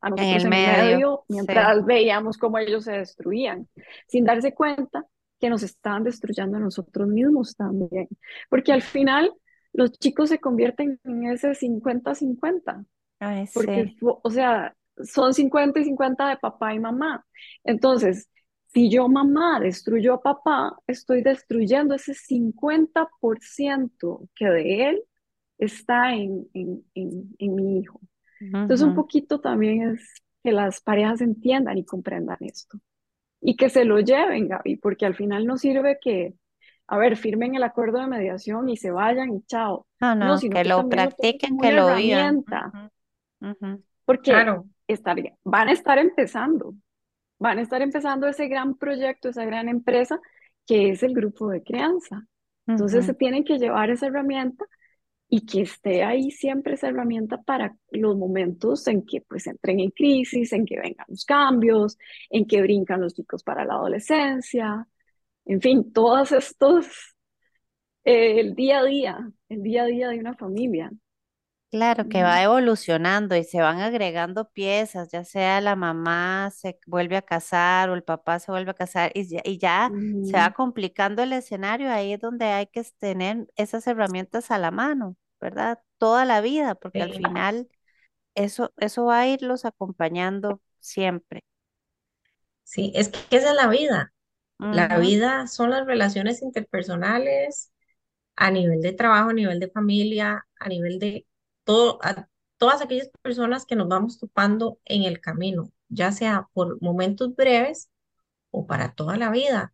a 0.02 0.10
En 0.16 0.20
nosotros 0.20 0.46
en 0.46 0.50
medio, 0.64 0.64
medio 0.64 1.24
sí. 1.28 1.30
mientras 1.30 1.86
veíamos 1.86 2.38
cómo 2.38 2.58
ellos 2.58 2.86
se 2.86 2.94
destruían, 2.94 3.68
sin 4.08 4.26
darse 4.26 4.54
cuenta 4.54 5.06
que 5.40 5.50
nos 5.50 5.64
estaban 5.64 6.04
destruyendo 6.04 6.58
a 6.58 6.60
nosotros 6.60 7.08
mismos 7.08 7.56
también, 7.56 8.08
porque 8.50 8.72
al 8.74 8.82
final 8.84 9.34
los 9.74 9.92
chicos 9.94 10.30
se 10.30 10.40
convierten 10.40 11.00
en 11.04 11.26
ese 11.26 11.56
50-50 11.56 12.86
Ay, 13.20 13.46
porque, 13.54 13.86
sí. 13.86 13.98
fu- 14.00 14.20
o 14.24 14.30
sea, 14.30 14.76
son 15.04 15.34
50 15.34 15.80
y 15.80 15.86
50 15.86 16.30
de 16.30 16.38
papá 16.38 16.74
y 16.74 16.80
mamá. 16.80 17.26
Entonces, 17.64 18.30
si 18.74 18.90
yo 18.90 19.08
mamá 19.10 19.60
destruyo 19.60 20.14
a 20.16 20.22
papá, 20.22 20.78
estoy 20.88 21.22
destruyendo 21.24 21.96
ese 21.96 22.14
50% 22.14 24.30
que 24.36 24.46
de 24.46 24.90
él 24.90 25.04
está 25.58 26.14
en, 26.16 26.48
en, 26.54 26.84
en, 26.96 27.36
en 27.40 27.56
mi 27.56 27.80
hijo. 27.80 28.00
Entonces, 28.42 28.86
un 28.86 28.94
poquito 28.94 29.40
también 29.42 29.92
es 29.92 30.02
que 30.44 30.52
las 30.52 30.82
parejas 30.82 31.22
entiendan 31.22 31.78
y 31.78 31.86
comprendan 31.86 32.38
esto 32.42 32.80
y 33.42 33.56
que 33.58 33.70
se 33.70 33.86
lo 33.86 34.00
lleven, 34.00 34.48
Gaby, 34.48 34.78
porque 34.78 35.06
al 35.06 35.16
final 35.16 35.46
no 35.48 35.58
sirve 35.58 35.98
que, 36.02 36.34
a 36.88 36.98
ver, 36.98 37.18
firmen 37.18 37.56
el 37.56 37.64
acuerdo 37.64 38.00
de 38.00 38.08
mediación 38.08 38.70
y 38.70 38.78
se 38.78 38.92
vayan 38.92 39.34
y 39.36 39.44
chao. 39.44 39.88
No, 40.02 40.16
No, 40.20 40.36
no, 40.36 40.38
sino 40.38 40.60
que 40.62 40.62
que 40.62 40.74
lo 40.74 40.88
practiquen, 40.90 41.58
que 41.58 41.72
lo 41.72 41.94
vivan. 41.96 42.46
herramienta 42.48 42.76
Ujú, 43.42 43.52
ujú, 43.52 43.84
porque 44.06 44.34
Claro, 44.36 44.66
van 45.44 45.70
a 45.70 45.72
estar 45.74 45.98
empezando, 46.00 46.74
van 47.40 47.60
a 47.60 47.62
estar 47.64 47.82
empezando 47.82 48.28
ese 48.28 48.48
gran 48.48 48.76
proyecto, 48.78 49.30
esa 49.30 49.46
gran 49.46 49.70
empresa 49.70 50.20
que 50.68 50.92
es 50.92 51.04
el 51.04 51.14
grupo 51.16 51.50
de 51.50 51.64
crianza. 51.64 52.28
Entonces 52.76 53.06
se 53.06 53.14
tienen 53.16 53.44
que 53.44 53.60
llevar 53.60 53.90
esa 53.92 54.08
herramienta 54.08 54.66
y 55.34 55.46
que 55.46 55.62
esté 55.62 56.04
ahí 56.04 56.30
siempre 56.30 56.74
esa 56.74 56.90
herramienta 56.90 57.42
para 57.42 57.78
los 57.90 58.18
momentos 58.18 58.86
en 58.88 59.06
que 59.06 59.22
pues 59.22 59.48
entren 59.48 59.80
en 59.80 59.90
crisis, 59.92 60.52
en 60.52 60.66
que 60.66 60.78
vengan 60.78 61.06
los 61.08 61.24
cambios, 61.24 61.98
en 62.30 62.46
que 62.46 62.62
brincan 62.62 63.00
los 63.00 63.14
chicos 63.14 63.42
para 63.42 63.64
la 63.64 63.76
adolescencia, 63.76 64.86
en 65.46 65.62
fin, 65.62 65.94
todos 65.94 66.34
estos, 66.34 66.86
eh, 68.04 68.42
el 68.42 68.56
día 68.56 68.80
a 68.80 68.84
día, 68.84 69.32
el 69.48 69.64
día 69.64 69.84
a 69.84 69.86
día 69.86 70.10
de 70.10 70.20
una 70.20 70.36
familia. 70.36 70.92
Claro 71.72 72.10
que 72.10 72.22
va 72.22 72.44
evolucionando 72.44 73.34
y 73.38 73.46
se 73.46 73.62
van 73.62 73.80
agregando 73.80 74.50
piezas, 74.50 75.10
ya 75.10 75.24
sea 75.24 75.62
la 75.62 75.78
mamá 75.78 76.52
se 76.54 76.78
vuelve 76.86 77.16
a 77.16 77.22
casar 77.22 77.90
o 77.90 77.94
el 77.94 78.04
papá 78.04 78.40
se 78.40 78.52
vuelve 78.52 78.72
a 78.72 78.74
casar 78.74 79.14
y 79.16 79.26
ya, 79.30 79.40
y 79.46 79.58
ya 79.58 79.90
se 80.26 80.34
va 80.34 80.52
complicando 80.52 81.24
el 81.24 81.32
escenario, 81.32 81.90
ahí 81.90 82.12
es 82.12 82.20
donde 82.20 82.48
hay 82.48 82.68
que 82.68 82.84
tener 83.00 83.48
esas 83.56 83.88
herramientas 83.88 84.52
a 84.52 84.58
la 84.58 84.72
mano, 84.72 85.16
¿verdad? 85.42 85.82
Toda 86.00 86.26
la 86.26 86.42
vida, 86.42 86.76
porque 86.76 87.04
al 87.04 87.14
final 87.14 87.70
eso, 88.36 88.74
eso 88.78 89.06
va 89.06 89.22
a 89.22 89.30
irlos 89.30 89.66
acompañando 89.66 90.62
siempre. 90.80 91.44
sí, 92.64 92.92
es 92.96 93.10
que 93.10 93.38
esa 93.38 93.50
es 93.52 93.56
la 93.56 93.68
vida. 93.68 94.14
La 94.70 95.00
vida 95.00 95.48
son 95.48 95.72
las 95.72 95.86
relaciones 95.86 96.42
interpersonales 96.42 97.72
a 98.36 98.52
nivel 98.52 98.82
de 98.82 98.94
trabajo, 98.94 99.32
a 99.32 99.34
nivel 99.34 99.60
de 99.60 99.70
familia, 99.72 100.48
a 100.60 100.70
nivel 100.70 101.00
de 101.00 101.28
todo, 101.66 102.00
a 102.04 102.28
todas 102.58 102.82
aquellas 102.82 103.10
personas 103.24 103.66
que 103.66 103.76
nos 103.78 103.88
vamos 103.90 104.20
topando 104.20 104.80
en 104.86 105.04
el 105.04 105.22
camino, 105.22 105.72
ya 105.90 106.12
sea 106.14 106.50
por 106.54 106.82
momentos 106.82 107.36
breves 107.36 107.90
o 108.52 108.68
para 108.68 108.94
toda 108.96 109.18
la 109.18 109.32
vida. 109.32 109.74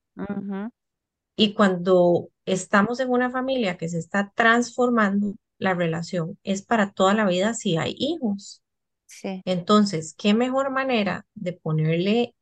Y 1.36 1.54
cuando 1.54 2.30
estamos 2.46 3.00
en 3.00 3.10
una 3.10 3.30
familia 3.30 3.78
que 3.78 3.90
se 3.90 4.00
está 4.00 4.32
transformando, 4.36 5.36
la 5.60 5.74
relación 5.74 6.38
es 6.44 6.62
para 6.64 6.92
toda 6.92 7.14
la 7.14 7.26
vida 7.26 7.54
si 7.54 7.78
hay 7.78 7.96
hijos. 7.98 8.64
Sí. 9.06 9.42
Entonces, 9.46 10.16
¿qué 10.18 10.34
mejor 10.34 10.72
manera 10.72 11.26
de 11.36 11.54
ponerle 11.54 12.36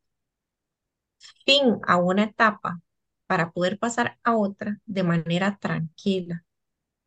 fin 1.46 1.80
a 1.88 1.98
una 1.98 2.24
etapa 2.26 2.82
para 3.28 3.52
poder 3.52 3.80
pasar 3.80 4.18
a 4.24 4.36
otra 4.38 4.80
de 4.86 5.04
manera 5.04 5.58
tranquila, 5.60 6.44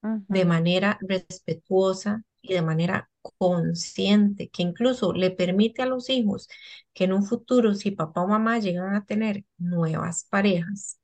de 0.03 0.45
manera 0.45 0.99
respetuosa 1.03 2.25
y 2.43 2.55
de 2.55 2.63
manera 2.63 3.11
consciente, 3.39 4.49
que 4.51 4.63
incluso 4.63 5.13
le 5.13 5.31
permite 5.31 5.83
a 5.83 5.87
los 5.87 6.11
hijos 6.11 6.49
que 6.95 7.05
en 7.05 7.13
un 7.13 7.25
futuro, 7.25 7.75
si 7.75 7.91
papá 7.93 8.23
o 8.23 8.29
mamá 8.29 8.59
llegan 8.59 8.95
a 8.95 9.05
tener 9.05 9.45
nuevas 9.59 10.25
parejas, 10.25 10.99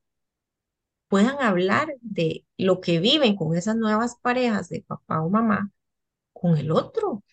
puedan 1.14 1.40
hablar 1.40 1.88
de 2.02 2.46
lo 2.58 2.80
que 2.80 3.00
viven 3.00 3.36
con 3.36 3.56
esas 3.56 3.76
nuevas 3.76 4.16
parejas 4.22 4.68
de 4.68 4.82
papá 4.82 5.22
o 5.22 5.30
mamá 5.30 5.70
con 6.32 6.56
el 6.58 6.70
otro, 6.72 7.24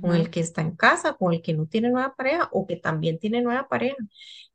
con 0.00 0.14
Ujú. 0.14 0.16
el 0.16 0.30
que 0.30 0.40
está 0.40 0.62
en 0.62 0.76
casa, 0.76 1.14
con 1.14 1.32
el 1.34 1.42
que 1.42 1.54
no 1.54 1.66
tiene 1.66 1.90
nueva 1.90 2.14
pareja 2.16 2.48
o 2.52 2.66
que 2.66 2.76
también 2.76 3.18
tiene 3.18 3.42
nueva 3.42 3.68
pareja, 3.68 3.96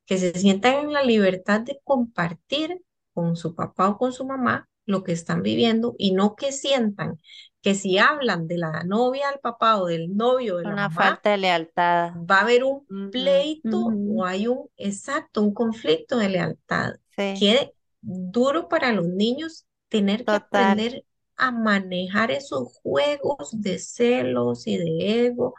que 0.05 0.18
se 0.18 0.34
sientan 0.39 0.76
en 0.76 0.93
la 0.93 1.03
libertad 1.03 1.61
de 1.61 1.80
compartir 1.84 2.82
con 3.13 3.36
su 3.38 3.55
papá 3.55 3.89
o 3.89 3.97
con 3.97 4.13
su 4.13 4.26
mamá 4.26 4.70
lo 4.86 5.03
que 5.03 5.13
están 5.13 5.43
viviendo 5.43 5.95
y 5.97 6.13
no 6.13 6.36
que 6.36 6.51
sientan 6.51 7.20
que 7.61 7.76
si 7.76 7.97
hablan 7.99 8.47
de 8.47 8.57
la 8.59 8.84
novia 8.86 9.30
al 9.30 9.39
papá 9.39 9.78
o 9.82 9.88
del 9.88 10.16
novio 10.16 10.57
de 10.57 10.66
la 10.68 10.76
Una 10.76 10.89
mamá, 10.89 11.24
falta 11.30 11.30
de 11.32 11.38
lealtad. 11.38 12.13
va 12.13 12.38
a 12.39 12.41
haber 12.41 12.63
un 12.63 12.88
pleito 13.09 13.99
Ujú. 14.03 14.05
o 14.05 14.26
hay 14.26 14.47
un, 14.47 14.70
exacto, 14.78 15.41
un 15.41 15.53
conflicto 15.53 16.18
de 16.18 16.30
lealtad. 16.30 16.95
Sí, 17.18 17.24
Qué 17.34 17.74
duro 18.06 18.68
para 18.70 18.93
los 18.93 19.08
niños 19.08 19.66
tener 19.89 20.20
que 20.20 20.26
total. 20.26 20.80
aprender 20.80 21.06
a 21.38 21.51
manejar 21.51 22.32
esos 22.32 22.80
juegos 22.82 23.49
de 23.51 23.80
celos 23.80 24.68
y 24.68 24.78
de 24.78 25.26
ego 25.26 25.56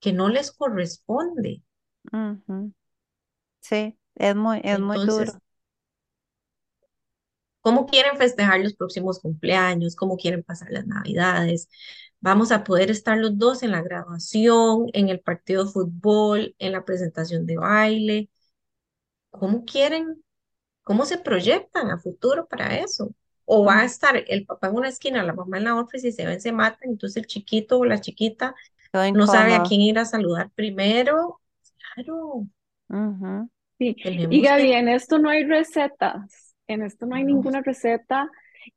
que 0.00 0.12
no 0.12 0.28
les 0.28 0.52
corresponde. 0.52 1.62
Sí, 3.60 3.98
es 4.14 4.36
muy, 4.36 4.60
es 4.62 4.78
muy 4.78 5.04
duro. 5.06 5.32
¿cómo 7.66 7.86
quieren 7.86 8.16
festejar 8.16 8.60
los 8.60 8.74
próximos 8.74 9.18
cumpleaños? 9.18 9.96
¿Cómo 9.96 10.16
quieren 10.16 10.44
pasar 10.44 10.70
las 10.70 10.86
navidades? 10.86 11.68
Vamos 12.20 12.52
a 12.52 12.62
poder 12.62 12.92
estar 12.92 13.18
los 13.18 13.36
dos 13.38 13.64
en 13.64 13.72
la 13.72 13.82
graduación, 13.82 14.86
en 14.92 15.08
el 15.08 15.18
partido 15.18 15.64
de 15.64 15.72
fútbol, 15.72 16.54
en 16.60 16.70
la 16.70 16.84
presentación 16.84 17.44
de 17.44 17.56
baile. 17.56 18.30
¿Cómo 19.30 19.64
quieren 19.64 20.22
¿Cómo 20.86 21.04
se 21.04 21.18
proyectan 21.18 21.90
a 21.90 21.98
futuro 21.98 22.46
para 22.46 22.76
eso? 22.78 23.12
O 23.44 23.64
va 23.64 23.80
a 23.80 23.84
estar 23.84 24.22
el 24.28 24.46
papá 24.46 24.68
en 24.68 24.76
una 24.76 24.88
esquina, 24.88 25.24
la 25.24 25.32
mamá 25.32 25.58
en 25.58 25.64
la 25.64 25.74
otra, 25.74 25.98
y 25.98 26.00
si 26.00 26.12
se 26.12 26.24
ven, 26.24 26.40
se 26.40 26.52
matan, 26.52 26.90
entonces 26.90 27.16
el 27.16 27.26
chiquito 27.26 27.80
o 27.80 27.84
la 27.84 28.00
chiquita 28.00 28.54
no 29.12 29.26
sabe 29.26 29.56
a 29.56 29.64
quién 29.64 29.80
ir 29.80 29.98
a 29.98 30.04
saludar 30.04 30.50
primero. 30.54 31.40
Claro, 31.94 32.46
Ujú. 32.88 33.50
Sí, 33.78 33.96
y 34.30 34.42
Gaby, 34.42 34.68
que, 34.68 34.78
en 34.78 34.88
esto 34.88 35.18
no 35.18 35.28
hay 35.28 35.44
recetas, 35.44 36.54
en 36.68 36.82
esto 36.82 37.04
no 37.06 37.16
hay 37.16 37.24
no, 37.24 37.28
ninguna 37.34 37.62
receta 37.62 38.30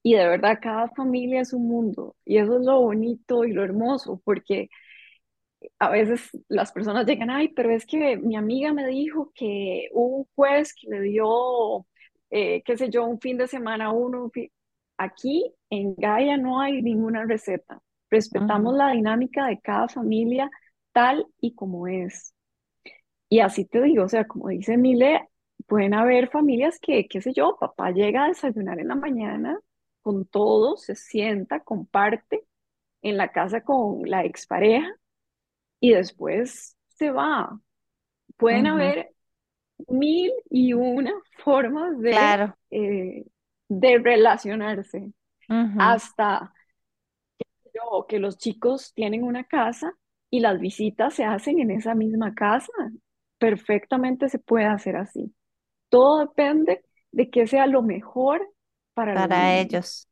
y 0.03 0.15
de 0.15 0.27
verdad 0.27 0.59
cada 0.61 0.89
familia 0.89 1.41
es 1.41 1.53
un 1.53 1.67
mundo 1.67 2.15
y 2.25 2.37
eso 2.37 2.57
es 2.59 2.65
lo 2.65 2.81
bonito 2.81 3.45
y 3.45 3.53
lo 3.53 3.63
hermoso 3.63 4.21
porque 4.25 4.69
a 5.79 5.89
veces 5.89 6.29
las 6.47 6.71
personas 6.71 7.05
llegan, 7.05 7.29
ay, 7.29 7.49
pero 7.49 7.71
es 7.71 7.85
que 7.85 8.17
mi 8.17 8.35
amiga 8.35 8.73
me 8.73 8.87
dijo 8.87 9.31
que 9.35 9.89
hubo 9.93 10.17
un 10.19 10.25
juez 10.35 10.73
que 10.73 10.87
le 10.89 11.01
dio, 11.01 11.85
eh, 12.29 12.61
qué 12.63 12.77
sé 12.77 12.89
yo, 12.89 13.05
un 13.05 13.19
fin 13.19 13.37
de 13.37 13.47
semana 13.47 13.91
uno. 13.91 14.25
un 14.25 14.31
fin- 14.31 14.51
Aquí 14.97 15.53
en 15.69 15.95
Gaia 15.95 16.37
no 16.37 16.59
hay 16.61 16.81
ninguna 16.81 17.25
receta. 17.25 17.81
Respetamos 18.09 18.73
Ujú. 18.73 18.77
la 18.77 18.91
dinámica 18.91 19.47
de 19.47 19.59
cada 19.61 19.87
familia 19.87 20.49
tal 20.93 21.25
y 21.39 21.53
como 21.55 21.87
es. 21.87 22.33
Y 23.29 23.39
así 23.41 23.65
te 23.65 23.81
digo, 23.81 24.03
o 24.05 24.09
sea, 24.09 24.25
como 24.27 24.49
dice 24.49 24.77
Mile, 24.77 25.27
pueden 25.67 25.93
haber 25.93 26.29
familias 26.29 26.79
que, 26.81 27.07
qué 27.07 27.21
sé 27.21 27.33
yo, 27.33 27.57
papá 27.59 27.91
llega 27.91 28.25
a 28.25 28.27
desayunar 28.29 28.79
en 28.79 28.87
la 28.89 28.95
mañana 28.95 29.59
con 30.01 30.25
todos, 30.25 30.83
se 30.85 30.95
sienta, 30.95 31.59
comparte 31.61 32.43
en 33.03 33.17
la 33.17 33.31
casa 33.31 33.63
con 33.63 34.03
la 34.09 34.25
expareja 34.25 34.87
y 35.79 35.93
después 35.93 36.77
se 36.89 37.11
va. 37.11 37.59
Pueden 38.37 38.67
haber 38.67 39.11
mil 39.87 40.31
y 40.49 40.73
una 40.73 41.11
formas 41.43 41.97
de, 41.99 42.37
Claro. 42.37 42.57
eh, 42.71 43.25
de 43.69 43.97
relacionarse, 43.99 45.13
hasta 45.77 46.53
yo, 47.73 48.05
que 48.07 48.19
los 48.19 48.37
chicos 48.37 48.93
tienen 48.93 49.23
una 49.23 49.43
casa 49.43 49.93
y 50.29 50.39
las 50.41 50.59
visitas 50.59 51.13
se 51.13 51.23
hacen 51.25 51.59
en 51.59 51.71
esa 51.71 51.95
misma 51.95 52.33
casa. 52.35 52.71
Perfectamente 53.37 54.29
se 54.29 54.39
puede 54.39 54.65
hacer 54.65 54.95
así. 54.97 55.33
Todo 55.89 56.19
depende 56.21 56.83
de 57.11 57.29
que 57.29 57.47
sea 57.47 57.67
lo 57.67 57.81
mejor 57.83 58.41
para 58.93 59.13
Para 59.13 59.55
ellos. 59.59 60.07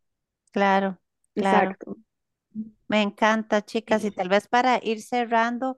Claro, 0.51 0.99
claro. 1.35 1.77
Exacto. 1.77 1.97
Me 2.87 3.01
encanta, 3.01 3.63
chicas. 3.65 4.03
Y 4.03 4.11
tal 4.11 4.29
vez 4.29 4.47
para 4.47 4.79
ir 4.83 5.01
cerrando, 5.01 5.77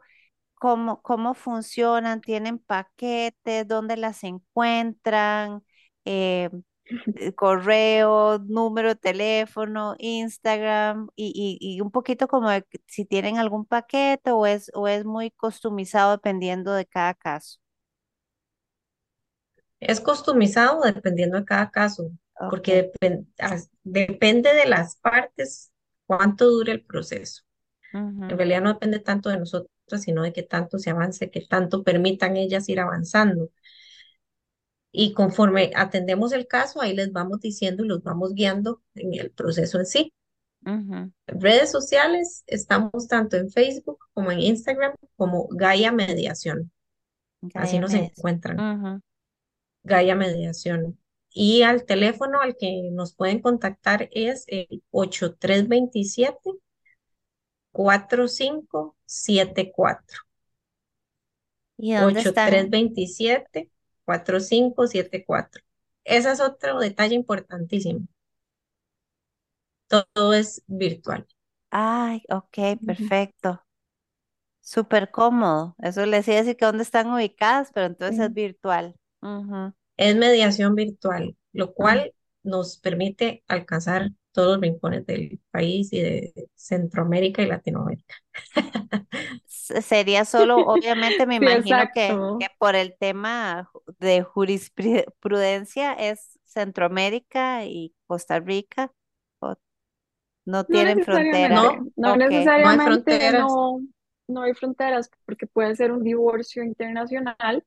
¿cómo, 0.60 1.01
cómo 1.03 1.36
funcionan? 1.36 2.22
¿Tienen 2.22 2.60
paquetes? 2.60 3.68
¿Dónde 3.68 3.97
las 3.97 4.24
encuentran? 4.26 5.64
Eh, 6.05 6.49
eh, 7.16 7.34
correo, 7.34 8.39
número 8.39 8.89
de 8.89 8.95
teléfono, 8.95 9.95
Instagram 9.99 11.10
y, 11.16 11.34
y- 11.62 11.78
y 11.78 11.82
un 11.82 11.91
poquito 11.91 12.28
como 12.28 12.49
si 12.88 13.05
tienen 13.05 13.38
algún 13.38 13.66
paquete 13.66 14.32
o 14.32 14.45
es, 14.47 14.72
o 14.76 14.88
es 14.88 15.05
muy 15.05 15.32
customizado 15.32 16.12
dependiendo 16.14 16.74
de 16.74 16.86
cada 16.86 17.14
caso. 17.16 17.60
es 19.80 20.01
customizado 20.01 20.82
dependiendo 20.84 21.38
de 21.39 21.45
cada 21.45 21.72
caso, 21.72 22.12
porque 22.47 22.91
depen- 22.93 23.28
as- 23.38 23.70
depende 23.84 24.53
de 24.53 24.66
las 24.66 24.97
partes 24.97 25.72
cuánto 26.05 26.45
dure 26.49 26.72
el 26.74 26.86
proceso. 26.86 27.43
En 28.28 28.38
realidad 28.38 28.62
no 28.62 28.74
depende 28.74 28.99
tanto 28.99 29.30
de 29.30 29.39
nosotros, 29.39 29.72
sino 29.98 30.24
de 30.24 30.34
qué 30.34 30.44
tanto 30.44 30.80
se 30.80 30.90
avance, 30.90 31.30
qué 31.30 31.42
tanto 31.42 31.84
permitan 31.84 32.38
ellas 32.38 32.70
ir 32.70 32.80
avanzando. 32.80 33.50
Y 34.92 35.14
conforme 35.14 35.72
atendemos 35.76 36.32
el 36.34 36.48
caso, 36.48 36.82
ahí 36.82 36.94
les 36.94 37.12
vamos 37.12 37.40
diciendo 37.42 37.84
y 37.84 37.88
los 37.88 38.04
vamos 38.04 38.34
guiando 38.34 38.82
en 38.96 39.14
el 39.14 39.32
proceso 39.32 39.80
en 39.80 39.86
sí. 39.86 40.14
Redes 41.28 41.72
sociales, 41.72 42.44
estamos 42.48 43.08
tanto 43.08 43.38
en 43.38 43.50
Facebook 43.50 44.00
como 44.14 44.32
en 44.32 44.40
Instagram 44.40 44.94
como 45.16 45.48
Gaia 45.52 45.92
Mediación. 45.92 46.72
Así 47.54 47.80
nos 47.80 47.94
encuentran, 47.94 49.02
Gaia 49.84 50.16
Mediación. 50.16 51.00
Y 51.32 51.62
al 51.62 51.86
teléfono 51.86 52.42
al 52.42 52.58
que 52.58 52.90
nos 52.92 53.14
pueden 53.14 53.40
contactar 53.40 54.10
es 54.12 54.46
el 54.48 54.84
ocho 54.92 55.36
tres 57.74 57.86
veintisiete 57.86 58.24
cuatro 58.26 58.28
cinco 58.28 58.96
siete 59.06 59.72
cuatro 59.72 60.20
¿Y 61.78 61.96
dónde 61.96 62.22
ocho 62.22 62.34
tres 62.42 62.70
están? 62.70 62.70
veintisiete 62.70 63.72
cuatro 64.06 64.40
cinco 64.40 64.88
siete 64.88 65.24
cuatro 65.26 65.64
Ese 66.04 66.32
es 66.32 66.42
otro 66.42 66.80
detalle 66.80 67.16
importantísimo. 67.16 68.08
Todo 69.88 70.34
es 70.34 70.64
virtual. 70.68 71.28
Ay, 71.72 72.22
ok, 72.30 72.58
perfecto. 72.86 73.64
Súper 74.62 75.12
cómodo. 75.12 75.76
Eso 75.80 76.06
les 76.06 76.26
decía 76.26 76.40
decir 76.42 76.56
que 76.58 76.66
dónde 76.66 76.84
están 76.84 77.12
ubicadas, 77.12 77.72
pero 77.74 77.88
entonces 77.88 78.20
es 78.20 78.34
virtual. 78.34 78.96
Es 79.98 80.16
mediación 80.16 80.74
virtual, 80.76 81.36
lo 81.54 81.74
cual 81.76 82.14
nos 82.44 82.78
permite 82.78 83.44
alcanzar 83.48 84.12
todos 84.32 84.54
los 84.54 84.62
rincones 84.62 85.06
del 85.06 85.40
país 85.52 85.92
y 85.94 86.02
de 86.02 86.34
Centroamérica 86.56 87.42
y 87.44 87.48
Latinoamérica. 87.48 88.16
Sería 89.46 90.26
solo, 90.26 90.66
obviamente 90.66 91.26
me 91.26 91.36
Sí, 91.40 91.64
imagino 91.64 91.90
que, 91.92 92.22
por 92.58 92.76
el 92.76 92.96
tema 92.98 93.70
de 94.00 94.22
jurisprudencia 94.24 95.94
es 95.94 96.40
Centroamérica 96.46 97.66
y 97.66 97.96
Costa 98.08 98.40
Rica, 98.40 98.92
o 99.40 99.56
no 100.46 100.66
tienen 100.68 101.02
necesariamente, 101.02 101.02
frontera. 101.02 101.62
No, 101.62 101.88
no 101.96 102.16
Ok, 102.16 102.32
no 102.58 102.70
hay 102.70 102.80
necesariamente 102.80 102.82
fronteras. 102.82 103.32
no, 103.32 103.80
no 104.28 104.42
hay 104.44 104.54
fronteras 104.54 105.10
porque 105.26 105.48
puede 105.48 105.76
ser 105.76 105.92
un 105.92 106.04
divorcio 106.04 106.64
internacional 106.64 107.66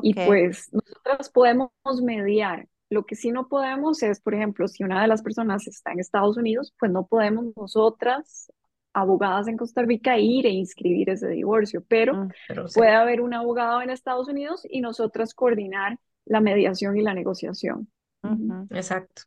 y 0.00 0.16
pues 0.16 0.70
nosotras 0.72 1.30
podemos 1.30 1.70
mediar. 2.02 2.68
Lo 2.90 3.06
que 3.06 3.14
sí 3.14 3.30
no 3.30 3.48
podemos 3.48 4.02
es, 4.02 4.20
por 4.20 4.34
ejemplo, 4.34 4.68
si 4.68 4.84
una 4.84 5.00
de 5.02 5.08
las 5.08 5.22
personas 5.22 5.66
está 5.68 5.92
en 5.92 6.00
Estados 6.00 6.36
Unidos, 6.36 6.74
pues 6.78 6.90
no 6.90 7.06
podemos 7.06 7.46
nosotras, 7.56 8.52
abogadas 8.92 9.48
en 9.48 9.56
Costa 9.56 9.82
Rica, 9.82 10.18
ir 10.18 10.46
e 10.46 10.50
inscribir 10.50 11.10
ese 11.10 11.28
divorcio, 11.28 11.84
pero 11.88 12.14
mm, 12.14 12.28
Pero 12.48 12.66
puede 12.74 12.90
haber 12.90 13.20
un 13.20 13.34
abogado 13.34 13.80
en 13.82 13.90
Estados 13.90 14.28
Unidos 14.28 14.66
y 14.68 14.80
nosotras 14.80 15.34
coordinar 15.34 15.98
la 16.24 16.40
mediación 16.40 16.96
y 16.96 17.02
la 17.02 17.14
negociación. 17.14 17.88
Ujú. 18.22 18.34
ujú. 18.34 18.66
exacto. 18.74 19.22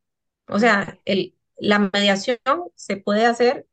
O 0.47 0.59
sea, 0.59 0.99
el, 1.05 1.35
la 1.57 1.79
mediación 1.79 2.37
se 2.75 2.97
puede 2.97 3.25
hacer 3.25 3.65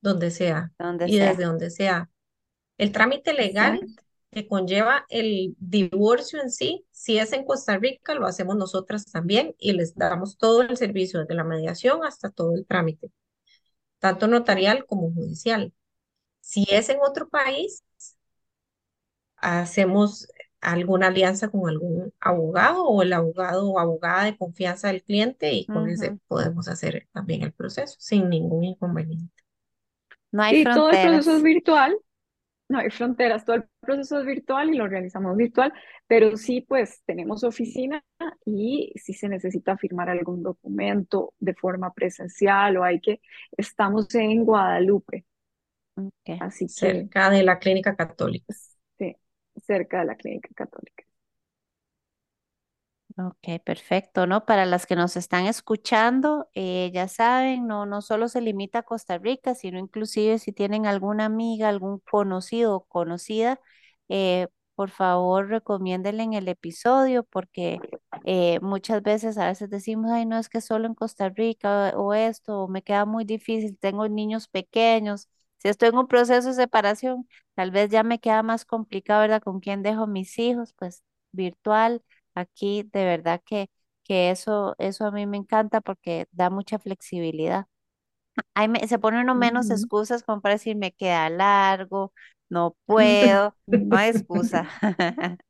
donde 0.00 0.30
sea 0.30 0.72
donde 0.78 1.06
y 1.08 1.18
desde 1.18 1.36
sea. 1.36 1.46
donde 1.46 1.70
sea. 1.70 2.10
El 2.78 2.92
trámite 2.92 3.32
legal 3.34 3.74
Exacto. 3.74 4.02
que 4.30 4.46
conlleva 4.46 5.04
el 5.08 5.54
divorcio 5.58 6.40
en 6.40 6.50
sí, 6.50 6.86
si 6.98 7.16
es 7.16 7.32
en 7.32 7.44
Costa 7.44 7.78
Rica, 7.78 8.16
lo 8.16 8.26
hacemos 8.26 8.56
nosotras 8.56 9.06
también 9.06 9.54
y 9.56 9.72
les 9.72 9.94
damos 9.94 10.36
todo 10.36 10.62
el 10.62 10.76
servicio, 10.76 11.20
desde 11.20 11.34
la 11.34 11.44
mediación 11.44 12.04
hasta 12.04 12.28
todo 12.28 12.56
el 12.56 12.66
trámite, 12.66 13.12
tanto 14.00 14.26
notarial 14.26 14.84
como 14.84 15.12
judicial. 15.12 15.72
Si 16.40 16.66
es 16.68 16.88
en 16.88 16.98
otro 17.00 17.28
país, 17.28 17.84
hacemos 19.36 20.26
alguna 20.60 21.06
alianza 21.06 21.50
con 21.50 21.68
algún 21.68 22.12
abogado 22.18 22.84
o 22.84 23.00
el 23.02 23.12
abogado 23.12 23.70
o 23.70 23.78
abogada 23.78 24.24
de 24.24 24.36
confianza 24.36 24.88
del 24.88 25.04
cliente 25.04 25.52
y 25.52 25.66
con 25.66 25.88
ese 25.88 26.18
podemos 26.26 26.66
hacer 26.66 27.06
también 27.12 27.42
el 27.42 27.52
proceso 27.52 27.94
sin 28.00 28.28
ningún 28.28 28.64
inconveniente. 28.64 29.44
No 30.32 30.42
hay 30.42 30.62
Y 30.62 30.64
todo 30.64 30.90
el 30.90 31.00
proceso 31.00 31.36
es 31.36 31.42
virtual, 31.44 31.96
no 32.68 32.78
hay 32.78 32.90
fronteras, 32.90 33.44
todo 33.44 33.56
el 33.56 33.64
proceso 33.80 34.20
es 34.20 34.26
virtual 34.26 34.68
y 34.70 34.76
lo 34.76 34.86
realizamos 34.86 35.36
virtual, 35.36 35.72
pero 36.06 36.36
sí, 36.36 36.60
pues 36.60 37.02
tenemos 37.06 37.42
oficina 37.44 38.04
y 38.44 38.92
si 38.96 39.14
se 39.14 39.28
necesita 39.28 39.76
firmar 39.76 40.10
algún 40.10 40.42
documento 40.42 41.34
de 41.38 41.54
forma 41.54 41.92
presencial 41.92 42.76
o 42.76 42.84
hay 42.84 43.00
que, 43.00 43.20
estamos 43.56 44.14
en 44.14 44.44
Guadalupe, 44.44 45.24
así 46.40 46.66
que 46.66 46.70
Cerca 46.70 47.30
de 47.30 47.42
la 47.42 47.58
clínica 47.58 47.96
católica. 47.96 48.46
sí, 48.98 49.16
cerca 49.56 50.00
de 50.00 50.04
la 50.06 50.16
Clínica 50.16 50.50
Católica. 50.54 51.07
Ok, 53.20 53.60
perfecto, 53.64 54.28
¿no? 54.28 54.44
Para 54.46 54.64
las 54.64 54.86
que 54.86 54.94
nos 54.94 55.16
están 55.16 55.46
escuchando, 55.46 56.48
eh, 56.54 56.92
ya 56.94 57.08
saben, 57.08 57.66
no, 57.66 57.84
no 57.84 58.00
solo 58.00 58.28
se 58.28 58.40
limita 58.40 58.80
a 58.80 58.82
Costa 58.84 59.18
Rica, 59.18 59.56
sino 59.56 59.76
inclusive 59.80 60.38
si 60.38 60.52
tienen 60.52 60.86
alguna 60.86 61.24
amiga, 61.24 61.68
algún 61.68 61.98
conocido 61.98 62.76
o 62.76 62.84
conocida, 62.84 63.58
eh, 64.08 64.46
por 64.76 64.90
favor 64.90 65.48
recomiéndenle 65.48 66.22
en 66.22 66.34
el 66.34 66.46
episodio 66.46 67.24
porque 67.24 67.80
eh, 68.24 68.60
muchas 68.60 69.02
veces 69.02 69.36
a 69.36 69.46
veces 69.48 69.68
decimos, 69.68 70.12
ay, 70.12 70.24
no 70.24 70.38
es 70.38 70.48
que 70.48 70.60
solo 70.60 70.86
en 70.86 70.94
Costa 70.94 71.28
Rica 71.28 71.92
o 71.96 72.14
esto, 72.14 72.62
o 72.64 72.68
me 72.68 72.82
queda 72.82 73.04
muy 73.04 73.24
difícil, 73.24 73.76
tengo 73.80 74.08
niños 74.08 74.46
pequeños, 74.46 75.28
si 75.58 75.66
estoy 75.68 75.88
en 75.88 75.98
un 75.98 76.06
proceso 76.06 76.48
de 76.48 76.54
separación, 76.54 77.28
tal 77.54 77.72
vez 77.72 77.90
ya 77.90 78.04
me 78.04 78.20
queda 78.20 78.44
más 78.44 78.64
complicado, 78.64 79.22
¿verdad? 79.22 79.42
¿Con 79.42 79.58
quién 79.58 79.82
dejo 79.82 80.06
mis 80.06 80.38
hijos? 80.38 80.72
Pues 80.78 81.02
virtual 81.32 82.00
Aquí 82.38 82.84
de 82.92 83.04
verdad 83.04 83.42
que, 83.46 83.70
que 84.04 84.30
eso, 84.30 84.74
eso 84.78 85.06
a 85.06 85.10
mí 85.12 85.26
me 85.26 85.36
encanta 85.38 85.80
porque 85.80 86.26
da 86.32 86.50
mucha 86.50 86.78
flexibilidad. 86.78 87.66
Ahí 88.54 88.68
me- 88.68 88.86
se 88.88 88.98
pone 88.98 89.20
uno 89.20 89.34
menos 89.34 89.70
Ujú. 89.70 89.72
excusas 89.72 90.22
como 90.22 90.40
para 90.42 90.54
decir 90.56 90.76
me 90.76 90.92
queda 90.92 91.30
largo, 91.30 92.12
no 92.48 92.76
puedo, 92.86 93.56
no 93.88 93.96
hay 93.96 94.10
excusa. 94.10 94.68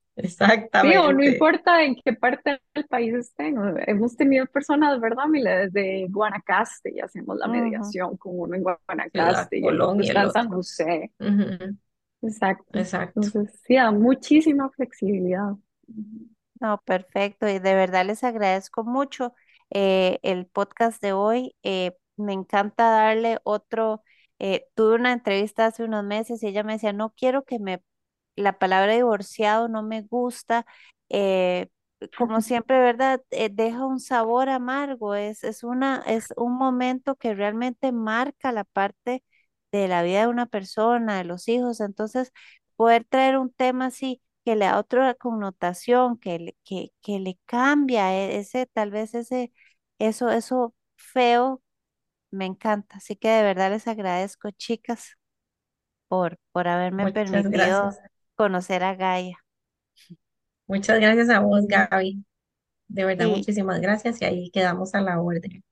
Sí, 0.81 0.97
o 0.97 1.13
no 1.13 1.23
Exactamente. 1.23 1.25
importa 1.25 1.83
en 1.85 1.97
qué 1.97 2.13
parte 2.13 2.61
del 2.75 2.87
país 2.87 3.13
estén. 3.15 3.59
o- 3.59 3.77
Hemos 3.87 4.17
tenido 4.17 4.47
personas, 4.47 5.01
¿verdad, 5.01 5.27
Mila? 5.29 5.57
Desde 5.67 6.07
Guanacaste 6.09 6.93
y 6.95 7.01
hacemos 7.01 7.37
la 7.39 7.49
Ujú, 7.49 7.49
mediación 7.49 8.17
con 8.17 8.39
uno 8.41 8.55
en 8.55 8.65
La 8.65 8.79
Guanacaste 8.87 9.59
y 9.59 9.69
el 9.69 9.81
otro 9.81 10.03
y 10.05 10.09
está 10.09 10.23
el 10.23 10.23
en 10.23 10.31
San 10.31 10.49
otro. 10.49 10.53
José. 10.53 11.13
Ujú, 11.21 11.79
Exacto. 12.23 12.73
Exacto. 12.73 13.35
Entonces, 13.35 13.61
sí, 13.67 13.75
da 13.77 13.91
muchísima 13.91 14.71
flexibilidad. 14.71 15.57
No, 16.61 16.79
perfecto. 16.85 17.49
Y 17.49 17.59
de 17.61 17.75
verdad 17.75 18.05
les 18.07 18.25
agradezco 18.25 18.85
mucho 18.85 19.35
eh, 19.71 20.19
el 20.23 20.47
podcast 20.47 21.01
de 21.03 21.13
hoy. 21.13 21.55
eh, 21.63 21.97
me 22.17 22.33
encanta 22.33 22.91
darle 22.91 23.39
otro. 23.45 24.03
eh, 24.41 24.67
tuve 24.75 24.95
una 24.97 25.13
entrevista 25.13 25.67
hace 25.67 25.85
unos 25.85 26.05
meses 26.05 26.43
y 26.43 26.49
ella 26.49 26.63
me 26.65 26.73
decía, 26.75 26.93
no 26.93 27.13
quiero 27.17 27.45
que 27.45 27.59
me 27.59 27.83
la 28.37 28.59
palabra 28.59 28.95
divorciado 28.95 29.69
no 29.69 29.83
me 29.85 30.03
gusta. 30.03 30.67
eh, 31.11 31.69
como 32.17 32.41
siempre, 32.43 32.79
¿verdad? 32.81 33.23
Eh, 33.31 33.51
deja 33.53 33.87
un 33.87 34.01
sabor 34.01 34.49
amargo. 34.49 35.15
Es, 35.15 35.45
es 35.45 35.65
una, 35.65 36.03
es 36.07 36.29
un 36.37 36.55
momento 36.57 37.17
que 37.17 37.35
realmente 37.35 37.93
marca 37.93 38.53
la 38.53 38.65
parte 38.65 39.25
de 39.73 39.89
la 39.89 40.03
vida 40.03 40.23
de 40.23 40.29
una 40.29 40.47
persona, 40.47 41.19
de 41.19 41.25
los 41.25 41.49
hijos. 41.49 41.81
Entonces, 41.81 42.33
poder 42.77 43.05
traer 43.05 43.39
un 43.39 43.53
tema 43.53 43.87
así 43.87 44.23
que 44.49 44.57
le 44.57 44.67
da 44.67 44.79
otra 44.79 45.15
connotación, 45.15 46.19
que 46.19 46.39
le, 46.39 46.57
que, 46.65 46.93
que 47.03 47.19
le 47.21 47.39
cambia 47.47 48.15
e- 48.15 48.39
ese, 48.39 48.67
tal 48.67 48.91
vez 48.91 49.15
ese, 49.15 49.53
eso, 49.99 50.31
eso 50.31 50.75
feo, 50.97 51.63
me 52.31 52.47
encanta. 52.47 52.99
Así 52.99 53.17
que 53.17 53.29
de 53.31 53.43
verdad 53.45 53.71
les 53.73 53.89
agradezco, 53.89 54.51
chicas, 54.53 55.17
por, 56.09 56.39
por 56.53 56.69
haberme 56.69 57.07
Muchas 57.07 57.09
permitido 57.09 57.99
gracias. 57.99 58.03
conocer 58.37 58.85
a 58.85 58.95
Gaia. 58.95 59.39
Muchas 60.67 61.01
gracias 61.01 61.31
a 61.31 61.41
vos, 61.41 61.67
Gaby. 61.67 62.25
De 62.89 63.05
verdad, 63.07 63.29
muchísimas 63.29 63.81
gracias 63.81 64.23
y 64.23 64.27
ahí 64.27 64.51
quedamos 64.53 64.95
a 64.95 65.01
la 65.03 65.21
orden. 65.21 65.65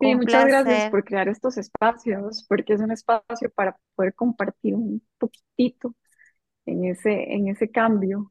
Sí, 0.00 0.14
un 0.14 0.16
muchas 0.16 0.44
gracias 0.44 0.86
por 0.86 1.04
crear 1.04 1.28
estos 1.28 1.56
espacios, 1.56 2.44
porque 2.48 2.74
es 2.74 2.80
un 2.80 2.90
espacio 2.92 3.50
para 3.54 3.76
poder 3.94 4.14
compartir 4.14 4.74
un 4.74 5.02
poquitito 5.18 5.94
en 6.66 6.84
ese, 6.86 7.34
en 7.34 7.48
ese 7.48 7.70
cambio. 7.70 8.30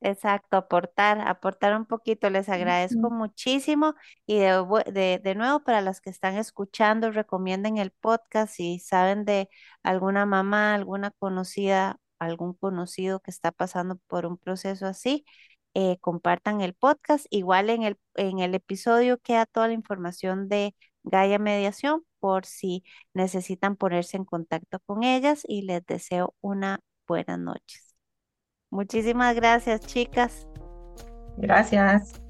exacto, 0.00 0.56
aportar, 0.58 1.20
aportar 1.26 1.76
un 1.76 1.86
poquito. 1.86 2.28
Les 2.30 2.48
agradezco 2.48 3.10
muchísimo 3.10 3.94
y 4.26 4.38
de, 4.38 4.64
de, 4.92 5.20
de 5.22 5.34
nuevo 5.34 5.60
para 5.64 5.80
las 5.80 6.00
que 6.00 6.10
están 6.10 6.36
escuchando, 6.36 7.10
recomienden 7.10 7.78
el 7.78 7.90
podcast 7.90 8.54
si 8.54 8.78
saben 8.80 9.24
de 9.24 9.48
alguna 9.82 10.26
mamá, 10.26 10.74
alguna 10.74 11.10
conocida, 11.12 11.98
algún 12.18 12.54
conocido 12.54 13.20
que 13.20 13.30
está 13.30 13.50
pasando 13.52 13.96
por 14.08 14.26
un 14.26 14.36
proceso 14.38 14.86
así. 14.86 15.24
eh, 15.74 15.98
compartan 16.00 16.60
el 16.60 16.74
podcast. 16.74 17.26
Igual 17.30 17.70
en 17.70 17.82
el, 17.82 17.98
en 18.16 18.40
el 18.40 18.54
episodio 18.54 19.18
queda 19.20 19.46
toda 19.46 19.68
la 19.68 19.74
información 19.74 20.48
de 20.48 20.74
Gaia 21.04 21.38
Mediación 21.38 22.04
por 22.20 22.46
si 22.46 22.84
necesitan 23.14 23.76
ponerse 23.76 24.16
en 24.16 24.24
contacto 24.24 24.80
con 24.86 25.02
ellas 25.04 25.42
y 25.46 25.62
les 25.62 25.84
deseo 25.86 26.34
una 26.40 26.80
buena 27.06 27.36
noche. 27.36 27.80
Muchísimas 28.70 29.34
gracias, 29.36 29.80
chicas. 29.82 30.46
Gracias. 31.36 32.23